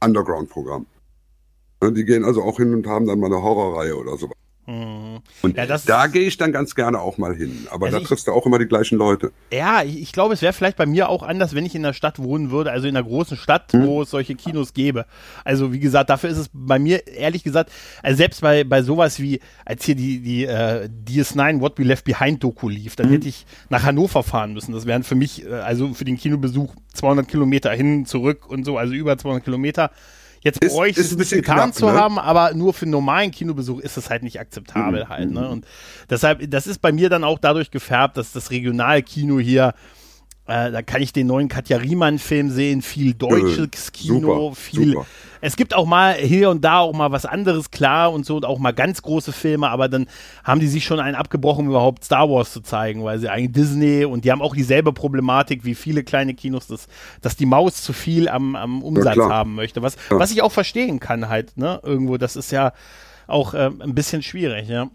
Underground-Programm. 0.01 0.87
Die 1.83 2.05
gehen 2.07 2.25
also 2.25 2.43
auch 2.43 2.57
hin 2.57 2.73
und 2.73 2.87
haben 2.87 3.07
dann 3.07 3.21
mal 3.21 3.27
eine 3.27 3.43
Horrorreihe 3.43 3.95
oder 3.95 4.17
so. 4.17 4.31
Mhm. 4.67 5.21
Und 5.43 5.57
Ja, 5.57 5.67
da 5.67 6.07
gehe 6.07 6.23
ich 6.27 6.37
dann 6.37 6.51
ganz 6.53 6.75
gerne 6.75 6.99
auch 7.01 7.19
mal 7.19 7.35
hin. 7.35 7.67
Aber 7.71 7.87
Also 7.87 7.99
da 7.99 8.05
triffst 8.05 8.27
du 8.27 8.33
auch 8.33 8.47
immer 8.47 8.59
die 8.59 8.67
gleichen 8.67 8.97
Leute. 8.97 9.31
Ja, 9.53 9.83
ich, 9.83 10.01
ich 10.01 10.13
glaube, 10.13 10.35
es 10.35 10.43
wäre 10.43 10.53
vielleicht 10.53 10.77
bei 10.77 10.87
mir 10.87 11.09
auch 11.09 11.23
anders, 11.23 11.55
wenn 11.55 11.67
ich 11.67 11.75
in 11.75 11.83
der 11.83 11.93
Stadt 11.93 12.19
wohnen 12.19 12.51
würde, 12.51 12.71
also 12.71 12.89
in 12.89 12.97
einer 12.97 13.07
großen 13.07 13.37
Stadt, 13.37 13.73
Hm. 13.73 13.87
wo 13.87 14.03
es 14.03 14.11
solche 14.11 14.35
Kinos 14.35 14.73
gäbe. 14.73 15.05
Also 15.45 15.73
wie 15.73 15.81
gesagt, 15.81 16.09
dafür 16.11 16.31
ist 16.31 16.39
es 16.39 16.51
bei 16.53 16.79
mir 16.79 17.07
ehrlich 17.07 17.43
gesagt, 17.45 17.71
also 18.03 18.17
selbst 18.17 18.41
bei, 18.41 18.65
bei 18.65 18.83
sowas 18.83 19.21
wie, 19.21 19.41
als 19.65 19.85
hier 19.85 19.95
die, 19.97 20.21
die 20.21 20.45
äh, 20.45 20.89
DS9 21.07 21.61
What 21.61 21.79
We 21.79 21.83
Left 21.85 22.05
Behind 22.05 22.43
Doku 22.43 22.69
lief, 22.69 22.97
dann 22.97 23.09
hätte 23.11 23.29
ich 23.29 23.45
nach 23.69 23.83
Hannover 23.83 24.23
fahren 24.23 24.55
müssen. 24.55 24.73
Das 24.73 24.87
wären 24.87 25.03
für 25.03 25.15
mich, 25.15 25.45
äh, 25.47 25.53
also 25.53 25.93
für 25.95 26.05
den 26.05 26.17
Kinobesuch 26.17 26.75
200 26.95 27.29
Kilometer 27.29 27.71
hin, 27.73 28.07
zurück 28.07 28.49
und 28.49 28.65
so, 28.65 28.79
also 28.79 28.95
über 28.95 29.19
200 29.19 29.45
Kilometer. 29.45 29.91
Jetzt 30.45 30.61
bräuchte 30.61 31.01
es 31.01 31.11
ein 31.11 31.17
bisschen 31.17 31.41
getan 31.41 31.57
knapp, 31.57 31.75
zu 31.75 31.87
ne? 31.87 31.93
haben, 31.95 32.19
aber 32.19 32.53
nur 32.53 32.75
für 32.75 32.83
einen 32.83 32.91
normalen 32.91 33.31
Kinobesuch 33.31 33.81
ist 33.81 33.97
es 33.97 34.11
halt 34.11 34.23
nicht 34.23 34.39
akzeptabel 34.39 35.09
halt. 35.09 35.31
Ne? 35.31 35.49
Und 35.49 35.67
deshalb, 36.11 36.51
das 36.51 36.67
ist 36.67 36.83
bei 36.83 36.93
mir 36.93 37.09
dann 37.09 37.25
auch 37.25 37.39
dadurch 37.39 37.71
gefärbt, 37.71 38.19
dass 38.19 38.33
das 38.33 38.51
Regionalkino 38.51 39.41
hier 39.41 39.73
Äh, 40.47 40.71
da 40.73 40.83
kann 40.83 41.01
ich 41.01 41.13
den 41.13 41.27
neuen 41.27 41.49
Katja 41.49 41.79
Riemann-Film 41.79 42.51
sehen, 42.51 42.83
viel 42.83 43.15
deutsches 43.15 43.93
Kino, 43.93 44.51
super, 44.51 44.55
viel. 44.55 44.93
super. 44.93 45.07
Es 45.41 45.57
gibt 45.57 45.75
auch 45.75 45.87
mal 45.87 46.15
hier 46.15 46.49
und 46.51 46.65
da 46.65 46.79
auch 46.79 46.93
mal 46.95 47.13
was 47.13 47.27
anderes, 47.27 47.71
klar, 47.71 48.13
und 48.13 48.25
so, 48.25 48.37
und 48.37 48.45
auch 48.45 48.59
mal 48.59 48.73
ganz 48.73 49.03
große 49.03 49.33
Filme, 49.33 49.69
aber 49.69 49.89
dann 49.89 50.07
haben 50.43 50.61
die 50.61 50.67
sich 50.67 50.85
schon 50.85 51.01
einen 51.01 51.17
abgebrochen, 51.17 51.67
überhaupt 51.67 52.05
Star 52.05 52.31
Wars 52.31 52.53
zu 52.53 52.61
zeigen, 52.61 53.05
weil 53.05 53.19
sie 53.19 53.29
eigentlich 53.31 53.53
Disney 53.53 54.05
und 54.05 54.25
die 54.25 54.33
haben 54.33 54.43
auch 54.43 54.55
dieselbe 54.55 54.93
Problematik 54.93 55.65
wie 55.65 55.75
viele 55.75 56.03
kleine 56.03 56.35
Kinos, 56.35 56.67
dass, 56.67 56.89
dass 57.21 57.37
die 57.37 57.47
Maus 57.47 57.83
zu 57.83 57.93
viel 57.93 58.29
am, 58.29 58.55
am 58.57 58.83
Umsatz 58.83 59.15
klar. 59.15 59.31
haben 59.31 59.55
möchte. 59.55 59.83
Was, 59.83 59.97
Ja. 60.11 60.19
was 60.19 60.31
ich 60.31 60.43
auch 60.43 60.53
verstehen 60.53 61.01
kann 61.01 61.29
halt, 61.29 61.57
ne, 61.57 61.81
irgendwo. 61.83 62.17
Das 62.19 62.37
ist 62.37 62.51
ja 62.53 62.73
auch 63.27 63.55
äh, 63.55 63.71
ein 63.81 63.95
bisschen 63.95 64.23
schwierig, 64.23 64.69
ja. 64.69 64.89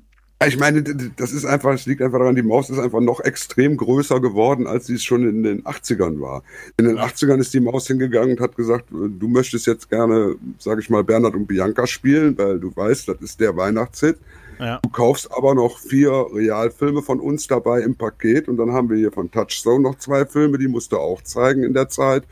Ich 0.47 0.58
meine, 0.58 0.82
das 0.82 1.34
ist 1.34 1.43
einfach, 1.43 1.73
es 1.73 1.86
liegt 1.86 2.02
einfach 2.02 2.19
daran, 2.19 2.36
die 2.36 2.41
Maus 2.41 2.69
ist 2.69 2.80
einfach 2.80 3.02
noch 3.02 3.19
extrem 3.19 3.75
größer 3.75 4.21
geworden, 4.21 4.67
als 4.67 4.88
sie 4.88 4.93
es 4.93 5.04
schon 5.04 5.28
in 5.28 5.43
den 5.43 5.63
80ern 5.63 6.21
war. 6.21 6.43
In 6.78 6.86
den 6.86 6.97
80ern 6.97 7.39
ist 7.39 7.54
die 7.54 7.60
Maus 7.60 7.88
hingegangen 7.88 8.38
und 8.38 8.39
hat 8.39 8.56
gesagt, 8.56 8.86
du 8.89 9.28
möchtest 9.28 9.67
jetzt 9.67 9.89
gerne, 9.89 10.36
sage 10.58 10.80
ich 10.80 10.89
mal, 10.89 11.04
Bernhard 11.04 11.36
und 11.36 11.45
Bianca 11.45 11.86
spielen, 11.88 12.38
weil 12.38 12.58
du 12.58 12.73
weißt, 12.73 13.10
das 13.10 13.21
ist 13.21 13.41
der 13.41 13.58
Weihnachtshit. 13.58 14.17
Ja. 14.60 14.80
Du 14.82 14.89
kaufst 14.89 15.30
aber 15.30 15.56
noch 15.56 15.78
vier 15.78 16.12
Realfilme 16.34 17.02
von 17.02 17.19
uns 17.19 17.47
dabei 17.47 17.82
im 17.82 17.95
Paket 17.95 18.47
und 18.47 18.56
dann 18.56 18.71
haben 18.71 18.89
wir 18.89 18.95
hier 18.95 19.12
von 19.12 19.30
Touchstone 19.32 19.82
noch 19.82 19.97
zwei 19.97 20.25
Filme, 20.25 20.58
die 20.58 20.69
musst 20.69 20.93
du 20.93 20.97
auch 20.97 21.21
zeigen 21.21 21.63
in 21.63 21.73
der 21.73 21.89
Zeit. 21.89 22.23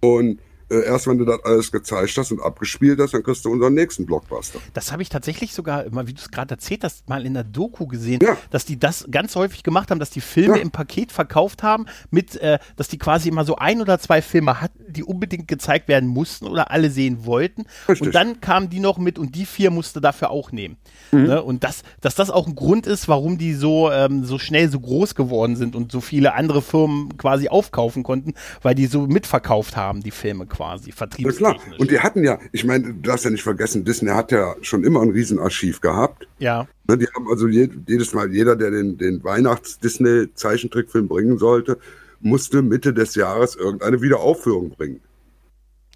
Und 0.00 0.40
äh, 0.70 0.84
erst 0.84 1.06
wenn 1.06 1.18
du 1.18 1.24
das 1.24 1.42
alles 1.44 1.70
gezeigt 1.72 2.16
hast 2.16 2.32
und 2.32 2.40
abgespielt 2.40 2.98
hast, 3.00 3.14
dann 3.14 3.22
kriegst 3.22 3.44
du 3.44 3.50
unseren 3.50 3.74
nächsten 3.74 4.06
Blockbuster. 4.06 4.58
Das 4.74 4.92
habe 4.92 5.02
ich 5.02 5.08
tatsächlich 5.08 5.52
sogar, 5.54 5.84
mal, 5.90 6.06
wie 6.08 6.14
du 6.14 6.20
es 6.20 6.30
gerade 6.30 6.54
erzählt 6.54 6.82
hast, 6.84 7.08
mal 7.08 7.24
in 7.26 7.34
der 7.34 7.44
Doku 7.44 7.86
gesehen, 7.86 8.20
Ja. 8.22 8.36
dass 8.50 8.64
die 8.64 8.78
das 8.78 9.06
ganz 9.10 9.36
häufig 9.36 9.62
gemacht 9.62 9.90
haben, 9.90 9.98
dass 9.98 10.10
die 10.10 10.20
Filme 10.20 10.56
Ja. 10.56 10.62
im 10.62 10.70
Paket 10.70 11.12
verkauft 11.12 11.62
haben, 11.62 11.86
mit, 12.10 12.36
äh, 12.36 12.58
dass 12.76 12.88
die 12.88 12.98
quasi 12.98 13.28
immer 13.28 13.44
so 13.44 13.56
ein 13.56 13.80
oder 13.80 13.98
zwei 13.98 14.22
Filme 14.22 14.60
hatten, 14.60 14.84
die 14.88 15.04
unbedingt 15.04 15.48
gezeigt 15.48 15.88
werden 15.88 16.08
mussten 16.08 16.46
oder 16.46 16.70
alle 16.70 16.90
sehen 16.90 17.24
wollten. 17.26 17.64
Richtig. 17.88 18.06
Und 18.08 18.14
dann 18.14 18.40
kamen 18.40 18.68
die 18.70 18.80
noch 18.80 18.98
mit 18.98 19.18
und 19.18 19.34
die 19.34 19.46
vier 19.46 19.70
musste 19.70 20.00
dafür 20.00 20.30
auch 20.30 20.52
nehmen. 20.52 20.76
Mhm. 21.12 21.22
Ne? 21.24 21.42
Und 21.42 21.64
das, 21.64 21.82
dass 22.00 22.14
das 22.14 22.30
auch 22.30 22.46
ein 22.46 22.54
Grund 22.54 22.86
ist, 22.86 23.08
warum 23.08 23.38
die 23.38 23.54
so, 23.54 23.90
ähm, 23.90 24.24
so 24.24 24.38
schnell 24.38 24.68
so 24.70 24.80
groß 24.80 25.14
geworden 25.14 25.56
sind 25.56 25.76
und 25.76 25.92
so 25.92 26.00
viele 26.00 26.34
andere 26.34 26.62
Firmen 26.62 27.16
quasi 27.18 27.48
aufkaufen 27.48 28.02
konnten, 28.02 28.34
weil 28.62 28.74
die 28.74 28.86
so 28.86 29.06
mitverkauft 29.06 29.76
haben, 29.76 30.02
die 30.02 30.10
Filme 30.10 30.46
quasi, 30.46 30.55
Ja, 30.58 30.78
vertriebstechnisch. 30.94 31.36
klar. 31.38 31.56
Und 31.78 31.90
die 31.90 32.00
hatten 32.00 32.24
ja, 32.24 32.38
ich 32.52 32.64
meine, 32.64 32.84
du 32.94 33.00
darfst 33.08 33.24
ja 33.24 33.30
nicht 33.30 33.42
vergessen, 33.42 33.84
Disney 33.84 34.10
hat 34.10 34.32
ja 34.32 34.54
schon 34.62 34.84
immer 34.84 35.02
ein 35.02 35.10
Riesenarchiv 35.10 35.80
gehabt. 35.80 36.26
ja. 36.38 36.66
Ne, 36.88 36.98
Die 36.98 37.06
haben 37.14 37.28
also 37.28 37.48
je, 37.48 37.68
jedes 37.88 38.14
Mal, 38.14 38.32
jeder, 38.32 38.54
der 38.56 38.70
den, 38.70 38.96
den 38.96 39.22
Weihnachts-Disney-Zeichentrickfilm 39.24 41.08
bringen 41.08 41.38
sollte, 41.38 41.78
musste 42.20 42.62
Mitte 42.62 42.92
des 42.94 43.14
Jahres 43.16 43.56
irgendeine 43.56 44.00
Wiederaufführung 44.02 44.70
bringen. 44.70 45.00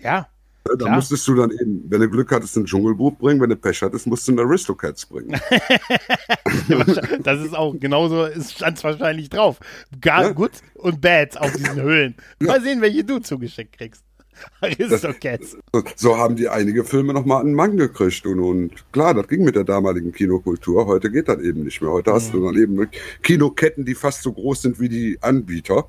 Ja, 0.00 0.26
Ne, 0.68 0.76
Da 0.76 0.84
Klar. 0.84 0.96
musstest 0.96 1.26
du 1.26 1.34
dann 1.36 1.50
eben, 1.52 1.84
wenn 1.88 2.00
du 2.02 2.10
Glück 2.10 2.30
hattest, 2.32 2.54
einen 2.56 2.66
Dschungelbuch 2.66 3.16
bringen, 3.16 3.40
wenn 3.40 3.48
du 3.48 3.56
Pech 3.56 3.80
hattest, 3.80 4.06
musst 4.06 4.28
du 4.28 4.32
einen 4.32 4.40
Aristocats 4.40 5.06
bringen. 5.06 5.40
Das 7.22 7.40
ist 7.40 7.54
auch, 7.54 7.74
genauso 7.78 8.28
stand 8.42 8.76
es 8.78 8.84
wahrscheinlich 8.84 9.30
drauf. 9.30 9.58
Gar 10.00 10.22
Ja. 10.24 10.32
gut 10.32 10.52
und 10.74 11.00
bad 11.00 11.36
auf 11.38 11.52
diesen 11.52 11.80
Höhlen. 11.80 12.14
Mal 12.40 12.60
sehen, 12.60 12.80
welche 12.80 13.04
du 13.04 13.18
zugeschickt 13.20 13.76
kriegst. 13.78 14.02
Aristocats. 14.60 15.56
So, 15.72 15.82
so 15.96 16.16
haben 16.16 16.36
die 16.36 16.48
einige 16.48 16.84
Filme 16.84 17.12
nochmal 17.12 17.42
einen 17.42 17.54
Mann 17.54 17.76
gekriegt. 17.76 18.26
Und, 18.26 18.40
und 18.40 18.92
klar, 18.92 19.14
das 19.14 19.28
ging 19.28 19.44
mit 19.44 19.56
der 19.56 19.64
damaligen 19.64 20.12
Kinokultur. 20.12 20.86
Heute 20.86 21.10
geht 21.10 21.28
das 21.28 21.40
eben 21.40 21.64
nicht 21.64 21.80
mehr. 21.80 21.90
Heute 21.90 22.12
hast 22.12 22.32
du 22.34 22.44
dann 22.44 22.56
eben 22.60 22.88
Kinoketten, 23.22 23.84
die 23.84 23.94
fast 23.94 24.22
so 24.22 24.32
groß 24.32 24.62
sind 24.62 24.80
wie 24.80 24.88
die 24.88 25.18
Anbieter. 25.20 25.86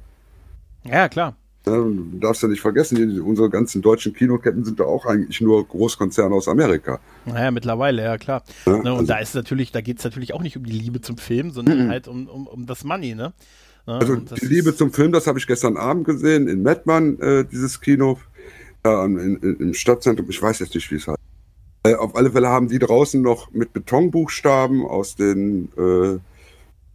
Ja, 0.83 1.07
klar. 1.09 1.35
Ja, 1.65 1.73
du 1.77 2.17
darfst 2.19 2.41
ja 2.41 2.49
nicht 2.49 2.61
vergessen, 2.61 2.95
die, 2.95 3.19
unsere 3.19 3.47
ganzen 3.49 3.83
deutschen 3.83 4.13
Kinoketten 4.13 4.65
sind 4.65 4.79
ja 4.79 4.85
auch 4.85 5.05
eigentlich 5.05 5.41
nur 5.41 5.67
Großkonzerne 5.67 6.33
aus 6.33 6.47
Amerika. 6.47 6.99
Naja, 7.25 7.51
mittlerweile, 7.51 8.01
ja 8.01 8.17
klar. 8.17 8.43
Ja, 8.65 8.71
ne, 8.73 8.79
und 8.79 8.87
also- 8.87 9.05
da 9.05 9.17
ist 9.19 9.35
natürlich, 9.35 9.71
da 9.71 9.81
geht 9.81 9.99
es 9.99 10.03
natürlich 10.03 10.33
auch 10.33 10.41
nicht 10.41 10.57
um 10.57 10.63
die 10.63 10.71
Liebe 10.71 11.01
zum 11.01 11.17
Film, 11.19 11.51
sondern 11.51 11.89
halt 11.89 12.07
um, 12.07 12.27
um, 12.27 12.47
um 12.47 12.65
das 12.65 12.83
Money, 12.83 13.13
ne? 13.13 13.33
Ne, 13.85 13.93
Also 13.93 14.15
die 14.15 14.45
Liebe 14.47 14.75
zum 14.75 14.91
Film, 14.91 15.11
das 15.11 15.27
habe 15.27 15.37
ich 15.37 15.45
gestern 15.45 15.77
Abend 15.77 16.05
gesehen 16.05 16.47
in 16.47 16.63
Mettmann, 16.63 17.19
äh, 17.19 17.45
dieses 17.45 17.79
Kino 17.79 18.17
ja, 18.85 19.05
in, 19.05 19.17
in, 19.37 19.55
im 19.57 19.73
Stadtzentrum. 19.73 20.29
Ich 20.29 20.41
weiß 20.41 20.59
jetzt 20.59 20.75
nicht, 20.75 20.89
wie 20.91 20.95
es 20.95 21.07
heißt. 21.07 21.19
Äh, 21.83 21.95
auf 21.95 22.15
alle 22.15 22.31
Fälle 22.31 22.49
haben 22.49 22.67
die 22.67 22.79
draußen 22.79 23.21
noch 23.21 23.51
mit 23.51 23.73
Betonbuchstaben 23.73 24.85
aus 24.85 25.15
den 25.15 25.69
äh, 25.77 26.19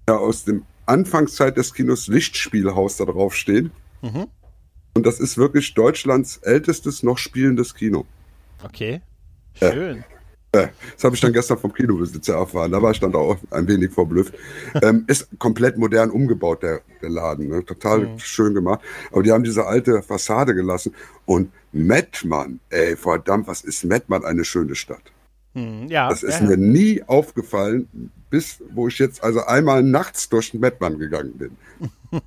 ja, 0.08 0.16
aus 0.16 0.44
dem 0.44 0.64
Anfangszeit 0.86 1.56
des 1.56 1.74
Kinos 1.74 2.06
Lichtspielhaus 2.06 2.96
da 2.96 3.04
drauf 3.04 3.34
stehen. 3.34 3.72
Mhm. 4.02 4.28
Und 4.94 5.04
das 5.04 5.18
ist 5.20 5.36
wirklich 5.36 5.74
Deutschlands 5.74 6.38
ältestes 6.38 7.02
noch 7.02 7.18
spielendes 7.18 7.74
Kino. 7.74 8.06
Okay. 8.62 9.02
Schön. 9.54 10.04
Äh, 10.52 10.68
Das 10.94 11.04
habe 11.04 11.14
ich 11.14 11.20
dann 11.20 11.32
gestern 11.32 11.58
vom 11.58 11.72
Kinobesitzer 11.72 12.34
erfahren. 12.36 12.72
Da 12.72 12.80
war 12.80 12.90
ich 12.92 13.00
dann 13.00 13.14
auch 13.14 13.36
ein 13.50 13.66
wenig 13.68 13.90
verblüfft. 13.92 14.34
ähm, 14.82 15.04
ist 15.06 15.28
komplett 15.38 15.76
modern 15.76 16.10
umgebaut, 16.10 16.62
der, 16.62 16.80
der 17.02 17.10
Laden. 17.10 17.48
Ne? 17.48 17.64
Total 17.64 18.00
Mhm. 18.00 18.18
schön 18.18 18.54
gemacht. 18.54 18.80
Aber 19.12 19.22
die 19.22 19.32
haben 19.32 19.44
diese 19.44 19.66
alte 19.66 20.02
Fassade 20.02 20.54
gelassen. 20.54 20.94
Und 21.26 21.50
Mettmann, 21.72 22.60
ey, 22.70 22.96
verdammt, 22.96 23.48
was 23.48 23.62
ist 23.62 23.84
Mettmann 23.84 24.24
eine 24.24 24.44
schöne 24.44 24.74
Stadt. 24.74 25.02
Hm, 25.54 25.88
ja, 25.88 26.08
Das 26.08 26.22
ist 26.22 26.40
ja, 26.40 26.46
mir 26.46 26.56
nie 26.56 27.02
aufgefallen, 27.06 27.88
bis 28.30 28.62
wo 28.74 28.88
ich 28.88 28.98
jetzt 28.98 29.22
also 29.22 29.44
einmal 29.44 29.82
nachts 29.82 30.28
durch 30.28 30.50
den 30.52 30.60
Mettmann 30.60 30.98
gegangen 30.98 31.32
bin. 31.38 31.50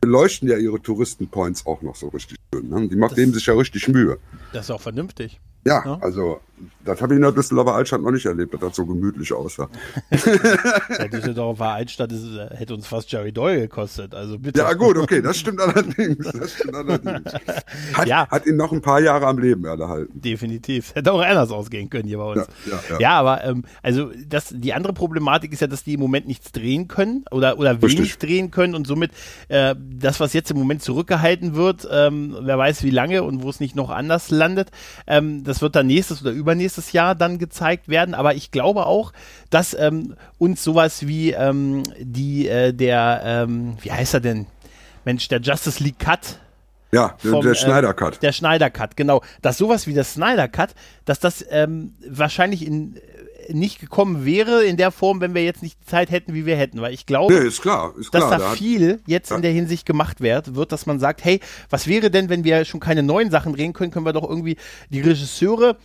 Beleuchten 0.00 0.48
ja 0.48 0.58
ihre 0.58 0.80
Touristenpoints 0.80 1.64
auch 1.66 1.80
noch 1.82 1.96
so 1.96 2.08
richtig 2.08 2.36
schön. 2.52 2.68
Ne? 2.68 2.88
Die 2.88 2.96
macht 2.96 3.12
Das- 3.12 3.16
geben 3.16 3.32
sich 3.32 3.46
ja 3.46 3.54
richtig 3.54 3.88
Mühe. 3.88 4.18
Das 4.52 4.66
ist 4.66 4.70
auch 4.70 4.80
vernünftig. 4.80 5.40
Ja, 5.66 5.82
Ja. 5.84 5.98
also 6.02 6.40
das 6.84 7.00
habe 7.02 7.14
ich 7.14 7.16
in 7.16 7.22
der 7.22 7.32
Düsseldorfer 7.32 7.74
Altstadt 7.74 8.00
noch 8.02 8.10
nicht 8.10 8.26
erlebt, 8.26 8.54
dass 8.54 8.60
das 8.60 8.76
so 8.76 8.86
gemütlich 8.86 9.32
aussah. 9.32 9.68
Der 10.98 11.08
Düsseldorfer 11.08 11.66
Altstadt 11.70 12.12
ist, 12.12 12.24
äh, 12.24 12.54
hätte 12.56 12.74
uns 12.74 12.86
fast 12.86 13.10
Jerry 13.10 13.32
Doyle 13.32 13.60
gekostet. 13.62 14.14
Also 14.14 14.38
bitte. 14.38 14.60
Ja 14.60 14.72
gut, 14.74 14.96
okay, 14.96 15.20
das 15.22 15.38
stimmt 15.38 15.60
allerdings. 15.60 16.30
Das 16.32 16.52
stimmt 16.52 16.74
allerdings. 16.74 17.32
Hat, 17.94 18.06
Ja. 18.06 18.28
hat 18.28 18.46
ihn 18.46 18.56
noch 18.56 18.72
ein 18.72 18.82
paar 18.82 19.00
Jahre 19.00 19.26
am 19.26 19.38
Leben 19.38 19.64
erhalten. 19.64 20.20
Definitiv. 20.20 20.94
Hätte 20.94 21.12
auch 21.12 21.20
anders 21.20 21.50
ausgehen 21.50 21.90
können 21.90 22.06
hier 22.06 22.18
bei 22.18 22.32
uns. 22.32 22.46
Ja, 22.66 22.80
ja, 22.90 22.98
ja. 22.98 23.10
Aber 23.18 23.44
ähm, 23.44 23.64
also 23.82 24.10
das, 24.28 24.52
die 24.54 24.72
andere 24.74 24.92
Problematik 24.92 25.52
ist 25.52 25.60
ja, 25.60 25.66
dass 25.66 25.84
die 25.84 25.94
im 25.94 26.00
Moment 26.00 26.26
nichts 26.26 26.52
drehen 26.52 26.88
können 26.88 27.24
oder, 27.30 27.58
oder 27.58 27.80
wenig 27.82 27.98
Richtig. 28.00 28.18
drehen 28.18 28.50
können 28.50 28.74
und 28.74 28.86
somit 28.86 29.10
äh, 29.48 29.74
das, 29.78 30.20
was 30.20 30.32
jetzt 30.32 30.50
im 30.50 30.58
Moment 30.58 30.82
zurückgehalten 30.82 31.54
wird, 31.54 31.88
ähm, 31.90 32.36
wer 32.40 32.58
weiß 32.58 32.82
wie 32.82 32.90
lange 32.90 33.22
und 33.22 33.42
wo 33.42 33.50
es 33.50 33.60
nicht 33.60 33.74
noch 33.76 33.90
anders 33.90 34.30
landet, 34.30 34.70
ähm, 35.06 35.44
das 35.44 35.62
wird 35.62 35.74
dann 35.76 35.86
nächstes 35.86 36.22
oder 36.22 36.32
übernächstes 36.44 36.92
Jahr 36.92 37.14
dann 37.14 37.38
gezeigt 37.38 37.88
werden. 37.88 38.14
Aber 38.14 38.34
ich 38.34 38.50
glaube 38.50 38.86
auch, 38.86 39.12
dass 39.50 39.74
ähm, 39.74 40.14
uns 40.38 40.62
sowas 40.62 41.06
wie 41.06 41.30
ähm, 41.32 41.82
die, 41.98 42.46
äh, 42.48 42.72
der, 42.72 43.22
ähm, 43.24 43.76
wie 43.80 43.90
heißt 43.92 44.14
er 44.14 44.20
denn? 44.20 44.46
Mensch, 45.04 45.28
der 45.28 45.40
Justice 45.40 45.82
League 45.82 45.98
Cut, 45.98 46.38
Ja, 46.92 47.16
der, 47.24 47.30
vom, 47.30 47.42
der 47.42 47.52
äh, 47.52 47.54
Schneider-Cut. 47.56 48.22
Der 48.22 48.32
Schneider 48.32 48.70
Cut, 48.70 48.96
genau. 48.96 49.22
Dass 49.42 49.58
sowas 49.58 49.86
wie 49.86 49.94
der 49.94 50.04
Snyder 50.04 50.48
Cut, 50.48 50.70
dass 51.06 51.18
das 51.18 51.44
ähm, 51.50 51.94
wahrscheinlich 52.08 52.66
in, 52.66 52.96
äh, 52.96 53.52
nicht 53.52 53.78
gekommen 53.80 54.24
wäre 54.24 54.64
in 54.64 54.78
der 54.78 54.90
Form, 54.90 55.20
wenn 55.20 55.34
wir 55.34 55.44
jetzt 55.44 55.62
nicht 55.62 55.78
die 55.82 55.84
Zeit 55.86 56.10
hätten, 56.10 56.32
wie 56.32 56.46
wir 56.46 56.56
hätten. 56.56 56.80
Weil 56.80 56.94
ich 56.94 57.04
glaube, 57.04 57.34
Nee, 57.34 57.46
ist 57.46 57.60
klar, 57.60 57.92
ist 57.98 58.14
dass 58.14 58.24
klar. 58.26 58.38
da 58.38 58.44
da 58.48 58.50
viel 58.52 59.00
jetzt 59.06 59.28
Ja. 59.30 59.36
in 59.36 59.42
der 59.42 59.52
Hinsicht 59.52 59.84
gemacht 59.84 60.22
wird, 60.22 60.54
wird, 60.54 60.72
dass 60.72 60.86
man 60.86 60.98
sagt, 60.98 61.22
hey, 61.22 61.40
was 61.68 61.86
wäre 61.86 62.10
denn, 62.10 62.30
wenn 62.30 62.44
wir 62.44 62.64
schon 62.64 62.80
keine 62.80 63.02
neuen 63.02 63.30
Sachen 63.30 63.52
drehen 63.52 63.74
können, 63.74 63.90
können 63.90 64.06
wir 64.06 64.14
doch 64.14 64.26
irgendwie 64.26 64.56
die 64.88 65.02
Regisseure 65.02 65.76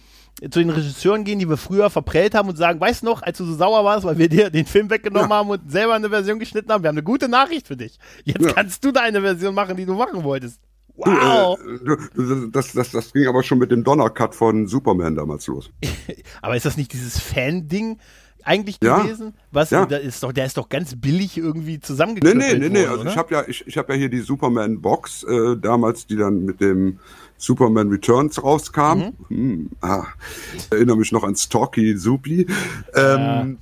zu 0.41 0.59
den 0.59 0.69
Regisseuren 0.69 1.23
gehen, 1.23 1.39
die 1.39 1.49
wir 1.49 1.57
früher 1.57 1.89
verprellt 1.89 2.33
haben 2.35 2.49
und 2.49 2.55
sagen, 2.57 2.79
weißt 2.79 3.01
du 3.01 3.07
noch, 3.07 3.21
als 3.21 3.37
du 3.37 3.45
so 3.45 3.55
sauer 3.55 3.83
warst, 3.83 4.05
weil 4.05 4.17
wir 4.17 4.29
dir 4.29 4.49
den 4.49 4.65
Film 4.65 4.89
weggenommen 4.89 5.29
Ja. 5.29 5.35
haben 5.37 5.49
und 5.49 5.69
selber 5.71 5.93
eine 5.95 6.09
Version 6.09 6.39
geschnitten 6.39 6.71
haben, 6.71 6.83
wir 6.83 6.87
haben 6.87 6.95
eine 6.97 7.03
gute 7.03 7.27
Nachricht 7.29 7.67
für 7.67 7.77
dich. 7.77 7.99
Jetzt 8.23 8.45
Ja. 8.45 8.53
kannst 8.53 8.83
du 8.85 8.91
deine 8.91 9.21
Version 9.21 9.53
machen, 9.53 9.75
die 9.77 9.85
du 9.85 9.93
machen 9.95 10.23
wolltest. 10.23 10.59
Du, 10.95 11.11
Wow! 11.11 11.57
äh, 11.59 11.95
du, 12.15 12.47
das, 12.49 12.73
das, 12.73 12.91
das 12.91 13.13
ging 13.13 13.25
aber 13.27 13.41
schon 13.43 13.57
mit 13.57 13.71
dem 13.71 13.83
Donner-Cut 13.85 14.35
von 14.35 14.67
Superman 14.67 15.15
damals 15.15 15.47
los. 15.47 15.69
Aber 16.41 16.57
ist 16.57 16.65
das 16.65 16.75
nicht 16.75 16.91
dieses 16.91 17.17
Fan-Ding 17.19 17.99
eigentlich 18.43 18.79
Ja. 18.83 18.99
gewesen? 19.03 19.33
Was? 19.51 19.69
Ja. 19.69 19.85
Da 19.85 19.95
ist 19.95 20.21
doch, 20.23 20.33
der 20.33 20.45
ist 20.45 20.57
doch 20.57 20.67
ganz 20.67 20.95
billig 20.99 21.37
irgendwie 21.37 21.73
Nee, 21.75 21.79
zusammengeknüppelt 21.79 22.41
nee, 22.59 22.59
nee, 22.59 22.69
nee. 22.69 22.79
worden, 22.89 22.99
Also 22.99 23.09
ich 23.11 23.17
habe 23.17 23.33
ja, 23.33 23.43
ich, 23.47 23.65
ich 23.65 23.77
habe 23.77 23.93
ja 23.93 23.99
hier 23.99 24.09
die 24.09 24.19
Superman-Box 24.19 25.23
äh, 25.23 25.57
damals, 25.57 26.05
die 26.05 26.17
dann 26.17 26.43
mit 26.43 26.59
dem 26.59 26.99
Superman 27.39 27.89
Returns 27.89 28.43
rauskam. 28.43 29.13
Mhm. 29.29 29.35
Hm, 29.35 29.69
ah, 29.81 30.05
ich 30.55 30.67
erinnere 30.71 30.97
mich 30.97 31.11
noch 31.11 31.23
an 31.23 31.35
Stocky 31.35 31.97
Supi. 31.97 32.45
Ähm, 32.93 33.57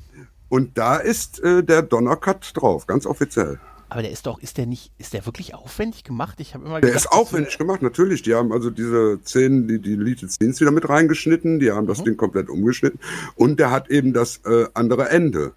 Und 0.49 0.77
da 0.77 0.97
ist 0.97 1.39
äh, 1.43 1.63
der 1.63 1.81
Donnercut 1.81 2.51
drauf, 2.55 2.87
ganz 2.87 3.05
offiziell. 3.05 3.59
Aber 3.89 4.01
der 4.01 4.11
ist 4.11 4.25
doch, 4.25 4.39
ist 4.39 4.57
der 4.57 4.65
nicht, 4.65 4.91
ist 4.97 5.13
der 5.13 5.25
wirklich 5.25 5.53
aufwendig 5.55 6.03
gemacht? 6.03 6.39
Ich 6.41 6.53
habe 6.53 6.65
immer 6.65 6.81
Der 6.81 6.89
gedacht, 6.89 7.05
ist 7.05 7.11
aufwendig 7.11 7.57
gemacht, 7.57 7.81
natürlich. 7.81 8.21
Die 8.21 8.33
haben 8.33 8.51
also 8.51 8.69
diese 8.69 9.19
Szenen, 9.25 9.67
die, 9.67 9.79
die 9.79 9.95
Deleted 9.95 10.29
Scenes 10.31 10.59
wieder 10.59 10.71
mit 10.71 10.87
reingeschnitten, 10.89 11.59
die 11.59 11.71
haben 11.71 11.85
Mhm. 11.85 11.89
das 11.89 12.03
Ding 12.03 12.17
komplett 12.17 12.49
umgeschnitten 12.49 12.99
und 13.35 13.59
der 13.59 13.71
hat 13.71 13.89
eben 13.89 14.11
das 14.13 14.41
äh, 14.45 14.65
andere 14.73 15.09
Ende. 15.09 15.53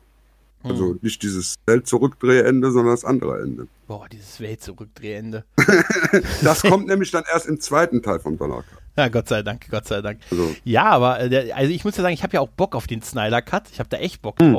Also 0.62 0.96
nicht 1.00 1.22
dieses 1.22 1.54
Welt-Zurückdrehende, 1.66 2.70
sondern 2.70 2.92
das 2.94 3.04
andere 3.04 3.40
Ende. 3.42 3.66
Boah, 3.86 4.06
dieses 4.10 4.40
Welt-Zurückdrehende. 4.40 5.44
Das 6.42 6.62
kommt 6.62 6.86
nämlich 6.88 7.10
dann 7.10 7.24
erst 7.32 7.46
im 7.46 7.60
zweiten 7.60 8.02
Teil 8.02 8.18
vom 8.20 8.36
Donnerkeil. 8.36 8.78
Ja, 8.96 9.08
Gott 9.08 9.28
sei 9.28 9.42
Dank, 9.42 9.68
Gott 9.70 9.86
sei 9.86 10.02
Dank. 10.02 10.20
Also- 10.30 10.54
Ja, 10.64 10.84
aber 10.90 11.20
äh, 11.20 11.52
also 11.52 11.72
ich 11.72 11.84
muss 11.84 11.96
ja 11.96 12.02
sagen, 12.02 12.12
ich 12.14 12.22
habe 12.22 12.34
ja 12.34 12.40
auch 12.40 12.48
Bock 12.48 12.74
auf 12.74 12.86
den 12.86 13.00
Snyder 13.02 13.40
Cut. 13.40 13.64
Ich 13.72 13.78
habe 13.78 13.88
da 13.88 13.96
echt 13.98 14.20
Bock 14.20 14.38
Hm. 14.40 14.52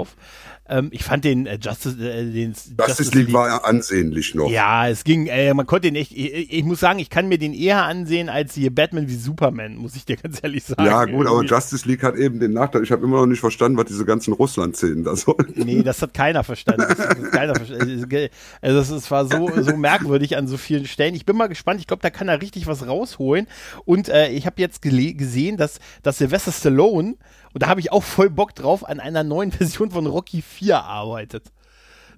Ähm, 0.71 0.87
ich 0.91 1.03
fand 1.03 1.25
den 1.25 1.47
äh, 1.47 1.59
Justice, 1.61 1.97
äh, 2.01 2.31
den 2.31 2.55
Justice 2.79 3.11
League 3.11 3.33
war 3.33 3.47
ja 3.49 3.57
ansehnlich 3.57 4.33
noch. 4.35 4.49
Ja, 4.49 4.87
es 4.87 5.03
ging, 5.03 5.27
äh, 5.27 5.53
man 5.53 5.65
konnte 5.65 5.89
den 5.89 5.97
echt, 5.97 6.13
ich, 6.13 6.53
ich 6.53 6.63
muss 6.63 6.79
sagen, 6.79 6.99
ich 6.99 7.09
kann 7.09 7.27
mir 7.27 7.37
den 7.37 7.53
eher 7.53 7.83
ansehen 7.83 8.29
als 8.29 8.53
hier 8.53 8.73
Batman 8.73 9.09
wie 9.09 9.15
Superman, 9.15 9.75
muss 9.75 9.97
ich 9.97 10.05
dir 10.05 10.15
ganz 10.23 10.39
ehrlich 10.41 10.63
sagen. 10.63 10.85
Ja, 10.85 11.03
gut, 11.03 11.27
aber. 11.27 11.43
Justice 11.43 11.85
League 11.85 12.03
hat 12.03 12.15
eben 12.15 12.39
den 12.39 12.53
Nachteil, 12.53 12.83
ich 12.83 12.91
habe 12.93 13.03
immer 13.03 13.17
noch 13.17 13.25
nicht 13.25 13.41
verstanden, 13.41 13.77
was 13.77 13.87
diese 13.87 14.05
ganzen 14.05 14.33
Russland-Szenen 14.33 15.03
da 15.03 15.17
sollen. 15.17 15.51
Nee, 15.55 15.83
das 15.83 16.01
hat 16.01 16.13
keiner 16.13 16.45
verstanden. 16.45 16.85
Das 16.87 16.99
hat 16.99 17.31
keiner 17.33 17.53
verstanden. 17.53 18.29
Also 18.61 18.79
es, 18.79 18.89
es 19.03 19.11
war 19.11 19.25
so, 19.25 19.51
so 19.61 19.75
merkwürdig 19.75 20.37
an 20.37 20.47
so 20.47 20.55
vielen 20.55 20.85
Stellen. 20.85 21.15
Ich 21.15 21.25
bin 21.25 21.35
mal 21.35 21.47
gespannt. 21.47 21.81
Ich 21.81 21.87
glaube, 21.87 22.01
da 22.01 22.09
kann 22.09 22.29
er 22.29 22.41
richtig 22.41 22.65
was 22.67 22.87
rausholen. 22.87 23.47
Und 23.83 24.07
äh, 24.07 24.29
ich 24.29 24.45
habe 24.45 24.55
jetzt 24.61 24.81
gesehen, 24.81 25.57
dass, 25.57 25.79
dass 26.01 26.19
Sylvester 26.19 26.53
Stallone, 26.53 27.15
und 27.53 27.63
da 27.63 27.67
habe 27.67 27.81
ich 27.81 27.91
auch 27.91 28.03
voll 28.03 28.29
Bock 28.29 28.55
drauf, 28.55 28.87
an 28.87 29.01
einer 29.01 29.23
neuen 29.25 29.51
Version 29.51 29.91
von 29.91 30.07
Rocky 30.07 30.41
4 30.41 30.60
arbeitet. 30.69 31.51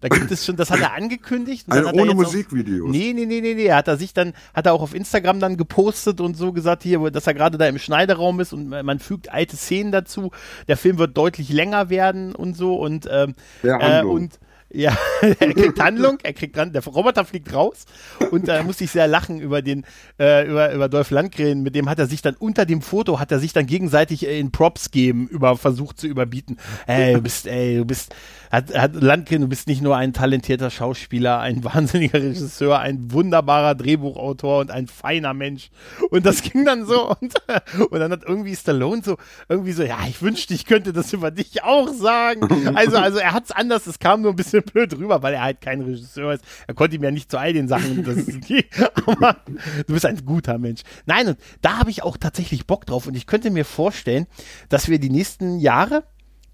Da 0.02 0.10
gibt 0.10 0.30
es 0.32 0.46
schon, 0.46 0.58
das 0.58 0.70
hat 0.70 0.82
er 0.82 0.94
angekündigt. 0.96 1.66
und 1.70 1.76
dann 1.76 1.86
hat 1.88 1.94
ohne 1.94 2.04
jetzt 2.08 2.12
auch- 2.12 2.16
Musikvideos. 2.16 2.90
Nee, 2.92 3.14
nee, 3.16 3.26
nee, 3.26 3.40
nee, 3.40 3.54
nee. 3.54 3.72
Hat 3.72 3.88
er 3.88 3.96
sich 3.96 4.14
dann, 4.14 4.34
hat 4.54 4.66
er 4.66 4.74
auch 4.74 4.82
auf 4.82 4.94
Instagram 4.94 5.40
dann 5.40 5.56
gepostet 5.56 6.20
und 6.20 6.36
so 6.36 6.52
gesagt, 6.52 6.84
hier, 6.84 7.10
dass 7.10 7.26
er 7.26 7.34
gerade 7.34 7.58
da 7.58 7.68
im 7.68 7.80
Schneideraum 7.80 8.42
ist 8.42 8.52
und 8.52 8.68
man 8.68 9.00
fügt 9.00 9.32
alte 9.32 9.56
Szenen 9.56 9.94
dazu. 9.94 10.32
Der 10.68 10.76
Film 10.76 10.98
wird 10.98 11.16
deutlich 11.18 11.48
länger 11.50 11.90
werden 11.90 12.36
und 12.36 12.58
so 12.58 12.76
und, 12.76 13.08
ähm, 13.10 13.34
Ja, 13.64 14.02
äh, 14.02 14.04
und 14.04 14.40
ja, 14.74 14.98
er 15.22 15.54
kriegt 15.54 15.80
Handlung, 15.80 16.18
er 16.24 16.34
kriegt 16.34 16.56
dran, 16.56 16.74
der 16.74 16.84
Roboter 16.84 17.24
fliegt 17.26 17.54
raus 17.54 17.86
und 18.32 18.48
da 18.48 18.64
musste 18.64 18.84
ich 18.84 18.92
sehr 18.92 19.08
lachen 19.08 19.40
über 19.40 19.62
den, 19.62 19.86
äh, 20.20 20.48
über, 20.48 20.74
über 20.74 20.90
Dolph 20.90 21.12
Landgren, 21.12 21.62
mit 21.62 21.76
dem 21.76 21.90
hat 21.90 22.00
er 22.00 22.08
sich 22.08 22.22
dann 22.22 22.36
unter 22.36 22.66
dem 22.66 22.82
Foto, 22.82 23.20
hat 23.20 23.32
er 23.32 23.40
sich 23.40 23.54
dann 23.54 23.68
gegenseitig 23.68 24.28
äh, 24.28 24.40
in 24.40 24.52
Props 24.52 24.92
geben, 24.92 25.28
über, 25.28 25.56
versucht 25.58 26.00
zu 26.00 26.08
überbieten. 26.08 26.58
Ey, 26.88 27.14
du 27.14 27.22
bist, 27.22 27.48
ey, 27.48 27.78
du 27.78 27.86
bist, 27.86 28.16
hat, 28.54 28.72
hat 28.76 28.94
Landgren, 28.94 29.42
du 29.42 29.48
bist 29.48 29.68
nicht 29.68 29.82
nur 29.82 29.98
ein 29.98 30.14
talentierter 30.14 30.70
Schauspieler, 30.70 31.40
ein 31.40 31.64
wahnsinniger 31.64 32.22
Regisseur, 32.22 32.80
ein 32.80 33.12
wunderbarer 33.12 33.74
Drehbuchautor 33.74 34.60
und 34.60 34.70
ein 34.70 34.86
feiner 34.86 35.34
Mensch. 35.34 35.72
Und 36.12 36.26
das 36.26 36.44
ging 36.44 36.64
dann 36.64 36.86
so 36.86 37.10
und, 37.10 37.34
und 37.90 38.00
dann 38.00 38.12
hat 38.12 38.22
irgendwie 38.24 38.56
Stallone 38.56 39.02
so, 39.04 39.18
irgendwie 39.50 39.72
so, 39.72 39.82
ja, 39.82 39.98
ich 40.08 40.22
wünschte, 40.22 40.54
ich 40.54 40.66
könnte 40.66 40.94
das 40.94 41.12
über 41.14 41.32
dich 41.32 41.64
auch 41.64 41.88
sagen. 41.90 42.76
Also, 42.76 42.98
also 42.98 43.18
er 43.18 43.34
hat 43.34 43.46
es 43.46 43.52
anders, 43.52 43.88
es 43.88 43.98
kam 43.98 44.22
nur 44.22 44.32
ein 44.32 44.36
bisschen 44.36 44.62
blöd 44.62 44.96
rüber, 44.98 45.24
weil 45.24 45.34
er 45.34 45.42
halt 45.42 45.62
kein 45.62 45.82
Regisseur 45.82 46.34
ist. 46.34 46.44
Er 46.68 46.76
konnte 46.76 46.96
ihm 46.96 47.04
ja 47.04 47.10
nicht 47.10 47.32
zu 47.32 47.40
all 47.40 47.54
den 47.54 47.68
Sachen, 47.68 48.04
das 48.04 48.18
ist 48.18 48.36
okay, 48.38 48.66
aber 49.08 49.38
du 49.88 49.94
bist 49.94 50.06
ein 50.06 50.24
guter 50.26 50.60
Mensch. 50.60 50.82
Nein, 51.08 51.30
und 51.30 51.38
da 51.62 51.80
habe 51.80 51.90
ich 51.90 52.04
auch 52.04 52.18
tatsächlich 52.18 52.68
Bock 52.68 52.86
drauf 52.86 53.08
und 53.08 53.18
ich 53.18 53.26
könnte 53.26 53.50
mir 53.50 53.66
vorstellen, 53.66 54.28
dass 54.70 54.90
wir 54.90 55.00
die 55.00 55.10
nächsten 55.10 55.58
Jahre 55.60 56.04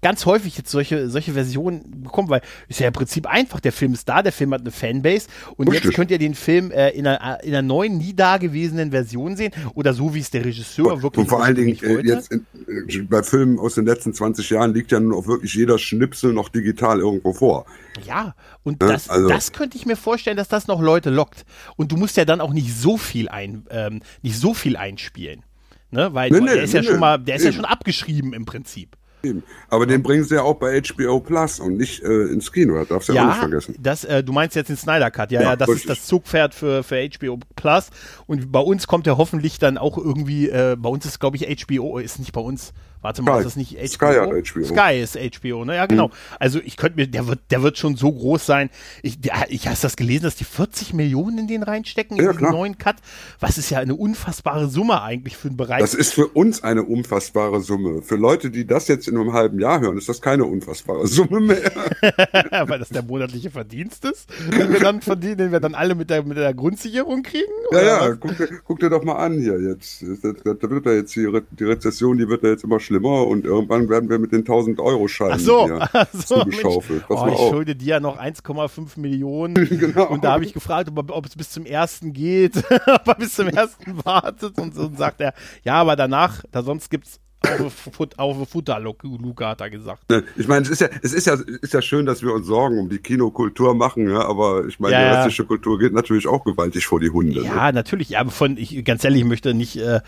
ganz 0.02 0.24
häufig 0.26 0.56
jetzt 0.56 0.70
solche, 0.70 1.10
solche 1.10 1.32
Versionen 1.32 2.02
bekommen, 2.02 2.28
weil 2.30 2.40
ist 2.68 2.80
ja 2.80 2.86
im 2.86 2.92
Prinzip 2.92 3.26
einfach. 3.26 3.60
Der 3.60 3.72
Film 3.72 3.92
ist 3.92 4.08
da, 4.08 4.22
der 4.22 4.32
Film 4.32 4.52
hat 4.54 4.62
eine 4.62 4.70
Fanbase 4.70 5.28
und 5.56 5.68
Richtig. 5.68 5.84
jetzt 5.86 5.94
könnt 5.94 6.10
ihr 6.10 6.18
den 6.18 6.34
Film 6.34 6.70
äh, 6.70 6.90
in, 6.90 7.06
einer, 7.06 7.42
in 7.42 7.50
einer 7.50 7.62
neuen, 7.62 7.98
nie 7.98 8.14
dagewesenen 8.14 8.90
Version 8.90 9.36
sehen 9.36 9.52
oder 9.74 9.92
so, 9.92 10.14
wie 10.14 10.20
es 10.20 10.30
der 10.30 10.44
Regisseur 10.44 11.02
wirklich 11.02 11.24
Und 11.24 11.28
vor 11.28 11.44
allen 11.44 11.54
Dingen, 11.54 11.76
äh, 11.82 11.88
wollte. 11.96 12.08
jetzt 12.08 12.32
in, 12.32 12.46
äh, 12.88 12.98
bei 13.02 13.22
Filmen 13.22 13.58
aus 13.58 13.74
den 13.74 13.84
letzten 13.86 14.14
20 14.14 14.48
Jahren 14.50 14.72
liegt 14.72 14.90
ja 14.92 15.00
nun 15.00 15.12
auch 15.14 15.26
wirklich 15.26 15.54
jeder 15.54 15.78
Schnipsel 15.78 16.32
noch 16.32 16.48
digital 16.48 17.00
irgendwo 17.00 17.32
vor. 17.32 17.66
Ja, 18.06 18.34
und 18.62 18.82
Ja, 18.82 18.88
das, 18.88 19.08
also- 19.10 19.28
das 19.28 19.52
könnte 19.52 19.76
ich 19.76 19.86
mir 19.86 19.96
vorstellen, 19.96 20.36
dass 20.36 20.48
das 20.48 20.66
noch 20.66 20.80
Leute 20.80 21.10
lockt. 21.10 21.44
Und 21.76 21.92
du 21.92 21.96
musst 21.96 22.16
ja 22.16 22.24
dann 22.24 22.40
auch 22.40 22.52
nicht 22.52 22.74
so 22.74 22.96
viel 22.96 23.28
ein, 23.28 23.64
ähm, 23.70 24.00
nicht 24.22 24.38
so 24.38 24.54
viel 24.54 24.76
einspielen. 24.76 25.42
Ne? 25.90 26.14
Weil 26.14 26.30
Nee, 26.30 26.40
der 26.46 26.54
nee, 26.56 26.62
ist 26.62 26.72
ja 26.72 26.80
nee, 26.80 26.86
schon 26.86 27.00
mal, 27.00 27.18
der 27.18 27.36
ist 27.36 27.44
ja 27.44 27.52
schon 27.52 27.64
abgeschrieben 27.64 28.32
im 28.32 28.44
Prinzip. 28.44 28.96
Eben. 29.22 29.42
Aber 29.68 29.86
den 29.86 30.02
bringen 30.02 30.24
sie 30.24 30.36
ja 30.36 30.42
auch 30.42 30.54
bei 30.54 30.80
HBO 30.80 31.20
Plus 31.20 31.60
und 31.60 31.76
nicht 31.76 32.02
äh, 32.02 32.24
ins 32.24 32.52
Kino, 32.52 32.74
das 32.76 32.88
darfst 32.88 33.08
du 33.08 33.12
ja, 33.12 33.22
auch 33.22 33.26
nicht 33.28 33.38
vergessen. 33.38 33.74
Das, 33.78 34.04
äh, 34.04 34.24
du 34.24 34.32
meinst 34.32 34.56
jetzt 34.56 34.68
den 34.68 34.76
Snyder 34.76 35.10
Cut, 35.10 35.30
ja, 35.30 35.40
ja, 35.40 35.48
Ja, 35.50 35.56
das 35.56 35.68
richtig. 35.68 35.90
ist 35.90 36.00
das 36.00 36.06
Zugpferd 36.06 36.54
für, 36.54 36.82
für 36.82 37.08
HBO 37.18 37.38
Plus. 37.56 37.90
Und 38.26 38.50
bei 38.50 38.60
uns 38.60 38.86
kommt 38.86 39.06
ja 39.06 39.16
hoffentlich 39.16 39.58
dann 39.58 39.78
auch 39.78 39.98
irgendwie, 39.98 40.48
äh, 40.48 40.76
bei 40.78 40.88
uns 40.88 41.04
ist, 41.04 41.20
glaube 41.20 41.36
ich, 41.36 41.64
HBO, 41.66 41.98
ist 41.98 42.18
nicht 42.18 42.32
bei 42.32 42.40
uns. 42.40 42.72
Warte 43.02 43.22
mal, 43.22 43.32
Sky. 43.32 43.38
ist 43.40 43.44
das 43.46 43.56
nicht 43.56 43.76
HBO? 43.78 43.86
Sky 43.88 44.14
hat 44.14 44.30
HBO. 44.30 44.64
Sky 44.64 45.00
ist 45.00 45.18
HBO, 45.40 45.64
ne? 45.64 45.76
Ja, 45.76 45.86
genau. 45.86 46.10
Also 46.38 46.60
ich 46.64 46.76
könnte 46.76 46.96
mir, 46.96 47.06
der 47.06 47.26
wird, 47.26 47.40
der 47.50 47.62
wird 47.62 47.78
schon 47.78 47.96
so 47.96 48.12
groß 48.12 48.44
sein. 48.44 48.70
Ich, 49.02 49.20
der, 49.20 49.46
ich 49.48 49.68
hast 49.68 49.82
das 49.84 49.96
gelesen, 49.96 50.24
dass 50.24 50.36
die 50.36 50.44
40 50.44 50.92
Millionen 50.94 51.38
in 51.38 51.46
den 51.48 51.62
reinstecken, 51.62 52.16
in 52.18 52.24
Ja, 52.24 52.30
diesen 52.32 52.40
klar. 52.40 52.52
neuen 52.52 52.78
Cut. 52.78 52.96
Was 53.40 53.56
ist 53.58 53.70
ja 53.70 53.78
eine 53.78 53.94
unfassbare 53.94 54.68
Summe 54.68 55.02
eigentlich 55.02 55.36
für 55.36 55.48
einen 55.48 55.56
Bereich. 55.56 55.80
Das 55.80 55.94
ist 55.94 56.12
für 56.12 56.26
uns 56.28 56.62
eine 56.62 56.82
unfassbare 56.82 57.60
Summe. 57.60 58.02
Für 58.02 58.16
Leute, 58.16 58.50
die 58.50 58.66
das 58.66 58.88
jetzt 58.88 59.08
in 59.08 59.16
einem 59.16 59.32
halben 59.32 59.58
Jahr 59.60 59.80
hören, 59.80 59.96
ist 59.96 60.08
das 60.08 60.20
keine 60.20 60.44
unfassbare 60.44 61.06
Summe 61.06 61.40
mehr. 61.40 61.70
weil 62.68 62.78
das 62.78 62.90
der 62.90 63.02
monatliche 63.02 63.50
Verdienst 63.50 64.04
ist, 64.04 64.28
den 64.52 64.72
wir 64.72 64.80
dann 64.80 65.00
verdienen, 65.00 65.38
den 65.38 65.52
wir 65.52 65.60
dann 65.60 65.74
alle 65.74 65.94
mit 65.94 66.10
der, 66.10 66.22
mit 66.22 66.36
der 66.36 66.52
Grundsicherung 66.54 67.22
kriegen? 67.22 67.44
Ja, 67.72 67.82
ja, 67.82 68.14
guck 68.14 68.36
dir, 68.36 68.48
guck 68.64 68.78
dir 68.80 68.90
doch 68.90 69.04
mal 69.04 69.16
an 69.16 69.40
hier 69.40 69.60
jetzt. 69.60 70.04
Da, 70.22 70.32
da, 70.44 70.54
da 70.54 70.70
wird 70.70 70.86
ja 70.86 70.92
jetzt 70.92 71.14
die, 71.16 71.24
Re 71.24 71.42
die 71.50 71.64
Rezession, 71.64 72.18
die 72.18 72.28
wird 72.28 72.42
ja 72.42 72.50
jetzt 72.50 72.64
immer 72.64 72.80
schlimmer 72.90 73.26
und 73.26 73.44
irgendwann 73.44 73.88
werden 73.88 74.10
wir 74.10 74.18
mit 74.18 74.32
den 74.32 74.40
1000 74.40 74.80
Euro 74.80 75.06
Scheinen 75.08 75.34
Ach 75.34 75.38
so, 75.38 75.64
hier 75.66 75.78
ach 75.92 76.06
so 76.12 76.40
zugeschaufelt. 76.42 77.04
Oh, 77.08 77.26
ich 77.28 77.34
auf. 77.34 77.50
schulde 77.50 77.76
dir 77.76 77.86
ja 77.86 78.00
noch 78.00 78.18
1,5 78.20 78.98
Millionen. 78.98 79.54
Genau. 79.80 80.08
Und 80.08 80.24
da 80.24 80.32
habe 80.32 80.44
ich 80.44 80.52
gefragt, 80.52 80.90
ob, 80.94 81.10
ob 81.10 81.26
es 81.26 81.36
bis 81.36 81.50
zum 81.50 81.64
ersten 81.64 82.12
geht, 82.12 82.56
ob 82.86 83.06
er 83.08 83.14
bis 83.14 83.34
zum 83.34 83.48
ersten 83.48 84.04
wartet. 84.04 84.58
Und 84.58 84.74
so 84.74 84.82
und 84.82 84.98
sagt 84.98 85.20
er, 85.20 85.32
ja, 85.62 85.74
aber 85.74 85.94
danach, 85.96 86.42
da 86.50 86.62
sonst 86.62 86.90
gibt's 86.90 87.20
auf, 87.42 87.72
Fut- 87.96 88.18
auf 88.18 88.48
Futter, 88.50 88.78
Luca 88.80 89.48
hat 89.48 89.60
er 89.62 89.70
gesagt. 89.70 90.10
Ne, 90.10 90.24
Ich 90.36 90.46
meine, 90.46 90.62
es 90.62 90.70
ist 90.70 90.80
ja, 90.82 90.88
es 91.02 91.14
ist 91.14 91.26
ja, 91.26 91.38
ist 91.62 91.72
ja 91.72 91.80
schön, 91.80 92.04
dass 92.04 92.22
wir 92.22 92.34
uns 92.34 92.46
Sorgen 92.46 92.78
um 92.78 92.90
die 92.90 92.98
Kinokultur 92.98 93.74
machen, 93.74 94.10
ja, 94.10 94.20
aber 94.26 94.66
ich 94.66 94.78
meine, 94.78 94.92
Ja, 94.94 95.00
die 95.00 95.06
ja. 95.06 95.14
restliche 95.22 95.44
Kultur 95.46 95.78
geht 95.78 95.94
natürlich 95.94 96.26
auch 96.26 96.44
gewaltig 96.44 96.84
vor 96.86 97.00
die 97.00 97.08
Hunde. 97.10 97.40
Ne? 97.40 97.46
Ja, 97.46 97.72
natürlich. 97.72 98.10
Ja, 98.10 98.20
aber 98.20 98.30
von, 98.30 98.58
ich, 98.58 98.84
ganz 98.84 99.04
ehrlich, 99.04 99.22
ich 99.22 99.26
möchte 99.28 99.54
nicht, 99.54 99.76
äh, 99.78 100.00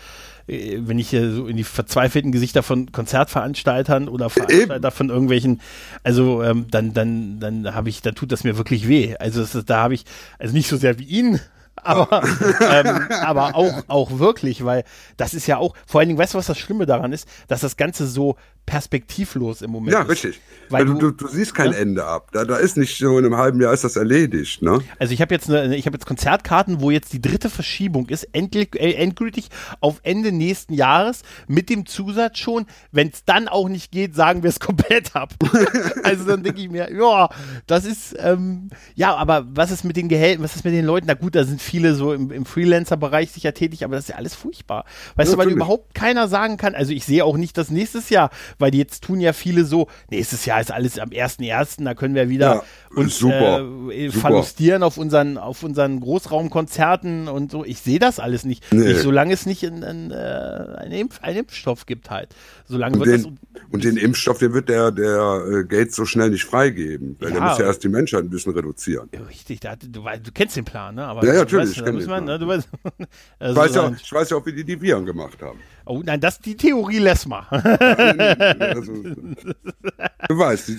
wenn 0.47 0.99
ich 0.99 1.09
hier 1.09 1.31
so 1.31 1.47
in 1.47 1.55
die 1.55 1.63
verzweifelten 1.63 2.31
Gesichter 2.31 2.63
von 2.63 2.91
Konzertveranstaltern 2.91 4.09
oder 4.09 4.29
Veranstalter 4.29 4.91
von 4.91 5.09
irgendwelchen, 5.09 5.61
also 6.03 6.43
ähm, 6.43 6.67
dann, 6.69 6.93
dann, 6.93 7.39
dann 7.39 7.73
habe 7.73 7.89
ich, 7.89 8.01
da 8.01 8.11
tut 8.11 8.31
das 8.31 8.43
mir 8.43 8.57
wirklich 8.57 8.87
weh. 8.87 9.15
Also 9.19 9.41
ist, 9.41 9.69
da 9.69 9.77
habe 9.77 9.93
ich, 9.93 10.03
also 10.39 10.53
nicht 10.53 10.67
so 10.67 10.77
sehr 10.77 10.99
wie 10.99 11.05
ihn, 11.05 11.39
aber, 11.75 12.23
ähm, 12.61 13.07
aber 13.23 13.55
auch, 13.55 13.83
auch 13.87 14.19
wirklich, 14.19 14.63
weil 14.63 14.83
das 15.17 15.33
ist 15.33 15.47
ja 15.47 15.57
auch, 15.57 15.75
vor 15.87 15.99
allen 15.99 16.09
Dingen, 16.09 16.19
weißt 16.19 16.33
du, 16.33 16.37
was 16.37 16.45
das 16.45 16.59
Schlimme 16.59 16.85
daran 16.85 17.13
ist, 17.13 17.27
dass 17.47 17.61
das 17.61 17.77
Ganze 17.77 18.07
so 18.07 18.35
perspektivlos 18.65 19.61
im 19.61 19.71
Moment 19.71 19.93
Ja, 19.93 20.01
ist. 20.03 20.09
richtig. 20.09 20.41
Weil 20.69 20.87
Weil 20.87 20.95
du, 20.95 21.11
du- 21.11 21.11
du, 21.11 21.27
siehst 21.27 21.53
kein 21.53 21.71
Ja. 21.71 21.77
Ende 21.77 22.05
ab. 22.05 22.29
Da, 22.31 22.45
da 22.45 22.55
ist 22.57 22.77
nicht 22.77 22.97
so 22.97 23.17
in 23.19 23.25
einem 23.25 23.37
halben 23.37 23.61
Jahr 23.61 23.73
ist 23.73 23.83
das 23.83 23.95
erledigt, 23.95 24.61
ne? 24.61 24.79
Also 24.97 25.13
ich 25.13 25.21
habe 25.21 25.33
jetzt 25.33 25.49
eine, 25.49 25.75
ich 25.75 25.85
habe 25.85 25.95
jetzt 25.95 26.05
Konzertkarten, 26.05 26.81
wo 26.81 26.89
jetzt 26.89 27.13
die 27.13 27.21
dritte 27.21 27.49
Verschiebung 27.49 28.07
ist, 28.09 28.23
endlich, 28.33 28.69
äh, 28.79 28.93
endgültig 28.93 29.49
auf 29.81 29.99
Ende 30.03 30.31
nächsten 30.31 30.73
Jahres 30.73 31.21
mit 31.47 31.69
dem 31.69 31.85
Zusatz 31.85 32.39
schon, 32.39 32.65
wenn 32.91 33.09
es 33.09 33.25
dann 33.25 33.47
auch 33.47 33.69
nicht 33.69 33.91
geht, 33.91 34.15
sagen 34.15 34.41
wir 34.43 34.49
es 34.49 34.59
komplett 34.59 35.15
ab. 35.15 35.33
also 36.03 36.25
dann 36.25 36.43
denke 36.43 36.61
ich 36.61 36.69
mir, 36.69 36.91
ja, 36.91 37.29
das 37.67 37.85
ist 37.85 38.15
ähm, 38.19 38.69
ja, 38.95 39.15
aber 39.15 39.45
was 39.51 39.71
ist 39.71 39.83
mit 39.83 39.97
den 39.97 40.09
Gehältern, 40.09 40.43
was 40.43 40.55
ist 40.55 40.65
mit 40.65 40.73
den 40.73 40.85
Leuten? 40.85 41.07
Na 41.07 41.13
gut, 41.13 41.35
da 41.35 41.43
sind 41.43 41.61
viele 41.61 41.93
so 41.95 42.13
im, 42.13 42.31
im 42.31 42.45
Freelancer-Bereich 42.45 43.31
sicher 43.31 43.53
tätig, 43.53 43.83
aber 43.83 43.95
das 43.95 44.05
ist 44.05 44.09
ja 44.09 44.15
alles 44.15 44.33
furchtbar. 44.33 44.85
Weißt 45.15 45.31
Ja, 45.31 45.35
du, 45.37 45.41
weil 45.43 45.49
überhaupt 45.51 45.93
keiner 45.93 46.27
sagen 46.27 46.57
kann, 46.57 46.73
also 46.75 46.91
ich 46.93 47.05
sehe 47.05 47.23
auch 47.25 47.37
nicht 47.37 47.57
das 47.57 47.69
nächstes 47.69 48.09
Jahr, 48.09 48.29
weil 48.59 48.71
die 48.71 48.77
jetzt 48.77 49.03
tun 49.03 49.19
ja 49.19 49.33
viele 49.33 49.65
so, 49.65 49.87
nächstes 50.09 50.45
Jahr 50.45 50.61
ist 50.61 50.71
alles 50.71 50.99
am 50.99 51.09
1.1., 51.09 51.83
da 51.83 51.93
können 51.93 52.15
wir 52.15 52.29
wieder 52.29 52.55
Ja, 52.55 52.63
uns 52.95 53.17
super, 53.17 53.65
äh, 53.91 54.09
super. 54.09 54.19
verlustieren 54.21 54.83
auf 54.83 54.97
unseren, 54.97 55.37
auf 55.37 55.63
unseren 55.63 55.99
Großraumkonzerten 55.99 57.27
und 57.27 57.51
so. 57.51 57.65
Ich 57.65 57.79
sehe 57.79 57.99
das 57.99 58.19
alles 58.19 58.43
nicht. 58.45 58.63
Nee. 58.71 58.85
nicht 58.89 58.99
solange 59.01 59.33
es 59.33 59.45
nicht 59.45 59.63
in, 59.63 59.81
in, 59.83 60.11
äh, 60.11 60.15
einen, 60.15 60.91
Impf, 60.93 61.19
einen 61.21 61.39
Impfstoff 61.39 61.85
gibt 61.85 62.09
halt. 62.09 62.29
Solange 62.67 62.95
Und 62.97 63.05
wird 63.05 63.15
das. 63.15 63.23
den, 63.23 63.39
und 63.71 63.83
den 63.83 63.97
Impfstoff, 63.97 64.39
den 64.39 64.53
wird 64.53 64.69
der, 64.69 64.91
der 64.91 65.43
äh, 65.49 65.63
Gates 65.65 65.95
so 65.95 66.05
schnell 66.05 66.29
nicht 66.29 66.43
freigeben. 66.45 67.15
Weil 67.19 67.29
Ja. 67.29 67.35
der 67.39 67.43
muss 67.49 67.57
ja 67.57 67.65
erst 67.65 67.83
die 67.83 67.89
Menschheit 67.89 68.23
ein 68.23 68.29
bisschen 68.29 68.53
reduzieren. 68.53 69.09
Richtig, 69.29 69.59
da, 69.59 69.75
du, 69.75 69.87
du 70.01 70.31
kennst 70.33 70.55
den 70.55 70.65
Plan, 70.65 70.95
ne? 70.95 71.05
Aber 71.05 71.25
Ja, 71.25 71.33
ja, 71.33 71.39
natürlich, 71.39 71.69
Weißt, 71.69 71.77
ich 71.77 71.83
den 71.83 72.07
wir, 72.07 72.21
ne? 72.21 72.47
Weißt, 72.47 72.67
Ich 72.99 73.07
also 73.39 73.55
weiß, 73.61 73.75
ja, 73.75 73.91
ich 74.01 74.11
weiß 74.11 74.29
ja 74.29 74.37
auch, 74.37 74.45
wie 74.45 74.53
die 74.53 74.63
die 74.63 74.79
Viren 74.81 75.05
gemacht 75.05 75.41
haben. 75.41 75.59
Oh 75.85 76.01
nein, 76.03 76.19
das 76.21 76.39
die 76.39 76.55
Theorie 76.57 76.99
lässt 76.99 77.27
mal. 77.27 77.45
Also, 77.49 78.93
du 79.03 80.37
weißt, 80.37 80.71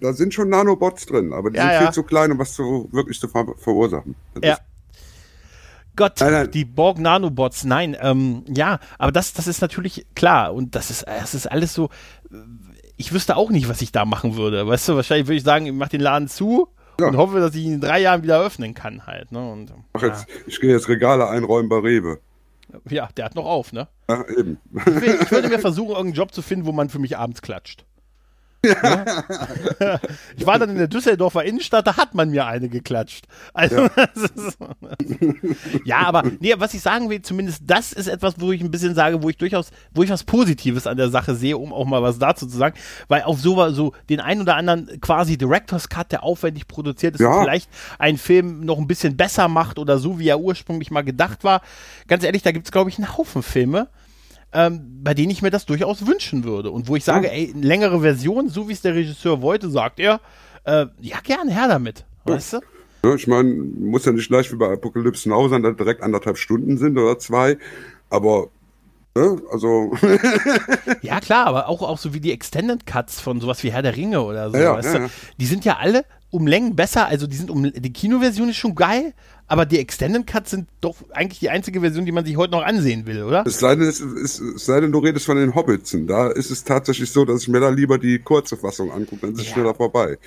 da 0.00 0.12
sind 0.12 0.34
schon 0.34 0.48
Nanobots 0.48 1.06
drin, 1.06 1.32
aber 1.32 1.50
die 1.50 1.56
Ja, 1.56 1.62
sind 1.62 1.72
ja. 1.72 1.80
viel 1.82 1.92
zu 1.92 2.02
klein, 2.02 2.32
um 2.32 2.38
was 2.38 2.54
zu, 2.54 2.88
wirklich 2.92 3.18
zu 3.20 3.28
ver 3.28 3.46
verursachen. 3.58 4.14
Das 4.34 4.42
Ja. 4.44 4.52
ist- 4.54 4.62
Gott, 5.96 6.20
Nein, 6.20 6.32
nein. 6.32 6.50
die 6.50 6.64
Borg 6.64 6.98
Nanobots, 6.98 7.64
nein, 7.64 7.96
ähm, 8.00 8.44
ja, 8.48 8.78
aber 8.98 9.12
das, 9.12 9.32
das 9.34 9.46
ist 9.46 9.60
natürlich 9.60 10.06
klar 10.14 10.54
und 10.54 10.74
das 10.74 10.88
ist, 10.90 11.06
das 11.06 11.34
ist 11.34 11.50
alles 11.50 11.74
so. 11.74 11.86
äh, 12.30 12.36
ich 12.96 13.12
wüsste 13.12 13.36
auch 13.36 13.50
nicht, 13.50 13.68
was 13.68 13.80
ich 13.82 13.92
da 13.92 14.04
machen 14.04 14.36
würde. 14.36 14.66
Weißt 14.66 14.88
du, 14.88 14.94
wahrscheinlich 14.94 15.26
würde 15.26 15.36
ich 15.38 15.42
sagen, 15.42 15.66
ich 15.66 15.72
mache 15.72 15.90
den 15.90 16.00
Laden 16.02 16.28
zu 16.28 16.68
Ja. 17.00 17.08
und 17.08 17.16
hoffe, 17.16 17.40
dass 17.40 17.54
ich 17.54 17.64
ihn 17.64 17.74
in 17.74 17.80
drei 17.80 17.98
Jahren 18.00 18.22
wieder 18.22 18.40
öffnen 18.40 18.72
kann 18.74 19.06
halt. 19.06 19.32
Ne? 19.32 19.38
Und, 19.50 19.72
Ach, 19.94 20.02
jetzt, 20.02 20.26
ich 20.46 20.60
gehe 20.60 20.70
jetzt 20.70 20.88
Regale 20.88 21.28
einräumen 21.28 21.68
bei 21.68 21.78
Rewe. 21.78 22.20
Ja, 22.88 23.08
der 23.16 23.24
hat 23.24 23.34
noch 23.34 23.46
auf, 23.46 23.72
ne? 23.72 23.88
Ja, 24.08 24.24
eben. 24.28 24.58
Ich, 24.74 24.86
will, 24.86 25.18
ich 25.22 25.30
würde 25.30 25.48
mir 25.48 25.58
versuchen, 25.58 25.90
irgendeinen 25.90 26.14
Job 26.14 26.32
zu 26.32 26.42
finden, 26.42 26.66
wo 26.66 26.72
man 26.72 26.88
für 26.88 26.98
mich 26.98 27.16
abends 27.16 27.42
klatscht. 27.42 27.84
Ja? 28.64 29.24
Ich 30.36 30.46
war 30.46 30.58
dann 30.58 30.70
in 30.70 30.76
der 30.76 30.88
Düsseldorfer 30.88 31.44
Innenstadt, 31.44 31.86
da 31.86 31.96
hat 31.96 32.14
man 32.14 32.30
mir 32.30 32.46
eine 32.46 32.68
geklatscht. 32.68 33.26
Also, 33.54 33.88
das 33.96 34.30
ist, 34.30 34.58
ja, 35.84 35.98
aber 35.98 36.22
nee, 36.40 36.54
was 36.58 36.74
ich 36.74 36.80
sagen 36.80 37.10
will, 37.10 37.22
zumindest 37.22 37.62
das 37.66 37.92
ist 37.92 38.06
etwas, 38.06 38.34
wo 38.38 38.52
ich 38.52 38.60
ein 38.60 38.70
bisschen 38.70 38.94
sage, 38.94 39.22
wo 39.22 39.28
ich 39.28 39.36
durchaus, 39.36 39.70
wo 39.92 40.02
ich 40.02 40.10
was 40.10 40.24
Positives 40.24 40.86
an 40.86 40.96
der 40.96 41.08
Sache 41.10 41.34
sehe, 41.34 41.56
um 41.58 41.72
auch 41.72 41.84
mal 41.86 42.02
was 42.02 42.18
dazu 42.18 42.46
zu 42.46 42.56
sagen, 42.56 42.76
weil 43.08 43.22
auf 43.22 43.40
so, 43.40 43.70
so 43.70 43.92
den 44.08 44.20
ein 44.20 44.40
oder 44.40 44.56
anderen 44.56 45.00
quasi 45.00 45.36
Director's 45.38 45.88
Cut, 45.88 46.12
der 46.12 46.22
aufwendig 46.22 46.66
produziert 46.68 47.14
ist, 47.14 47.20
Ja. 47.20 47.32
und 47.34 47.44
vielleicht 47.44 47.70
einen 47.98 48.18
Film 48.18 48.64
noch 48.64 48.78
ein 48.78 48.86
bisschen 48.86 49.16
besser 49.16 49.48
macht 49.48 49.78
oder 49.78 49.98
so, 49.98 50.18
wie 50.18 50.28
er 50.28 50.40
ursprünglich 50.40 50.90
mal 50.90 51.02
gedacht 51.02 51.44
war. 51.44 51.62
Ganz 52.08 52.24
ehrlich, 52.24 52.42
da 52.42 52.52
gibt 52.52 52.66
es, 52.66 52.72
glaube 52.72 52.90
ich, 52.90 52.98
einen 52.98 53.16
Haufen 53.16 53.42
Filme, 53.42 53.88
ähm, 54.52 55.00
bei 55.02 55.14
denen 55.14 55.30
ich 55.30 55.42
mir 55.42 55.50
das 55.50 55.66
durchaus 55.66 56.06
wünschen 56.06 56.44
würde. 56.44 56.70
Und 56.70 56.88
wo 56.88 56.96
ich 56.96 57.04
sage, 57.04 57.30
ey, 57.30 57.52
längere 57.60 58.00
Version, 58.00 58.48
so 58.48 58.68
wie 58.68 58.72
es 58.72 58.82
der 58.82 58.94
Regisseur 58.94 59.42
wollte, 59.42 59.70
sagt 59.70 60.00
er, 60.00 60.20
äh, 60.64 60.86
ja, 61.00 61.18
gerne 61.22 61.52
her 61.52 61.68
damit. 61.68 62.04
Weißt 62.24 62.54
du? 62.54 62.60
Ja, 63.04 63.14
ich 63.14 63.26
meine, 63.26 63.48
muss 63.54 64.04
ja 64.04 64.12
nicht 64.12 64.28
gleich 64.28 64.52
wie 64.52 64.56
bei 64.56 64.72
Apocalypse 64.72 65.28
Now 65.28 65.48
sein, 65.48 65.62
dass 65.62 65.76
direkt 65.76 66.02
anderthalb 66.02 66.36
Stunden 66.36 66.76
sind 66.76 66.98
oder 66.98 67.18
zwei. 67.18 67.56
Aber, 68.10 68.48
ne, 69.14 69.40
also, 69.50 69.92
Ja, 71.02 71.20
klar, 71.20 71.46
aber 71.46 71.68
auch, 71.68 71.82
auch 71.82 71.98
so 71.98 72.12
wie 72.12 72.20
die 72.20 72.32
Extended 72.32 72.84
Cuts 72.86 73.20
von 73.20 73.40
sowas 73.40 73.62
wie 73.62 73.72
Herr 73.72 73.82
der 73.82 73.96
Ringe 73.96 74.20
oder 74.22 74.50
so, 74.50 74.56
Ja, 74.56 74.62
ja, 74.64 74.74
weißt 74.74 74.94
ja, 74.94 74.98
du? 74.98 75.04
ja. 75.06 75.10
Die 75.38 75.46
sind 75.46 75.64
ja 75.64 75.76
alle 75.78 76.04
um 76.30 76.46
Längen 76.46 76.76
besser, 76.76 77.06
also 77.06 77.26
die 77.26 77.36
sind 77.36 77.50
um, 77.50 77.62
die 77.64 77.92
Kinoversion 77.92 78.50
ist 78.50 78.56
schon 78.56 78.74
geil, 78.74 79.14
aber 79.50 79.66
die 79.66 79.80
Extended 79.80 80.28
Cuts 80.28 80.52
sind 80.52 80.68
doch 80.80 80.94
eigentlich 81.12 81.40
die 81.40 81.50
einzige 81.50 81.80
Version, 81.80 82.06
die 82.06 82.12
man 82.12 82.24
sich 82.24 82.36
heute 82.36 82.52
noch 82.52 82.62
ansehen 82.64 83.04
will, 83.06 83.24
oder? 83.24 83.42
es 83.44 83.58
sei 83.58 83.74
denn, 83.74 83.88
es, 83.88 83.98
es, 83.98 84.38
es 84.38 84.64
sei 84.64 84.80
denn, 84.80 84.92
du 84.92 85.00
redest 85.00 85.26
von 85.26 85.36
den 85.36 85.56
Hobbitsen. 85.56 86.06
Da 86.06 86.28
ist 86.28 86.52
es 86.52 86.62
tatsächlich 86.62 87.10
so, 87.10 87.24
dass 87.24 87.42
ich 87.42 87.48
mir 87.48 87.58
da 87.58 87.68
lieber 87.68 87.98
die 87.98 88.20
kurze 88.20 88.56
Fassung 88.56 88.92
angucke, 88.92 89.22
dann 89.22 89.32
ist 89.32 89.40
es 89.40 89.46
Ja. 89.48 89.54
schneller 89.54 89.74
vorbei. 89.74 90.18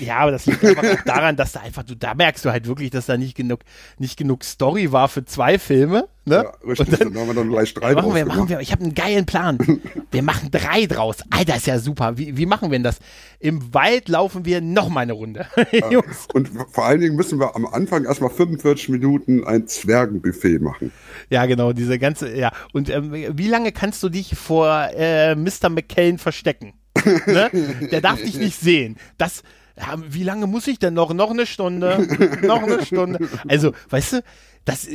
Ja, 0.00 0.16
aber 0.20 0.30
das 0.30 0.46
liegt 0.46 0.64
einfach 0.64 0.82
auch 0.82 1.04
daran, 1.04 1.36
dass 1.36 1.52
da 1.52 1.60
einfach, 1.60 1.82
du, 1.82 1.94
da 1.94 2.14
merkst 2.14 2.42
du 2.44 2.50
halt 2.50 2.66
wirklich, 2.66 2.88
dass 2.88 3.04
da 3.04 3.18
nicht 3.18 3.36
genug, 3.36 3.60
nicht 3.98 4.16
genug 4.16 4.44
Story 4.44 4.90
war 4.92 5.08
für 5.08 5.26
zwei 5.26 5.58
Filme, 5.58 6.08
ne? 6.30 6.44
Ja, 6.44 6.68
richtig. 6.68 6.88
Und 6.88 7.00
dann, 7.00 7.12
dann, 7.12 7.20
haben 7.20 7.28
wir 7.28 7.34
dann 7.34 7.50
gleich 7.50 7.74
drei 7.74 7.92
machen 7.94 8.14
wir, 8.14 8.24
machen 8.24 8.48
wir, 8.48 8.60
ich 8.60 8.72
habe 8.72 8.82
einen 8.82 8.94
geilen 8.94 9.26
Plan. 9.26 9.58
Wir 10.12 10.22
machen 10.24 10.50
drei 10.50 10.86
draus. 10.86 11.18
Alter, 11.30 11.54
ist 11.54 11.68
ja 11.68 11.78
super. 11.78 12.18
Wie, 12.18 12.36
wie 12.36 12.46
machen 12.46 12.70
wir 12.70 12.78
denn 12.78 12.82
das? 12.82 12.98
Im 13.38 13.72
Wald 13.72 14.08
laufen 14.08 14.44
wir 14.44 14.60
noch 14.60 14.88
mal 14.88 15.02
eine 15.02 15.12
Runde. 15.12 15.46
Jungs. 15.90 16.26
Und 16.34 16.50
vor 16.72 16.84
allen 16.84 17.00
Dingen 17.00 17.14
müssen 17.14 17.38
wir 17.38 17.54
am 17.54 17.64
Anfang 17.64 18.04
erstmal 18.04 18.30
45 18.30 18.88
Minuten 18.88 19.44
ein 19.44 19.68
Zwergenbuffet 19.68 20.58
machen. 20.58 20.90
Ja, 21.28 21.46
genau, 21.46 21.72
diese 21.72 22.00
ganze, 22.00 22.34
ja. 22.36 22.50
Und 22.72 22.90
ähm, 22.90 23.12
wie 23.12 23.46
lange 23.46 23.70
kannst 23.70 24.02
du 24.02 24.08
dich 24.08 24.34
vor 24.34 24.88
äh, 24.96 25.36
Mr. 25.36 25.68
McKellen 25.68 26.18
verstecken? 26.18 26.72
ne? 27.26 27.50
Der 27.92 28.00
darf 28.00 28.20
dich 28.20 28.36
nicht 28.36 28.58
sehen. 28.58 28.96
Das, 29.16 29.44
ja, 29.76 29.94
wie 30.08 30.24
lange 30.24 30.48
muss 30.48 30.66
ich 30.66 30.80
denn 30.80 30.94
noch? 30.94 31.14
Noch 31.14 31.30
eine 31.30 31.46
Stunde? 31.46 32.06
noch 32.42 32.64
eine 32.64 32.84
Stunde? 32.84 33.28
Also, 33.46 33.72
weißt 33.90 34.14
du, 34.14 34.22
das, 34.64 34.88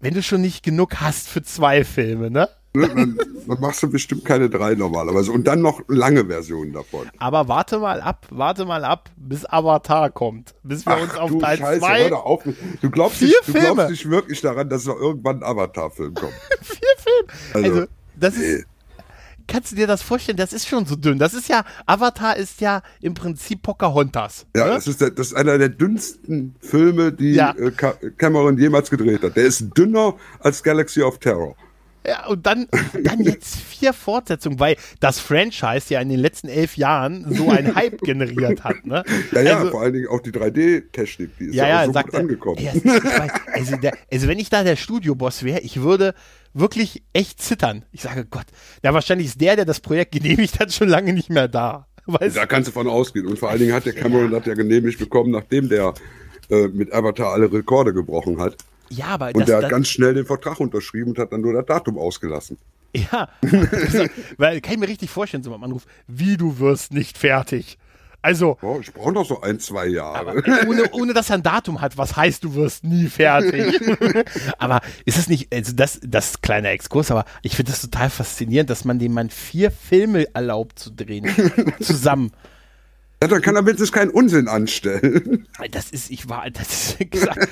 wenn 0.00 0.14
du 0.14 0.22
schon 0.22 0.40
nicht 0.40 0.62
genug 0.62 0.96
hast 1.00 1.28
für 1.28 1.42
zwei 1.42 1.84
Filme, 1.84 2.30
ne? 2.30 2.48
Ne, 2.74 2.86
Dann, 2.86 3.18
dann 3.46 3.60
machst 3.60 3.82
du 3.82 3.90
bestimmt 3.90 4.24
keine 4.26 4.50
drei 4.50 4.74
normalerweise. 4.74 5.32
Und 5.32 5.44
dann 5.48 5.62
noch 5.62 5.80
lange 5.88 6.26
Versionen 6.26 6.74
davon. 6.74 7.08
Aber 7.18 7.48
warte 7.48 7.78
mal 7.78 8.00
ab, 8.02 8.26
warte 8.30 8.66
mal 8.66 8.84
ab, 8.84 9.10
bis 9.16 9.46
Avatar 9.46 10.10
kommt. 10.10 10.54
Bis 10.62 10.84
wir 10.84 10.98
uns 11.00 11.16
auf 11.16 11.30
du 11.30 11.38
Teil 11.38 11.56
Scheiße, 11.56 11.80
2 11.80 12.02
hör 12.02 12.10
doch 12.10 12.24
auf. 12.26 12.42
Du 12.82 12.90
glaubst, 12.90 13.18
Vier 13.18 13.28
nicht, 13.28 13.38
du 13.46 13.52
Filme. 13.52 13.74
glaubst 13.74 13.90
nicht 13.90 14.10
wirklich 14.10 14.40
daran, 14.42 14.68
dass 14.68 14.84
noch 14.84 14.96
irgendwann 14.96 15.38
ein 15.38 15.44
Avatar-Film 15.44 16.14
kommt. 16.14 16.34
vier 16.60 16.78
Filme. 16.98 17.32
Also, 17.54 17.70
Also, 17.80 17.86
das 18.16 18.34
ist. 18.36 18.66
Kannst 19.48 19.72
du 19.72 19.76
dir 19.76 19.86
das 19.88 20.02
vorstellen? 20.02 20.36
Das 20.36 20.52
ist 20.52 20.68
schon 20.68 20.86
so 20.86 20.94
dünn. 20.94 21.18
Das 21.18 21.34
ist 21.34 21.48
ja, 21.48 21.64
Avatar 21.86 22.36
ist 22.36 22.60
ja 22.60 22.82
im 23.00 23.14
Prinzip 23.14 23.62
Pocahontas. 23.62 24.46
Ja, 24.54 24.66
ne? 24.66 24.70
das 24.74 24.86
ist, 24.86 25.00
der, 25.00 25.10
das 25.10 25.28
ist 25.28 25.34
einer 25.34 25.58
der 25.58 25.70
dünnsten 25.70 26.54
Filme, 26.60 27.12
die 27.12 27.32
Ja. 27.32 27.54
äh, 27.58 27.70
Ca- 27.72 27.96
Cameron 28.18 28.58
jemals 28.58 28.90
gedreht 28.90 29.22
hat. 29.22 29.36
Der 29.36 29.44
ist 29.44 29.64
dünner 29.76 30.14
als 30.40 30.62
Galaxy 30.62 31.02
of 31.02 31.18
Terror. 31.18 31.56
Ja, 32.06 32.26
und 32.26 32.46
dann, 32.46 32.68
dann 33.02 33.20
jetzt 33.20 33.56
vier 33.68 33.92
Fortsetzungen, 33.92 34.58
weil 34.60 34.76
das 35.00 35.18
Franchise 35.18 35.92
ja 35.92 36.00
in 36.00 36.08
den 36.08 36.20
letzten 36.20 36.48
elf 36.48 36.76
Jahren 36.78 37.26
so 37.34 37.50
einen 37.50 37.74
Hype 37.74 38.00
generiert 38.00 38.64
hat. 38.64 38.86
Ne? 38.86 39.02
Ja, 39.32 39.40
ja, 39.42 39.58
also, 39.58 39.70
vor 39.72 39.82
allen 39.82 39.92
Dingen 39.92 40.08
auch 40.08 40.20
die 40.20 40.30
3D-Technik, 40.30 41.36
die 41.38 41.46
ist 41.46 41.54
ja, 41.54 41.68
ja, 41.68 41.84
so 41.86 41.92
sagt 41.92 42.06
gut 42.06 42.14
er. 42.14 42.20
angekommen. 42.20 42.56
Weiß, 42.64 43.30
also, 43.52 43.76
der, 43.76 43.92
also 44.10 44.28
wenn 44.28 44.38
ich 44.38 44.48
da 44.48 44.62
der 44.62 44.76
Studioboss 44.76 45.42
wäre, 45.42 45.60
ich 45.60 45.82
würde 45.82 46.14
wirklich 46.54 47.02
echt 47.12 47.40
zittern. 47.40 47.84
Ich 47.92 48.02
sage, 48.02 48.24
Gott, 48.24 48.46
ja, 48.82 48.94
wahrscheinlich 48.94 49.28
ist 49.28 49.40
der, 49.40 49.56
der 49.56 49.64
das 49.64 49.80
Projekt 49.80 50.12
genehmigt 50.18 50.60
hat, 50.60 50.72
schon 50.72 50.88
lange 50.88 51.12
nicht 51.12 51.30
mehr 51.30 51.48
da. 51.48 51.86
Weißt 52.06 52.36
Da 52.36 52.46
kannst 52.46 52.68
du 52.68 52.72
von 52.72 52.88
ausgehen. 52.88 53.26
Und 53.26 53.38
vor 53.38 53.50
allen 53.50 53.60
Dingen 53.60 53.74
hat 53.74 53.84
der 53.84 53.92
Cameron 53.92 54.30
das 54.30 54.46
ja 54.46 54.54
genehmigt 54.54 54.98
bekommen, 54.98 55.30
nachdem 55.30 55.68
der 55.68 55.92
äh, 56.48 56.68
mit 56.68 56.92
Avatar 56.92 57.32
alle 57.32 57.52
Rekorde 57.52 57.92
gebrochen 57.92 58.40
hat. 58.40 58.56
Ja, 58.88 59.06
aber 59.06 59.26
Und 59.26 59.40
das, 59.40 59.46
der 59.46 59.56
hat 59.56 59.64
das, 59.64 59.70
ganz 59.70 59.88
schnell 59.88 60.14
den 60.14 60.24
Vertrag 60.24 60.58
unterschrieben 60.60 61.10
und 61.10 61.18
hat 61.18 61.32
dann 61.32 61.42
nur 61.42 61.52
das 61.52 61.66
Datum 61.66 61.98
ausgelassen. 61.98 62.56
Ja, 62.96 63.28
also, 63.42 64.06
weil 64.38 64.62
kann 64.62 64.74
ich 64.74 64.80
mir 64.80 64.88
richtig 64.88 65.10
vorstellen, 65.10 65.42
so 65.42 65.50
beim 65.50 65.62
Anruf, 65.62 65.84
wie 66.06 66.38
du 66.38 66.58
wirst 66.58 66.92
nicht 66.92 67.18
fertig. 67.18 67.78
Also, 68.20 68.58
Boah, 68.60 68.80
ich 68.80 68.92
brauche 68.92 69.12
noch 69.12 69.24
so 69.24 69.40
ein, 69.40 69.60
zwei 69.60 69.86
Jahre. 69.86 70.42
ohne, 70.66 70.90
ohne 70.90 71.14
dass 71.14 71.30
er 71.30 71.36
ein 71.36 71.42
Datum 71.42 71.80
hat, 71.80 71.96
was 71.96 72.16
heißt, 72.16 72.42
du 72.42 72.54
wirst 72.54 72.84
nie 72.84 73.06
fertig. 73.06 73.80
aber 74.58 74.80
ist 75.04 75.18
es 75.18 75.28
nicht, 75.28 75.54
also 75.54 75.72
das, 75.72 76.00
das 76.02 76.40
kleiner 76.40 76.70
Exkurs, 76.70 77.10
aber 77.10 77.24
ich 77.42 77.54
finde 77.54 77.70
das 77.70 77.80
total 77.80 78.10
faszinierend, 78.10 78.70
dass 78.70 78.84
man 78.84 78.98
dem 78.98 79.14
Mann 79.14 79.30
vier 79.30 79.70
Filme 79.70 80.26
erlaubt 80.34 80.78
zu 80.78 80.90
drehen. 80.90 81.30
zusammen. 81.80 82.32
Ja, 83.20 83.26
dann 83.26 83.42
kann 83.42 83.56
er 83.56 83.62
mindestens 83.62 83.90
keinen 83.90 84.10
Unsinn 84.10 84.46
anstellen. 84.46 85.48
Das 85.72 85.90
ist, 85.90 86.08
ich 86.10 86.28
war, 86.28 86.48
das 86.50 86.96
ist 87.00 87.10
gesagt, 87.10 87.48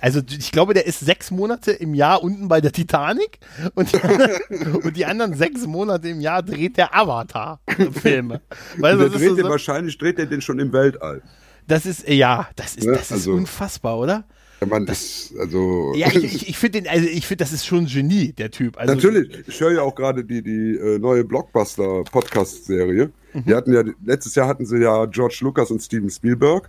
also 0.00 0.20
ich 0.30 0.50
glaube, 0.50 0.72
der 0.72 0.86
ist 0.86 1.00
sechs 1.00 1.30
Monate 1.30 1.72
im 1.72 1.92
Jahr 1.92 2.22
unten 2.22 2.48
bei 2.48 2.62
der 2.62 2.72
Titanic 2.72 3.38
und 3.74 3.92
die, 3.92 4.00
anderen- 4.00 4.74
und 4.82 4.96
die 4.96 5.04
anderen 5.04 5.34
sechs 5.34 5.66
Monate 5.66 6.08
im 6.08 6.20
Jahr 6.22 6.42
dreht 6.42 6.78
der 6.78 6.94
Avatar-Filme. 6.96 8.40
Weißt 8.78 8.98
der 9.00 9.08
das, 9.10 9.18
dreht 9.18 9.28
so, 9.28 9.36
den 9.36 9.44
so, 9.44 9.50
wahrscheinlich, 9.50 9.98
dreht 9.98 10.18
er 10.18 10.24
den 10.26 10.40
schon 10.40 10.58
im 10.58 10.72
Weltall. 10.72 11.20
das 11.68 11.84
ist, 11.84 12.08
ja, 12.08 12.48
das 12.56 12.76
ist, 12.76 12.86
Ne, 12.86 12.92
das 12.92 13.02
ist 13.06 13.12
also- 13.12 13.32
unfassbar, 13.32 13.98
oder? 13.98 14.24
Ja, 14.62 14.68
man, 14.68 14.86
das, 14.86 15.34
also. 15.40 15.92
Ja, 15.96 16.06
ich, 16.08 16.22
ich, 16.22 16.48
ich 16.50 16.56
finde 16.56 16.82
den, 16.82 16.88
also 16.88 17.04
ich 17.06 17.26
finde, 17.26 17.42
das 17.44 17.52
ist 17.52 17.66
schon 17.66 17.80
ein 17.80 17.86
Genie, 17.86 18.32
der 18.32 18.50
Typ. 18.52 18.78
Also, 18.78 18.94
Natürlich, 18.94 19.46
ich 19.48 19.60
höre 19.60 19.72
ja 19.72 19.82
auch 19.82 19.94
gerade 19.96 20.24
die, 20.24 20.40
die 20.40 20.76
äh, 20.78 20.98
neue 21.00 21.24
Blockbuster-Podcast-Serie. 21.24 23.10
Die 23.34 23.54
hatten 23.54 23.72
ja, 23.72 23.82
letztes 24.04 24.34
Jahr 24.34 24.46
hatten 24.48 24.66
sie 24.66 24.78
ja 24.78 25.06
George 25.06 25.38
Lucas 25.40 25.70
und 25.70 25.80
Steven 25.80 26.10
Spielberg, 26.10 26.68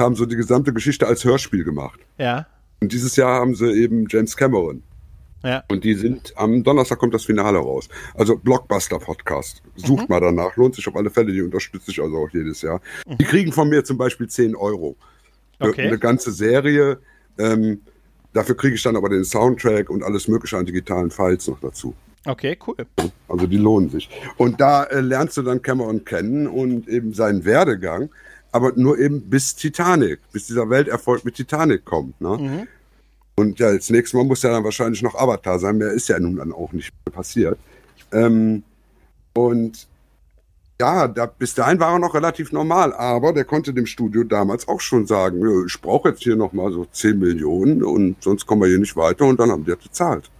haben 0.00 0.14
so 0.14 0.24
die 0.26 0.36
gesamte 0.36 0.72
Geschichte 0.72 1.06
als 1.06 1.24
Hörspiel 1.24 1.64
gemacht. 1.64 2.00
Ja, 2.18 2.46
Und 2.80 2.92
dieses 2.92 3.16
Jahr 3.16 3.40
haben 3.40 3.54
sie 3.54 3.70
eben 3.72 4.06
James 4.08 4.36
Cameron. 4.36 4.82
ja. 5.44 5.62
Und 5.68 5.84
die 5.84 5.94
sind, 5.94 6.32
am 6.36 6.62
Donnerstag 6.64 6.98
kommt 6.98 7.14
das 7.14 7.24
Finale 7.24 7.58
raus. 7.58 7.88
Also 8.14 8.36
Blockbuster-Podcast. 8.36 9.62
Sucht 9.76 10.08
mal 10.08 10.20
danach, 10.20 10.56
lohnt 10.56 10.74
sich 10.74 10.86
auf 10.88 10.96
alle 10.96 11.10
Fälle, 11.10 11.32
die 11.32 11.42
unterstütze 11.42 11.90
ich 11.90 12.00
also 12.00 12.16
auch 12.16 12.30
jedes 12.32 12.62
Jahr. 12.62 12.80
Die 13.06 13.24
kriegen 13.24 13.52
von 13.52 13.68
mir 13.68 13.84
zum 13.84 13.98
Beispiel 13.98 14.28
10 14.28 14.56
Euro. 14.56 14.96
Für 15.60 15.68
Okay. 15.68 15.86
Eine 15.86 15.98
ganze 15.98 16.32
Serie. 16.32 16.98
Ähm, 17.38 17.82
dafür 18.32 18.56
kriege 18.56 18.74
ich 18.74 18.82
dann 18.82 18.96
aber 18.96 19.08
den 19.08 19.24
Soundtrack 19.24 19.90
und 19.90 20.02
alles 20.02 20.26
mögliche 20.26 20.56
an 20.56 20.66
digitalen 20.66 21.10
Files 21.10 21.46
noch 21.48 21.60
dazu. 21.60 21.94
Okay, 22.26 22.56
cool. 22.66 22.76
Also 23.28 23.46
die 23.46 23.56
lohnen 23.56 23.90
sich. 23.90 24.08
Und 24.36 24.60
da 24.60 24.84
äh, 24.84 25.00
lernst 25.00 25.36
du 25.36 25.42
dann 25.42 25.60
Cameron 25.62 26.04
kennen 26.04 26.46
und 26.46 26.88
eben 26.88 27.14
seinen 27.14 27.44
Werdegang, 27.44 28.10
aber 28.52 28.72
nur 28.76 28.98
eben 28.98 29.22
bis 29.22 29.56
Titanic, 29.56 30.20
bis 30.32 30.46
dieser 30.46 30.68
Welterfolg 30.70 31.24
mit 31.24 31.34
Titanic 31.34 31.84
kommt. 31.84 32.20
Ne? 32.20 32.28
Und 33.34 33.58
ja, 33.58 33.72
das 33.74 33.90
nächste 33.90 34.16
Mal 34.16 34.24
muss 34.24 34.42
ja 34.42 34.50
dann 34.50 34.62
wahrscheinlich 34.62 35.02
noch 35.02 35.14
Avatar 35.14 35.58
sein. 35.58 35.78
Mehr 35.78 35.90
ist 35.90 36.08
ja 36.08 36.18
nun 36.20 36.36
dann 36.36 36.52
auch 36.52 36.72
nicht 36.72 36.92
mehr 37.04 37.12
passiert. 37.14 37.58
Ähm, 38.12 38.62
und 39.34 39.88
ja, 40.80 41.08
da, 41.08 41.26
bis 41.26 41.54
dahin 41.54 41.80
war 41.80 41.92
er 41.92 41.98
noch 41.98 42.14
relativ 42.14 42.52
normal, 42.52 42.92
aber 42.92 43.32
der 43.32 43.44
konnte 43.44 43.72
dem 43.72 43.86
Studio 43.86 44.24
damals 44.24 44.66
auch 44.68 44.80
schon 44.80 45.06
sagen, 45.06 45.38
"Nö, 45.38 45.64
ich 45.66 45.80
brauche 45.80 46.10
jetzt 46.10 46.22
hier 46.22 46.36
noch 46.36 46.52
mal 46.52 46.72
so 46.72 46.84
10 46.84 47.18
Millionen 47.18 47.82
und 47.82 48.22
sonst 48.22 48.46
kommen 48.46 48.62
wir 48.62 48.68
hier 48.68 48.78
nicht 48.78 48.96
weiter 48.96 49.24
und 49.24 49.38
dann 49.40 49.50
haben 49.50 49.64
die 49.64 49.70
das 49.70 49.80
bezahlt. 49.82 50.30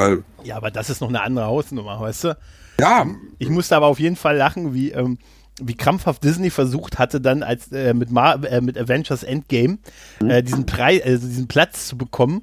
Weil, 0.00 0.24
Ja, 0.42 0.56
aber 0.56 0.70
das 0.70 0.90
ist 0.90 1.00
noch 1.00 1.08
eine 1.08 1.22
andere 1.22 1.46
Hausnummer, 1.46 2.00
weißt 2.00 2.24
du? 2.24 2.36
ja, 2.80 3.06
Ich 3.38 3.48
musste 3.50 3.76
aber 3.76 3.86
auf 3.86 4.00
jeden 4.00 4.16
Fall 4.16 4.36
lachen, 4.36 4.72
wie, 4.74 4.90
ähm, 4.92 5.18
wie 5.60 5.74
krampfhaft 5.74 6.24
Disney 6.24 6.50
versucht 6.50 6.98
hatte, 6.98 7.20
dann 7.20 7.42
als 7.42 7.70
äh, 7.72 7.92
mit, 7.92 8.10
Mar 8.10 8.42
äh, 8.44 8.60
mit 8.60 8.78
Avengers 8.78 9.22
Endgame 9.22 9.78
äh, 10.26 10.42
diesen 10.42 10.64
Preis, 10.66 11.02
also 11.04 11.26
diesen 11.26 11.48
Platz 11.48 11.88
zu 11.88 11.98
bekommen 11.98 12.42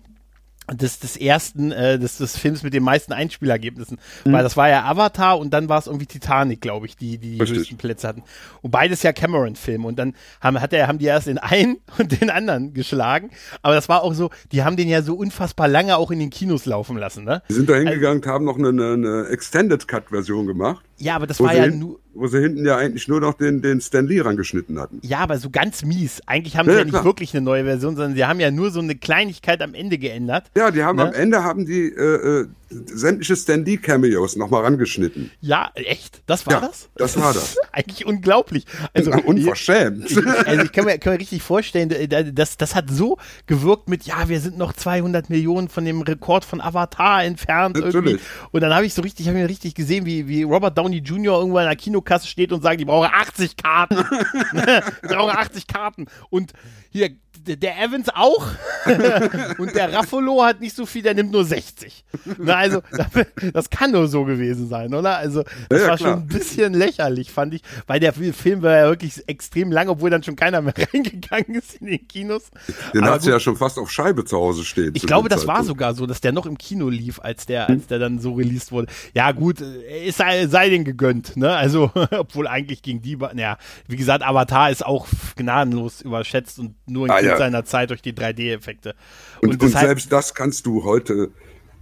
des, 0.74 0.99
des 0.99 1.18
ersten, 1.18 1.72
äh, 1.72 1.97
des, 1.97 2.18
des 2.18 2.38
Films 2.38 2.63
mit 2.63 2.74
den 2.74 2.84
meisten 2.84 3.13
Einspielergebnissen. 3.13 3.99
Mhm. 4.26 4.32
Weil 4.32 4.43
das 4.43 4.57
war 4.57 4.70
ja 4.70 4.86
Avatar 4.86 5.39
und 5.39 5.53
dann 5.53 5.70
war 5.70 5.80
es 5.80 5.88
irgendwie 5.88 6.05
Titanic, 6.05 6.61
glaube 6.61 6.86
ich, 6.86 6.97
die 6.97 7.18
die, 7.18 7.38
die 7.38 7.39
höchsten 7.39 7.78
Plätze 7.78 8.07
hatten. 8.07 8.24
Und 8.61 8.72
beides 8.72 9.03
ja 9.03 9.13
Cameron-Filme. 9.13 9.88
Und 9.88 9.97
dann 9.97 10.13
haben, 10.41 10.59
hat 10.59 10.74
er, 10.74 10.88
haben 10.88 10.99
die 10.99 11.05
erst 11.05 11.28
den 11.28 11.38
einen 11.38 11.78
und 11.97 12.20
den 12.20 12.30
anderen 12.30 12.74
geschlagen. 12.74 13.32
Aber 13.61 13.76
das 13.76 13.89
war 13.89 14.03
auch 14.03 14.13
so, 14.13 14.30
die 14.51 14.63
haben 14.63 14.78
den 14.78 14.89
ja 14.89 15.01
so 15.01 15.15
unfassbar 15.15 15.68
lange 15.68 15.97
auch 15.97 16.11
in 16.11 16.20
den 16.20 16.30
Kinos 16.30 16.65
laufen 16.65 16.97
lassen. 16.97 17.24
Ne? 17.24 17.41
Die 17.49 17.53
sind 17.53 17.70
da 17.70 17.76
hingegangen 17.76 18.22
also, 18.22 18.34
haben 18.34 18.45
noch 18.45 18.57
eine, 18.57 18.70
eine 18.70 19.28
Extended 19.30 19.88
Cut-Version 19.88 20.47
gemacht. 20.47 20.86
Ja, 20.97 21.15
aber 21.15 21.27
das 21.27 21.39
war 21.39 21.53
ja 21.53 21.67
nur 21.67 21.99
wo 22.17 22.27
sie 22.27 22.39
hinten 22.39 22.65
ja 22.65 22.77
eigentlich 22.77 23.07
nur 23.07 23.21
noch 23.21 23.35
den, 23.35 23.61
den 23.61 23.79
Stan 23.79 24.05
Lee 24.05 24.19
rangeschnitten 24.19 24.79
hatten. 24.79 24.99
Ja, 25.03 25.19
aber 25.19 25.37
so 25.37 25.49
ganz 25.49 25.83
mies. 25.83 26.21
Eigentlich 26.25 26.57
haben 26.57 26.67
ja, 26.67 26.73
sie 26.73 26.79
ja 26.79 26.85
nicht 26.85 27.03
wirklich 27.03 27.33
eine 27.35 27.43
neue 27.43 27.63
Version, 27.63 27.95
sondern 27.95 28.15
sie 28.15 28.25
haben 28.25 28.39
ja 28.39 28.49
nur 28.49 28.71
so 28.71 28.79
eine 28.79 28.95
Kleinigkeit 28.95 29.61
am 29.61 29.73
Ende 29.73 29.97
geändert. 29.97 30.45
Ja, 30.55 30.71
die 30.71 30.83
haben 30.83 30.97
ne? 30.97 31.05
am 31.05 31.13
Ende 31.13 31.43
haben 31.43 31.65
die 31.65 31.89
äh, 31.89 32.41
äh, 32.41 32.47
sämtliche 32.69 33.35
Stan 33.35 33.63
Lee 33.63 33.77
Cameos 33.77 34.35
nochmal 34.35 34.63
rangeschnitten. 34.63 35.31
Ja, 35.41 35.69
echt? 35.75 36.21
Das 36.25 36.47
war 36.47 36.53
ja, 36.53 36.59
das? 36.61 36.89
Das 36.95 37.19
war 37.19 37.33
das. 37.33 37.55
eigentlich 37.71 38.05
unglaublich. 38.05 38.65
Also, 38.93 39.11
Unverschämt. 39.25 40.09
Ich, 40.09 40.17
also 40.17 40.63
ich 40.63 40.71
kann 40.71 40.85
mir, 40.85 40.97
kann 40.97 41.13
mir 41.13 41.19
richtig 41.19 41.43
vorstellen, 41.43 41.93
das, 42.33 42.57
das 42.57 42.75
hat 42.75 42.89
so 42.89 43.17
gewirkt 43.45 43.89
mit, 43.89 44.03
ja, 44.03 44.27
wir 44.27 44.39
sind 44.39 44.57
noch 44.57 44.73
200 44.73 45.29
Millionen 45.29 45.69
von 45.69 45.85
dem 45.85 46.01
Rekord 46.01 46.45
von 46.45 46.61
Avatar 46.61 47.23
entfernt. 47.23 47.75
Natürlich. 47.75 47.95
Irgendwie. 47.95 48.19
Und 48.51 48.61
dann 48.61 48.73
habe 48.73 48.85
ich 48.85 48.93
so 48.93 49.01
richtig, 49.01 49.27
habe 49.27 49.39
ich 49.39 49.47
richtig 49.47 49.75
gesehen, 49.75 50.05
wie, 50.05 50.27
wie 50.27 50.43
Robert 50.43 50.77
Downey 50.77 50.86
Jr. 50.93 51.39
irgendwann 51.39 51.63
in 51.63 51.69
der 51.69 51.75
Kino 51.75 52.01
Kinokasse 52.01 52.27
steht 52.27 52.51
und 52.51 52.61
sagt, 52.61 52.79
ich 52.79 52.88
brauche 52.88 53.13
80 53.13 53.57
Karten. 53.57 53.97
ich 55.03 55.09
brauche 55.09 55.38
80 55.38 55.67
Karten. 55.67 56.07
Und 56.29 56.53
hier, 56.89 57.11
der 57.55 57.81
Evans 57.81 58.09
auch. 58.13 58.45
und 59.57 59.75
der 59.75 59.93
Raffolo 59.93 60.43
hat 60.43 60.61
nicht 60.61 60.75
so 60.75 60.85
viel, 60.85 61.01
der 61.01 61.13
nimmt 61.13 61.31
nur 61.31 61.43
60. 61.43 62.05
Na, 62.38 62.55
also, 62.55 62.81
das 63.53 63.69
kann 63.69 63.91
nur 63.91 64.07
so 64.07 64.23
gewesen 64.23 64.67
sein, 64.67 64.93
oder? 64.93 65.17
Also, 65.17 65.43
das 65.69 65.81
ja, 65.81 65.88
war 65.88 65.97
klar. 65.97 66.11
schon 66.11 66.19
ein 66.21 66.27
bisschen 66.27 66.73
lächerlich, 66.73 67.31
fand 67.31 67.53
ich, 67.53 67.61
weil 67.85 67.99
der 67.99 68.13
Film 68.13 68.61
war 68.61 68.77
ja 68.77 68.88
wirklich 68.88 69.27
extrem 69.27 69.71
lang, 69.71 69.89
obwohl 69.89 70.09
dann 70.09 70.23
schon 70.23 70.35
keiner 70.35 70.61
mehr 70.61 70.73
reingegangen 70.93 71.55
ist 71.55 71.75
in 71.75 71.88
den 71.88 72.07
Kinos. 72.07 72.49
Den 72.93 73.05
hat 73.05 73.21
sie 73.21 73.29
ja 73.29 73.39
schon 73.39 73.57
fast 73.57 73.77
auf 73.77 73.91
Scheibe 73.91 74.25
zu 74.25 74.38
Hause 74.38 74.63
stehen. 74.63 74.93
Ich 74.95 75.05
glaube, 75.05 75.29
das 75.29 75.47
war 75.47 75.63
sogar 75.63 75.93
so, 75.93 76.05
dass 76.05 76.21
der 76.21 76.31
noch 76.31 76.45
im 76.45 76.57
Kino 76.57 76.89
lief, 76.89 77.19
als 77.19 77.45
der, 77.45 77.67
als 77.69 77.88
der 77.88 77.99
dann 77.99 78.19
so 78.19 78.33
released 78.33 78.71
wurde. 78.71 78.88
Ja, 79.13 79.31
gut, 79.31 79.61
es 79.61 80.17
sei, 80.17 80.47
sei 80.47 80.69
den 80.69 80.85
gegönnt, 80.85 81.35
ne? 81.35 81.55
Also, 81.55 81.91
obwohl 82.11 82.47
eigentlich 82.47 82.81
gegen 82.81 83.01
die, 83.01 83.17
ja, 83.35 83.57
wie 83.88 83.95
gesagt, 83.97 84.23
Avatar 84.23 84.71
ist 84.71 84.85
auch 84.85 85.07
gnadenlos 85.35 86.01
überschätzt 86.01 86.59
und 86.59 86.75
nur 86.88 87.05
ein 87.05 87.11
ah, 87.11 87.17
Kind 87.17 87.29
ja. 87.29 87.38
seiner 87.38 87.65
Zeit 87.65 87.89
durch 87.89 88.01
die 88.01 88.13
3D-Effekte. 88.13 88.95
Und, 89.41 89.51
und, 89.51 89.63
und 89.63 89.69
selbst 89.71 90.11
das 90.11 90.33
kannst 90.33 90.65
du 90.65 90.83
heute, 90.83 91.31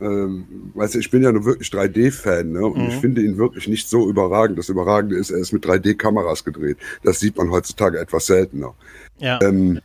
ähm, 0.02 0.72
weißt 0.74 0.96
du, 0.96 1.00
ich 1.00 1.12
bin 1.12 1.24
ja 1.24 1.32
nur 1.32 1.46
wirklich 1.46 1.70
3D-Fan, 1.70 2.52
ne? 2.52 2.66
Und 2.66 2.82
mhm. 2.82 2.90
ich 2.90 2.96
finde 2.96 3.22
ihn 3.22 3.38
wirklich 3.38 3.68
nicht 3.68 3.88
so 3.88 4.10
überragend. 4.10 4.58
Das 4.58 4.70
Überragende 4.70 5.16
ist, 5.16 5.32
er 5.32 5.38
ist 5.38 5.54
mit 5.54 5.66
3D-Kameras 5.66 6.44
gedreht. 6.44 6.78
Das 7.04 7.20
sieht 7.20 7.38
man 7.38 7.52
heutzutage 7.52 8.00
etwas 8.00 8.26
seltener. 8.26 8.74
Ja. 9.20 9.40
Ähm, 9.42 9.80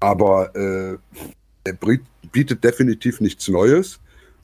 aber 0.00 0.54
äh, 0.54 0.98
er 1.64 1.78
bietet 2.32 2.62
definitiv 2.62 3.20
nichts 3.20 3.48
Neues. 3.48 4.00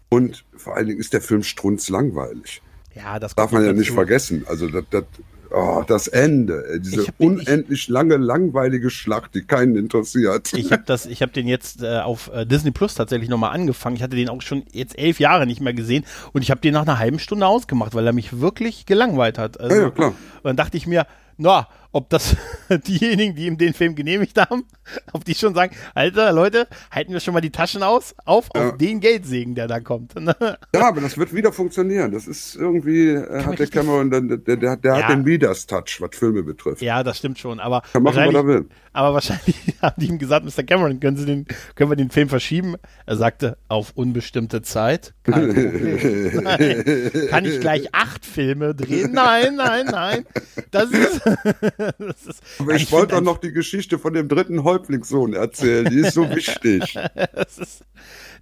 Und 0.08 0.44
vor 0.56 0.76
allen 0.76 0.88
Dingen 0.88 1.00
ist 1.00 1.12
der 1.12 1.20
Film 1.20 1.42
strunzlangweilig. 1.42 2.62
Ja, 2.94 3.18
das 3.18 3.34
darf 3.34 3.52
man 3.52 3.64
ja 3.64 3.72
nicht 3.72 3.92
vergessen. 3.92 4.44
Also 4.48 4.68
das, 4.68 4.84
das, 4.90 5.04
Oh, 5.52 5.82
das 5.86 6.06
Ende, 6.06 6.80
diese 6.80 7.08
hab, 7.08 7.14
unendlich 7.18 7.82
ich, 7.82 7.88
lange, 7.88 8.16
langweilige 8.16 8.90
Schlacht, 8.90 9.34
die 9.34 9.42
keinen 9.42 9.76
interessiert. 9.76 10.52
Ich 10.52 10.70
habe 10.70 10.84
das, 10.86 11.06
ich 11.06 11.22
habe 11.22 11.32
den 11.32 11.48
jetzt 11.48 11.82
äh, 11.82 11.98
auf 11.98 12.30
äh, 12.32 12.46
Disney 12.46 12.70
Plus 12.70 12.94
tatsächlich 12.94 13.28
nochmal 13.28 13.52
angefangen. 13.52 13.96
Ich 13.96 14.02
hatte 14.02 14.16
den 14.16 14.28
auch 14.28 14.42
schon 14.42 14.62
jetzt 14.72 14.98
elf 14.98 15.18
Jahre 15.18 15.46
nicht 15.46 15.60
mehr 15.60 15.74
gesehen 15.74 16.04
und 16.32 16.42
ich 16.42 16.50
habe 16.50 16.60
den 16.60 16.74
nach 16.74 16.82
einer 16.82 16.98
halben 16.98 17.18
Stunde 17.18 17.46
ausgemacht, 17.46 17.94
weil 17.94 18.06
er 18.06 18.12
mich 18.12 18.40
wirklich 18.40 18.86
gelangweilt 18.86 19.38
hat. 19.38 19.58
Also, 19.58 19.74
ja, 19.74 19.82
ja, 19.82 19.90
klar. 19.90 20.08
Und 20.08 20.44
dann 20.44 20.56
dachte 20.56 20.76
ich 20.76 20.86
mir, 20.86 21.06
na, 21.40 21.66
ob 21.92 22.08
das 22.10 22.36
diejenigen, 22.86 23.34
die 23.34 23.46
ihm 23.46 23.58
den 23.58 23.74
Film 23.74 23.94
genehmigt 23.94 24.38
haben, 24.38 24.64
ob 25.12 25.24
die 25.24 25.34
schon 25.34 25.54
sagen, 25.54 25.74
Alter, 25.94 26.32
Leute, 26.32 26.68
halten 26.90 27.12
wir 27.12 27.20
schon 27.20 27.34
mal 27.34 27.40
die 27.40 27.50
Taschen 27.50 27.82
aus, 27.82 28.14
auf, 28.24 28.48
ja. 28.54 28.68
auf 28.68 28.76
den 28.76 29.00
Geldsegen, 29.00 29.54
der 29.54 29.66
da 29.66 29.80
kommt. 29.80 30.14
Ne? 30.20 30.36
ja, 30.74 30.88
aber 30.88 31.00
das 31.00 31.16
wird 31.16 31.34
wieder 31.34 31.52
funktionieren. 31.52 32.12
Das 32.12 32.26
ist 32.26 32.56
irgendwie, 32.56 33.08
äh, 33.08 33.42
hat 33.42 33.58
der 33.58 33.66
Cameron, 33.66 34.10
der, 34.10 34.20
der, 34.20 34.56
der, 34.56 34.76
der 34.76 34.96
ja. 34.96 35.02
hat 35.02 35.10
den 35.10 35.24
Midas-Touch, 35.24 36.00
was 36.00 36.10
Filme 36.16 36.42
betrifft. 36.42 36.82
Ja, 36.82 37.02
das 37.02 37.18
stimmt 37.18 37.38
schon, 37.38 37.58
aber 37.58 37.82
Kann 37.92 38.02
machen, 38.02 38.26
was 38.26 38.34
er 38.34 38.46
will. 38.46 38.68
Aber 38.92 39.14
wahrscheinlich 39.14 39.56
haben 39.82 40.00
die 40.00 40.06
ihm 40.06 40.18
gesagt, 40.18 40.44
Mr. 40.44 40.64
Cameron, 40.64 40.98
können, 40.98 41.16
Sie 41.16 41.26
den, 41.26 41.46
können 41.74 41.90
wir 41.90 41.96
den 41.96 42.10
Film 42.10 42.28
verschieben? 42.28 42.74
Er 43.06 43.16
sagte, 43.16 43.56
auf 43.68 43.92
unbestimmte 43.94 44.62
Zeit. 44.62 45.14
Kein 45.22 45.54
Kann 47.30 47.44
ich 47.44 47.60
gleich 47.60 47.94
acht 47.94 48.26
Filme 48.26 48.74
drehen? 48.74 49.12
Nein, 49.12 49.56
nein, 49.56 49.86
nein. 49.90 50.26
Das 50.70 50.90
ist, 50.90 51.20
das 51.98 52.26
ist 52.26 52.42
aber 52.58 52.74
ich, 52.74 52.82
ich 52.84 52.92
wollte 52.92 53.14
doch 53.14 53.20
noch 53.22 53.38
die 53.38 53.52
Geschichte 53.52 53.98
von 53.98 54.12
dem 54.12 54.28
dritten 54.28 54.64
Häuptlingssohn 54.64 55.34
erzählen. 55.34 55.86
Die 55.88 56.00
ist 56.00 56.14
so 56.14 56.28
wichtig. 56.30 56.98
das 57.34 57.58
ist, 57.58 57.84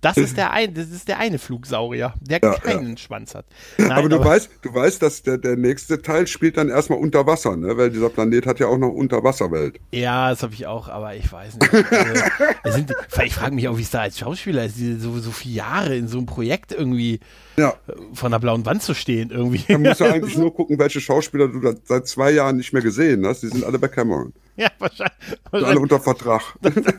das 0.01 0.17
ist 0.17 0.37
der 0.37 0.53
ein, 0.53 0.75
das 0.75 0.91
ist 0.91 1.09
der 1.09 1.19
eine 1.19 1.39
Flugsaurier, 1.39 2.15
der 2.21 2.41
ja, 2.43 2.55
keinen 2.55 2.91
ja. 2.91 2.97
Schwanz 2.97 3.35
hat. 3.35 3.47
Nein, 3.79 3.91
aber 3.93 4.09
du 4.09 4.17
aber 4.17 4.27
weißt, 4.27 4.51
du 4.63 4.75
weißt, 4.75 5.03
dass 5.03 5.23
der, 5.23 5.39
der 5.39 5.57
nächste 5.57 6.01
Teil 6.03 6.27
spielt 6.27 6.57
dann 6.57 6.69
erstmal 6.69 6.99
unter 6.99 7.27
Wasser, 7.27 7.57
ne? 7.57 7.77
Weil 7.77 7.91
dieser 7.91 8.09
Planet 8.09 8.47
hat 8.47 8.61
ja 8.61 8.67
auch 8.67 8.79
noch 8.79 8.91
Unterwasserwelt. 8.91 9.81
Ja, 9.93 10.31
das 10.31 10.43
habe 10.43 10.55
ich 10.55 10.67
auch, 10.67 10.89
aber 10.89 11.15
ich 11.15 11.31
weiß 11.31 11.59
nicht. 11.59 11.75
Also, 11.75 12.23
sind, 12.77 12.93
ich 13.25 13.35
frage 13.35 13.55
mich 13.55 13.69
auch, 13.69 13.77
wie 13.77 13.83
es 13.83 13.91
da 13.91 14.01
als 14.01 14.19
Schauspieler 14.19 14.65
ist, 14.65 14.79
so, 15.01 15.19
so 15.19 15.31
viele 15.31 15.55
Jahre 15.55 15.97
in 15.97 16.09
so 16.09 16.19
einem 16.19 16.27
Projekt 16.27 16.73
irgendwie 16.73 17.21
ja. 17.57 17.75
von 18.15 18.31
der 18.31 18.39
blauen 18.39 18.65
Wand 18.67 18.83
zu 18.83 18.95
stehen 18.95 19.31
irgendwie. 19.31 19.73
Man 19.73 19.83
muss 19.83 19.99
ja 19.99 20.07
eigentlich 20.13 20.37
nur 20.37 20.55
gucken, 20.55 20.79
welche 20.79 21.01
Schauspieler 21.01 21.49
du 21.49 21.75
seit 21.85 22.07
zwei 22.07 22.31
Jahren 22.31 22.57
nicht 22.57 22.73
mehr 22.73 22.83
gesehen 22.83 23.27
hast. 23.27 23.43
Die 23.43 23.49
sind 23.49 23.65
alle 23.65 23.79
bei 23.79 23.89
Cameron. 23.89 24.33
Ja, 24.63 24.71
wahrscheinlich. 24.79 25.13
wahrscheinlich. 25.51 25.69
Alle 25.69 25.81
unter 25.81 26.01
Vertrag. 26.01 26.43
Das, 26.63 26.75
das, 26.75 26.95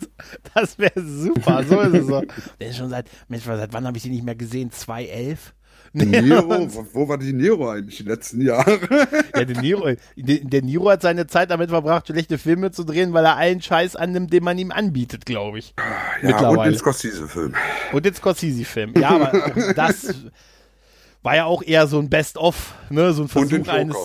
das 0.53 0.79
wäre 0.79 0.93
super. 0.95 1.63
So 1.67 1.79
ist 1.81 1.93
es 1.93 2.07
so. 2.07 2.21
Der 2.59 2.69
ist 2.69 2.77
schon 2.77 2.89
seit, 2.89 3.09
Mensch, 3.27 3.43
seit 3.43 3.73
wann 3.73 3.85
habe 3.85 3.97
ich 3.97 4.03
sie 4.03 4.09
nicht 4.09 4.23
mehr 4.23 4.35
gesehen? 4.35 4.71
2011? 4.71 5.53
Nero, 5.91 6.71
wo, 6.71 6.85
wo 6.93 7.07
war 7.09 7.17
die 7.17 7.33
Nero 7.33 7.69
eigentlich 7.71 7.97
die 7.97 8.03
letzten 8.03 8.41
Jahre? 8.41 8.79
Ja, 9.35 9.43
der 9.43 9.59
Nero, 9.59 9.89
der 10.15 10.61
Nero 10.61 10.89
hat 10.91 11.01
seine 11.01 11.25
Zeit 11.25 11.49
damit 11.49 11.71
verbracht, 11.71 12.07
schlechte 12.07 12.37
Filme 12.37 12.69
zu 12.71 12.83
drehen, 12.83 13.11
weil 13.13 13.25
er 13.25 13.37
allen 13.37 13.59
Scheiß 13.61 13.95
annimmt, 13.95 14.31
den 14.31 14.43
man 14.43 14.57
ihm 14.59 14.71
anbietet, 14.71 15.25
glaube 15.25 15.57
ich. 15.59 15.73
Ja, 15.77 16.27
Mittlerweile. 16.27 16.59
und 16.59 16.65
den 16.65 16.75
Scorsese-Film. 16.77 17.55
Und 17.91 18.05
den 18.05 18.13
Scorsese-Film. 18.13 18.93
Ja, 18.99 19.09
aber 19.09 19.73
das 19.73 20.13
war 21.23 21.35
ja 21.35 21.45
auch 21.45 21.63
eher 21.63 21.87
so 21.87 21.99
ein 21.99 22.09
Best-of, 22.09 22.75
ne, 22.89 23.13
so 23.13 23.23
ein 23.23 23.27
Versuch 23.27 23.67
eines 23.67 23.95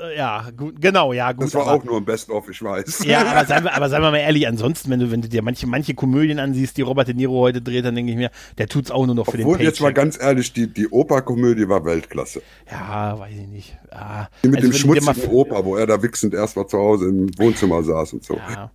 äh, 0.00 0.16
ja, 0.16 0.48
gut, 0.56 0.80
genau, 0.80 1.12
ja, 1.12 1.32
gut. 1.32 1.44
Das 1.44 1.54
war 1.54 1.62
aber, 1.62 1.72
auch 1.72 1.84
nur 1.84 1.98
ein 1.98 2.04
Best-of, 2.04 2.48
ich 2.48 2.62
weiß. 2.62 3.04
Ja, 3.04 3.26
aber 3.26 3.44
seien, 3.44 3.64
wir, 3.64 3.74
aber 3.74 3.88
seien 3.88 4.02
wir 4.02 4.10
mal 4.10 4.18
ehrlich, 4.18 4.46
ansonsten, 4.46 4.90
wenn 4.90 5.00
du, 5.00 5.10
wenn 5.10 5.22
du 5.22 5.28
dir 5.28 5.42
manche, 5.42 5.66
manche 5.66 5.94
Komödien 5.94 6.38
ansiehst, 6.38 6.76
die 6.76 6.82
Robert 6.82 7.08
De 7.08 7.14
Niro 7.14 7.38
heute 7.40 7.60
dreht, 7.60 7.84
dann 7.84 7.94
denke 7.94 8.12
ich 8.12 8.16
mir, 8.16 8.30
der 8.58 8.68
tut's 8.68 8.90
auch 8.90 9.06
nur 9.06 9.14
noch 9.14 9.26
für 9.26 9.38
Obwohl, 9.38 9.58
den 9.58 9.58
Paycheck. 9.58 9.66
jetzt 9.66 9.80
mal 9.80 9.92
ganz 9.92 10.20
ehrlich, 10.20 10.52
die, 10.52 10.72
die 10.72 10.88
Operkomödie 10.88 11.68
war 11.68 11.84
Weltklasse. 11.84 12.42
Ja, 12.70 13.18
weiß 13.18 13.34
ich 13.34 13.48
nicht. 13.48 13.78
Ah, 13.90 14.26
die 14.42 14.48
mit 14.48 14.58
also 14.58 14.70
dem 14.70 14.76
schmutzigen 14.76 15.30
Oper, 15.30 15.64
wo 15.64 15.76
er 15.76 15.86
da 15.86 16.02
wichsend 16.02 16.34
erst 16.34 16.56
mal 16.56 16.66
zu 16.66 16.78
Hause 16.78 17.08
im 17.08 17.38
Wohnzimmer 17.38 17.82
saß 17.82 18.14
und 18.14 18.24
so. 18.24 18.34
Ja. 18.36 18.70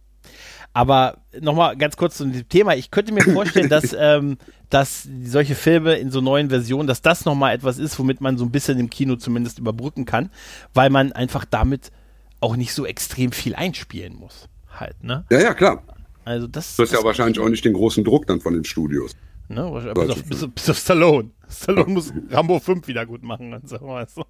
Aber 0.75 1.19
nochmal 1.39 1.77
ganz 1.77 1.95
kurz 1.95 2.17
zu 2.17 2.25
dem 2.25 2.49
Thema. 2.49 2.75
Ich 2.75 2.91
könnte 2.91 3.13
mir 3.13 3.21
vorstellen, 3.21 3.69
dass, 3.69 3.95
ähm, 3.97 4.37
dass 4.69 5.07
solche 5.23 5.55
Filme 5.55 5.95
in 5.95 6.11
so 6.11 6.19
neuen 6.19 6.49
Versionen, 6.49 6.85
dass 6.85 7.01
das 7.01 7.23
nochmal 7.23 7.55
etwas 7.55 7.77
ist, 7.77 7.97
womit 7.97 8.19
man 8.19 8.37
so 8.37 8.43
ein 8.43 8.51
bisschen 8.51 8.77
im 8.77 8.89
Kino 8.89 9.15
zumindest 9.15 9.57
überbrücken 9.57 10.03
kann, 10.03 10.31
weil 10.73 10.89
man 10.89 11.13
einfach 11.13 11.45
damit 11.45 11.93
auch 12.41 12.57
nicht 12.57 12.73
so 12.73 12.85
extrem 12.85 13.31
viel 13.31 13.55
einspielen 13.55 14.15
muss. 14.15 14.49
Halt, 14.69 15.01
ne? 15.01 15.23
Ja, 15.31 15.39
ja, 15.39 15.53
klar. 15.53 15.81
Also 16.25 16.45
das, 16.47 16.75
du 16.75 16.83
hast 16.83 16.91
ja 16.91 17.01
wahrscheinlich 17.05 17.39
auch 17.39 17.47
nicht 17.47 17.63
den 17.63 17.73
großen 17.73 18.03
Druck 18.03 18.27
dann 18.27 18.41
von 18.41 18.53
den 18.53 18.65
Studios. 18.65 19.15
Ne, 19.47 19.71
bis, 19.93 20.09
auf, 20.09 20.23
bis, 20.23 20.47
bis 20.49 20.69
auf 20.69 20.77
Stallone. 20.77 21.31
Stallone 21.49 21.93
muss 21.93 22.11
Rambo 22.29 22.59
5 22.59 22.85
wieder 22.89 23.05
gut 23.05 23.23
machen 23.23 23.53
und 23.53 23.69
so, 23.69 23.79
weißt 23.79 24.17
du. 24.17 24.23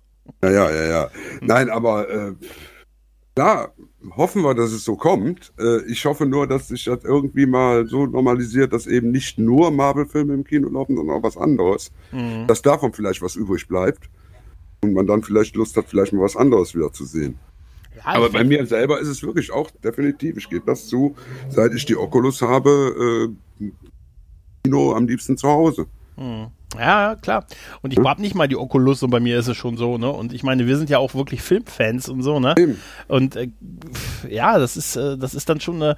Ja, 0.43 0.51
ja, 0.51 0.71
ja, 0.71 0.85
ja. 0.85 1.09
Nein, 1.41 1.71
aber 1.71 2.07
äh, 2.07 2.33
Klar, 3.35 3.73
hoffen 4.15 4.43
wir, 4.43 4.55
dass 4.55 4.71
es 4.71 4.85
so 4.85 4.95
kommt. 4.95 5.51
Äh, 5.59 5.83
ich 5.91 6.05
hoffe 6.05 6.25
nur, 6.25 6.47
dass 6.47 6.69
sich 6.69 6.85
das 6.85 7.03
irgendwie 7.03 7.45
mal 7.45 7.85
so 7.85 8.05
normalisiert, 8.05 8.71
dass 8.71 8.87
eben 8.87 9.11
nicht 9.11 9.37
nur 9.37 9.71
Marvel-Filme 9.71 10.33
im 10.33 10.45
Kino 10.45 10.69
laufen, 10.69 10.95
sondern 10.95 11.17
auch 11.17 11.23
was 11.23 11.35
anderes. 11.35 11.91
Mhm. 12.13 12.47
Dass 12.47 12.61
davon 12.61 12.93
vielleicht 12.93 13.21
was 13.21 13.35
übrig 13.35 13.67
bleibt 13.67 14.09
und 14.81 14.93
man 14.93 15.05
dann 15.05 15.21
vielleicht 15.21 15.55
Lust 15.57 15.75
hat, 15.75 15.87
vielleicht 15.89 16.13
mal 16.13 16.21
was 16.21 16.37
anderes 16.37 16.73
wieder 16.75 16.93
zu 16.93 17.03
sehen. 17.03 17.37
Ja, 17.97 18.03
Aber 18.05 18.29
bei 18.29 18.45
mir 18.45 18.65
selber 18.65 19.01
ist 19.01 19.09
es 19.09 19.21
wirklich 19.21 19.51
auch 19.51 19.69
definitiv, 19.83 20.37
ich 20.37 20.49
gebe 20.49 20.65
das 20.65 20.87
zu, 20.87 21.15
seit 21.49 21.73
ich 21.73 21.85
die 21.85 21.97
Oculus 21.97 22.41
habe, 22.41 23.29
äh, 23.59 23.71
Kino 24.63 24.93
am 24.93 25.07
liebsten 25.07 25.37
zu 25.37 25.49
Hause. 25.49 25.87
Mhm. 26.15 26.47
Ja, 26.77 27.15
klar. 27.15 27.45
Und 27.81 27.93
ich 27.93 27.99
habe 27.99 28.21
nicht 28.21 28.35
mal 28.35 28.47
die 28.47 28.57
Oculus 28.57 29.01
und 29.03 29.09
bei 29.09 29.19
mir 29.19 29.39
ist 29.39 29.47
es 29.47 29.57
schon 29.57 29.77
so, 29.77 29.97
ne? 29.97 30.09
Und 30.09 30.33
ich 30.33 30.43
meine, 30.43 30.67
wir 30.67 30.77
sind 30.77 30.89
ja 30.89 30.97
auch 30.97 31.15
wirklich 31.15 31.41
Filmfans 31.41 32.09
und 32.09 32.21
so, 32.21 32.39
ne? 32.39 32.55
Eben. 32.57 32.79
Und 33.07 33.35
äh, 33.35 33.49
ja, 34.29 34.57
das 34.57 34.75
ist, 34.75 34.95
äh, 34.95 35.17
das 35.17 35.33
ist 35.33 35.49
dann 35.49 35.59
schon 35.59 35.75
eine 35.81 35.95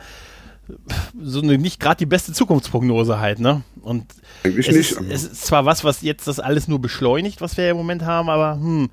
so 1.21 1.41
eine 1.41 1.57
nicht 1.57 1.79
gerade 1.79 1.97
die 1.97 2.05
beste 2.05 2.33
Zukunftsprognose 2.33 3.19
halt, 3.19 3.39
ne? 3.39 3.63
Und 3.81 4.05
Eigentlich 4.43 4.67
es, 4.67 4.75
nicht. 4.75 4.91
Ist, 4.91 5.25
es 5.25 5.31
ist 5.31 5.45
zwar 5.45 5.65
was, 5.65 5.83
was 5.83 6.01
jetzt 6.01 6.27
das 6.27 6.39
alles 6.39 6.67
nur 6.67 6.79
beschleunigt, 6.79 7.41
was 7.41 7.57
wir 7.57 7.65
ja 7.65 7.71
im 7.71 7.77
Moment 7.77 8.03
haben, 8.03 8.29
aber 8.29 8.55
hm. 8.55 8.89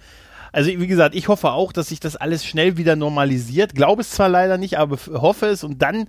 Also 0.53 0.71
wie 0.71 0.87
gesagt, 0.87 1.17
ich 1.17 1.27
hoffe 1.27 1.51
auch, 1.51 1.73
dass 1.73 1.89
sich 1.89 1.99
das 1.99 2.15
alles 2.15 2.47
schnell 2.47 2.77
wieder 2.77 2.95
normalisiert. 2.95 3.75
Glaube 3.75 4.03
es 4.03 4.11
zwar 4.11 4.29
leider 4.29 4.57
nicht, 4.57 4.79
aber 4.79 4.99
hoffe 5.21 5.47
es. 5.47 5.65
Und 5.65 5.83
dann 5.83 6.07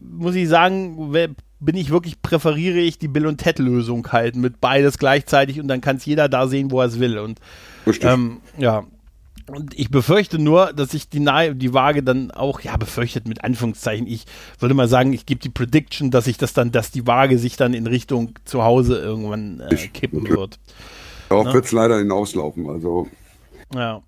muss 0.00 0.36
ich 0.36 0.48
sagen, 0.48 1.12
bin 1.60 1.76
ich 1.76 1.90
wirklich, 1.90 2.22
präferiere 2.22 2.78
ich 2.78 2.98
die 2.98 3.08
Bill 3.08 3.26
und 3.26 3.38
Ted 3.38 3.58
Lösung 3.58 4.06
halt 4.12 4.36
mit 4.36 4.60
beides 4.60 4.98
gleichzeitig 4.98 5.60
und 5.60 5.68
dann 5.68 5.80
kann 5.80 5.96
es 5.96 6.06
jeder 6.06 6.28
da 6.28 6.46
sehen, 6.46 6.70
wo 6.70 6.80
er 6.80 6.86
es 6.86 7.00
will. 7.00 7.18
Und 7.18 7.40
ähm, 8.02 8.40
ja, 8.56 8.84
und 9.48 9.78
ich 9.78 9.90
befürchte 9.90 10.38
nur, 10.38 10.72
dass 10.72 10.90
sich 10.90 11.08
die, 11.08 11.24
die 11.54 11.74
Waage 11.74 12.02
dann 12.02 12.30
auch, 12.30 12.60
ja, 12.60 12.76
befürchtet 12.76 13.26
mit 13.26 13.44
Anführungszeichen. 13.44 14.06
Ich 14.06 14.26
würde 14.58 14.74
mal 14.74 14.88
sagen, 14.88 15.12
ich 15.12 15.26
gebe 15.26 15.40
die 15.40 15.48
Prediction, 15.48 16.10
dass 16.10 16.26
sich 16.26 16.36
das 16.36 16.52
dann, 16.52 16.70
dass 16.70 16.90
die 16.90 17.06
Waage 17.06 17.38
sich 17.38 17.56
dann 17.56 17.74
in 17.74 17.86
Richtung 17.86 18.34
zu 18.44 18.62
Hause 18.62 18.98
irgendwann 18.98 19.60
äh, 19.60 19.74
kippen 19.74 20.28
wird. 20.28 20.58
Darauf 21.28 21.46
ne? 21.46 21.54
wird 21.54 21.64
es 21.64 21.72
leider 21.72 21.98
hinauslaufen. 21.98 22.68
Also. 22.68 23.08
Ja. 23.74 24.02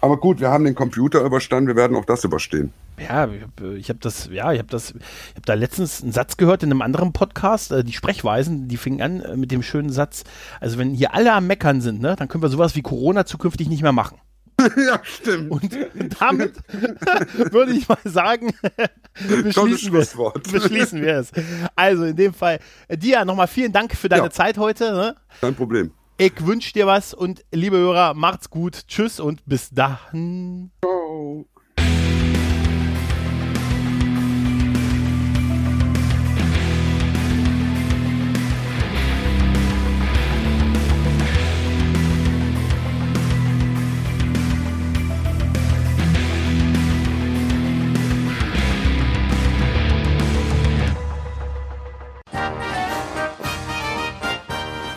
Aber 0.00 0.16
gut, 0.16 0.40
wir 0.40 0.48
haben 0.48 0.64
den 0.64 0.74
Computer 0.74 1.22
überstanden, 1.22 1.68
wir 1.68 1.76
werden 1.76 1.96
auch 1.96 2.04
das 2.04 2.24
überstehen. 2.24 2.72
Ja, 2.98 3.28
ich 3.76 3.88
habe 3.88 3.98
das, 4.00 4.28
ja, 4.32 4.52
ich 4.52 4.58
habe 4.58 4.68
das, 4.68 4.90
ich 4.90 5.36
habe 5.36 5.46
da 5.46 5.54
letztens 5.54 6.02
einen 6.02 6.12
Satz 6.12 6.36
gehört 6.36 6.62
in 6.62 6.70
einem 6.70 6.82
anderen 6.82 7.12
Podcast, 7.12 7.72
äh, 7.72 7.84
die 7.84 7.92
Sprechweisen, 7.92 8.68
die 8.68 8.76
fingen 8.76 9.02
an 9.02 9.20
äh, 9.20 9.36
mit 9.36 9.50
dem 9.50 9.62
schönen 9.62 9.90
Satz, 9.90 10.24
also 10.60 10.78
wenn 10.78 10.94
hier 10.94 11.14
alle 11.14 11.32
am 11.32 11.46
Meckern 11.46 11.80
sind, 11.80 12.00
ne, 12.00 12.16
dann 12.16 12.28
können 12.28 12.42
wir 12.42 12.48
sowas 12.48 12.76
wie 12.76 12.82
Corona 12.82 13.24
zukünftig 13.26 13.68
nicht 13.68 13.82
mehr 13.82 13.92
machen. 13.92 14.18
ja, 14.76 15.00
stimmt. 15.04 15.50
Und 15.50 15.72
damit 16.20 16.56
würde 17.52 17.72
ich 17.72 17.88
mal 17.88 17.98
sagen, 18.04 18.52
beschließen 19.28 19.92
wir, 19.92 20.32
beschließen 20.52 21.00
wir 21.00 21.18
es. 21.18 21.30
Also 21.76 22.04
in 22.04 22.16
dem 22.16 22.34
Fall, 22.34 22.58
äh, 22.88 22.98
Dia, 22.98 23.24
nochmal 23.24 23.46
vielen 23.46 23.72
Dank 23.72 23.94
für 23.94 24.08
deine 24.08 24.24
ja. 24.24 24.30
Zeit 24.30 24.58
heute. 24.58 24.92
Ne? 24.92 25.16
Kein 25.40 25.54
Problem. 25.54 25.92
Ich 26.16 26.44
wünsche 26.44 26.72
dir 26.72 26.88
was 26.88 27.14
und 27.14 27.44
liebe 27.52 27.76
Hörer, 27.76 28.14
macht's 28.14 28.50
gut. 28.50 28.88
Tschüss 28.88 29.20
und 29.20 29.46
bis 29.46 29.70
dann. 29.70 30.72
Ciao. 30.84 31.46